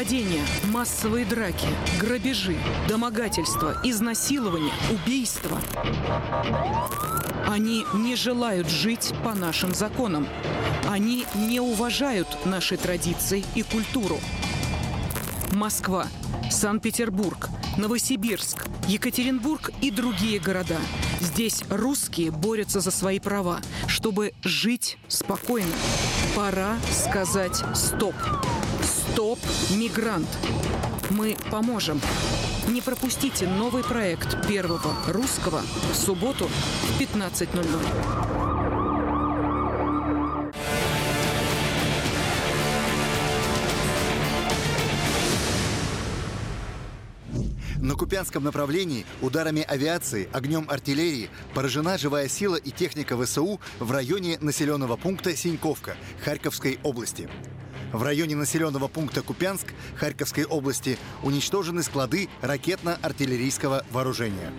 Нападения, 0.00 0.42
массовые 0.72 1.26
драки, 1.26 1.68
грабежи, 2.00 2.56
домогательства, 2.88 3.78
изнасилования, 3.84 4.72
убийства. 4.90 5.60
Они 7.46 7.84
не 7.92 8.16
желают 8.16 8.70
жить 8.70 9.12
по 9.22 9.34
нашим 9.34 9.74
законам. 9.74 10.26
Они 10.88 11.26
не 11.34 11.60
уважают 11.60 12.26
наши 12.46 12.78
традиции 12.78 13.44
и 13.54 13.62
культуру. 13.62 14.18
Москва, 15.52 16.06
Санкт-Петербург, 16.50 17.50
Новосибирск, 17.76 18.68
Екатеринбург 18.88 19.70
и 19.82 19.90
другие 19.90 20.40
города. 20.40 20.78
Здесь 21.20 21.62
русские 21.68 22.30
борются 22.30 22.80
за 22.80 22.90
свои 22.90 23.20
права, 23.20 23.60
чтобы 23.86 24.32
жить 24.44 24.96
спокойно. 25.08 25.74
Пора 26.34 26.78
сказать 26.90 27.62
«стоп». 27.74 28.14
«Стоп, 29.12 29.38
мигрант». 29.70 30.28
Мы 31.10 31.36
поможем. 31.50 32.00
Не 32.68 32.80
пропустите 32.80 33.48
новый 33.48 33.82
проект 33.82 34.46
Первого 34.46 34.94
Русского 35.08 35.62
в 35.92 35.96
субботу 35.96 36.46
в 36.46 37.00
15.00. 37.00 38.30
На 47.80 47.94
Купянском 47.96 48.44
направлении 48.44 49.04
ударами 49.20 49.62
авиации, 49.62 50.28
огнем 50.32 50.66
артиллерии 50.68 51.30
поражена 51.54 51.98
живая 51.98 52.28
сила 52.28 52.54
и 52.54 52.70
техника 52.70 53.20
ВСУ 53.20 53.60
в 53.80 53.90
районе 53.90 54.38
населенного 54.40 54.96
пункта 54.96 55.34
Синьковка 55.34 55.96
Харьковской 56.24 56.78
области. 56.84 57.28
В 57.92 58.02
районе 58.02 58.36
населенного 58.36 58.86
пункта 58.86 59.22
Купянск 59.22 59.66
Харьковской 59.96 60.44
области 60.44 60.96
уничтожены 61.22 61.82
склады 61.82 62.28
ракетно-артиллерийского 62.40 63.84
вооружения. 63.90 64.52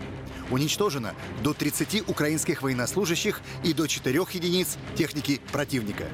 Уничтожено 0.49 1.13
до 1.41 1.53
30 1.53 2.09
украинских 2.09 2.61
военнослужащих 2.61 3.41
и 3.63 3.73
до 3.73 3.87
4 3.87 4.19
единиц 4.33 4.77
техники 4.95 5.39
противника. 5.51 6.05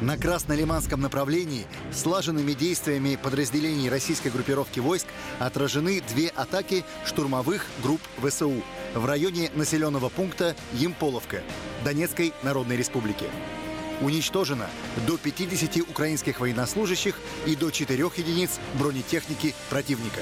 На 0.00 0.18
Краснолиманском 0.18 1.00
направлении 1.00 1.66
слаженными 1.92 2.52
действиями 2.52 3.16
подразделений 3.16 3.88
российской 3.88 4.28
группировки 4.28 4.80
войск 4.80 5.06
отражены 5.38 6.02
две 6.12 6.28
атаки 6.28 6.84
штурмовых 7.06 7.64
групп 7.80 8.00
ВСУ 8.20 8.54
в 8.92 9.06
районе 9.06 9.50
населенного 9.54 10.08
пункта 10.08 10.56
Емполовка 10.72 11.42
Донецкой 11.84 12.32
Народной 12.42 12.76
Республики. 12.76 13.26
Уничтожено 14.00 14.68
до 15.06 15.16
50 15.16 15.88
украинских 15.88 16.40
военнослужащих 16.40 17.16
и 17.46 17.56
до 17.56 17.70
4 17.70 18.10
единиц 18.16 18.58
бронетехники 18.74 19.54
противника. 19.70 20.20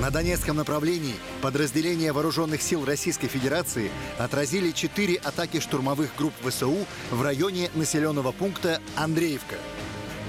На 0.00 0.10
Донецком 0.10 0.56
направлении 0.56 1.14
подразделения 1.40 2.12
вооруженных 2.12 2.60
сил 2.60 2.84
Российской 2.84 3.28
Федерации 3.28 3.90
отразили 4.18 4.70
четыре 4.70 5.14
атаки 5.16 5.58
штурмовых 5.58 6.14
групп 6.16 6.34
ВСУ 6.44 6.86
в 7.10 7.22
районе 7.22 7.70
населенного 7.74 8.30
пункта 8.30 8.80
Андреевка. 8.94 9.56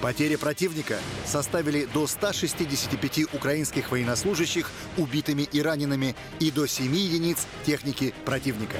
Потери 0.02 0.36
противника 0.36 1.00
составили 1.26 1.86
до 1.86 2.08
165 2.08 3.34
украинских 3.34 3.92
военнослужащих 3.92 4.72
убитыми 4.96 5.42
и 5.42 5.62
ранеными 5.62 6.16
и 6.40 6.50
до 6.50 6.66
7 6.66 6.96
единиц 6.96 7.46
техники 7.66 8.14
противника. 8.24 8.78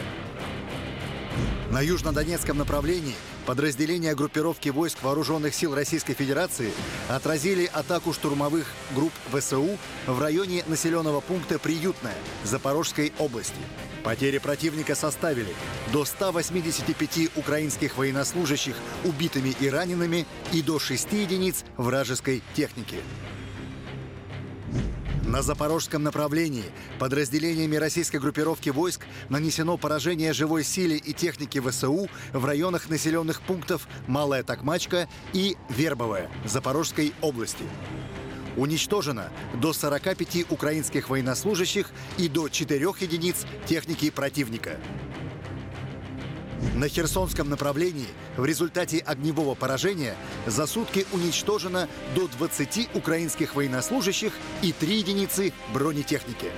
На 1.72 1.82
южнодонецком 1.82 2.58
направлении 2.58 3.16
подразделения 3.46 4.16
группировки 4.16 4.70
войск 4.70 5.04
Вооруженных 5.04 5.54
сил 5.54 5.76
Российской 5.76 6.14
Федерации 6.14 6.72
отразили 7.10 7.66
атаку 7.66 8.14
штурмовых 8.14 8.68
групп 8.96 9.12
ВСУ 9.34 9.78
в 10.06 10.22
районе 10.22 10.64
населенного 10.68 11.20
пункта 11.20 11.60
Приютная 11.60 12.16
Запорожской 12.46 13.12
области. 13.20 13.60
Потери 14.06 14.38
противника 14.38 14.96
составили 14.96 15.54
до 15.92 16.06
185 16.06 17.36
украинских 17.36 17.98
военнослужащих 17.98 18.78
убитыми 19.04 19.54
и 19.60 19.70
ранеными 19.70 20.26
и 20.54 20.62
до 20.62 20.80
6 20.80 21.12
единиц 21.12 21.66
вражеской 21.76 22.44
техники. 22.56 23.00
На 25.28 25.42
запорожском 25.42 26.04
направлении 26.04 26.64
подразделениями 27.00 27.76
российской 27.76 28.16
группировки 28.16 28.70
войск 28.70 29.06
нанесено 29.28 29.78
поражение 29.78 30.32
живой 30.32 30.64
силе 30.64 30.96
и 30.96 31.12
технике 31.12 31.62
ВСУ 31.62 32.08
в 32.32 32.46
районах 32.46 32.88
населенных 32.88 33.42
пунктов 33.42 33.90
Малая 34.08 34.44
Токмачка 34.44 35.10
и 35.34 35.58
Вербовая 35.68 36.30
Запорожской 36.46 37.14
области. 37.22 37.66
Уничтожено 38.56 39.30
до 39.54 39.74
45 39.74 40.50
украинских 40.50 41.10
военнослужащих 41.10 41.92
и 42.18 42.30
до 42.30 42.48
4 42.48 42.80
единиц 43.02 43.46
техники 43.66 44.10
противника. 44.10 44.78
На 46.76 46.88
Херсонском 46.88 47.50
направлении 47.50 48.08
в 48.36 48.46
результате 48.46 49.00
огневого 49.00 49.56
поражения 49.56 50.16
за 50.46 50.66
сутки 50.66 51.06
уничтожено 51.12 51.88
до 52.16 52.28
20 52.28 52.90
украинских 52.96 53.56
военнослужащих 53.56 54.34
и 54.62 54.72
3 54.72 54.98
единицы 54.98 55.54
бронетехники. 55.74 56.52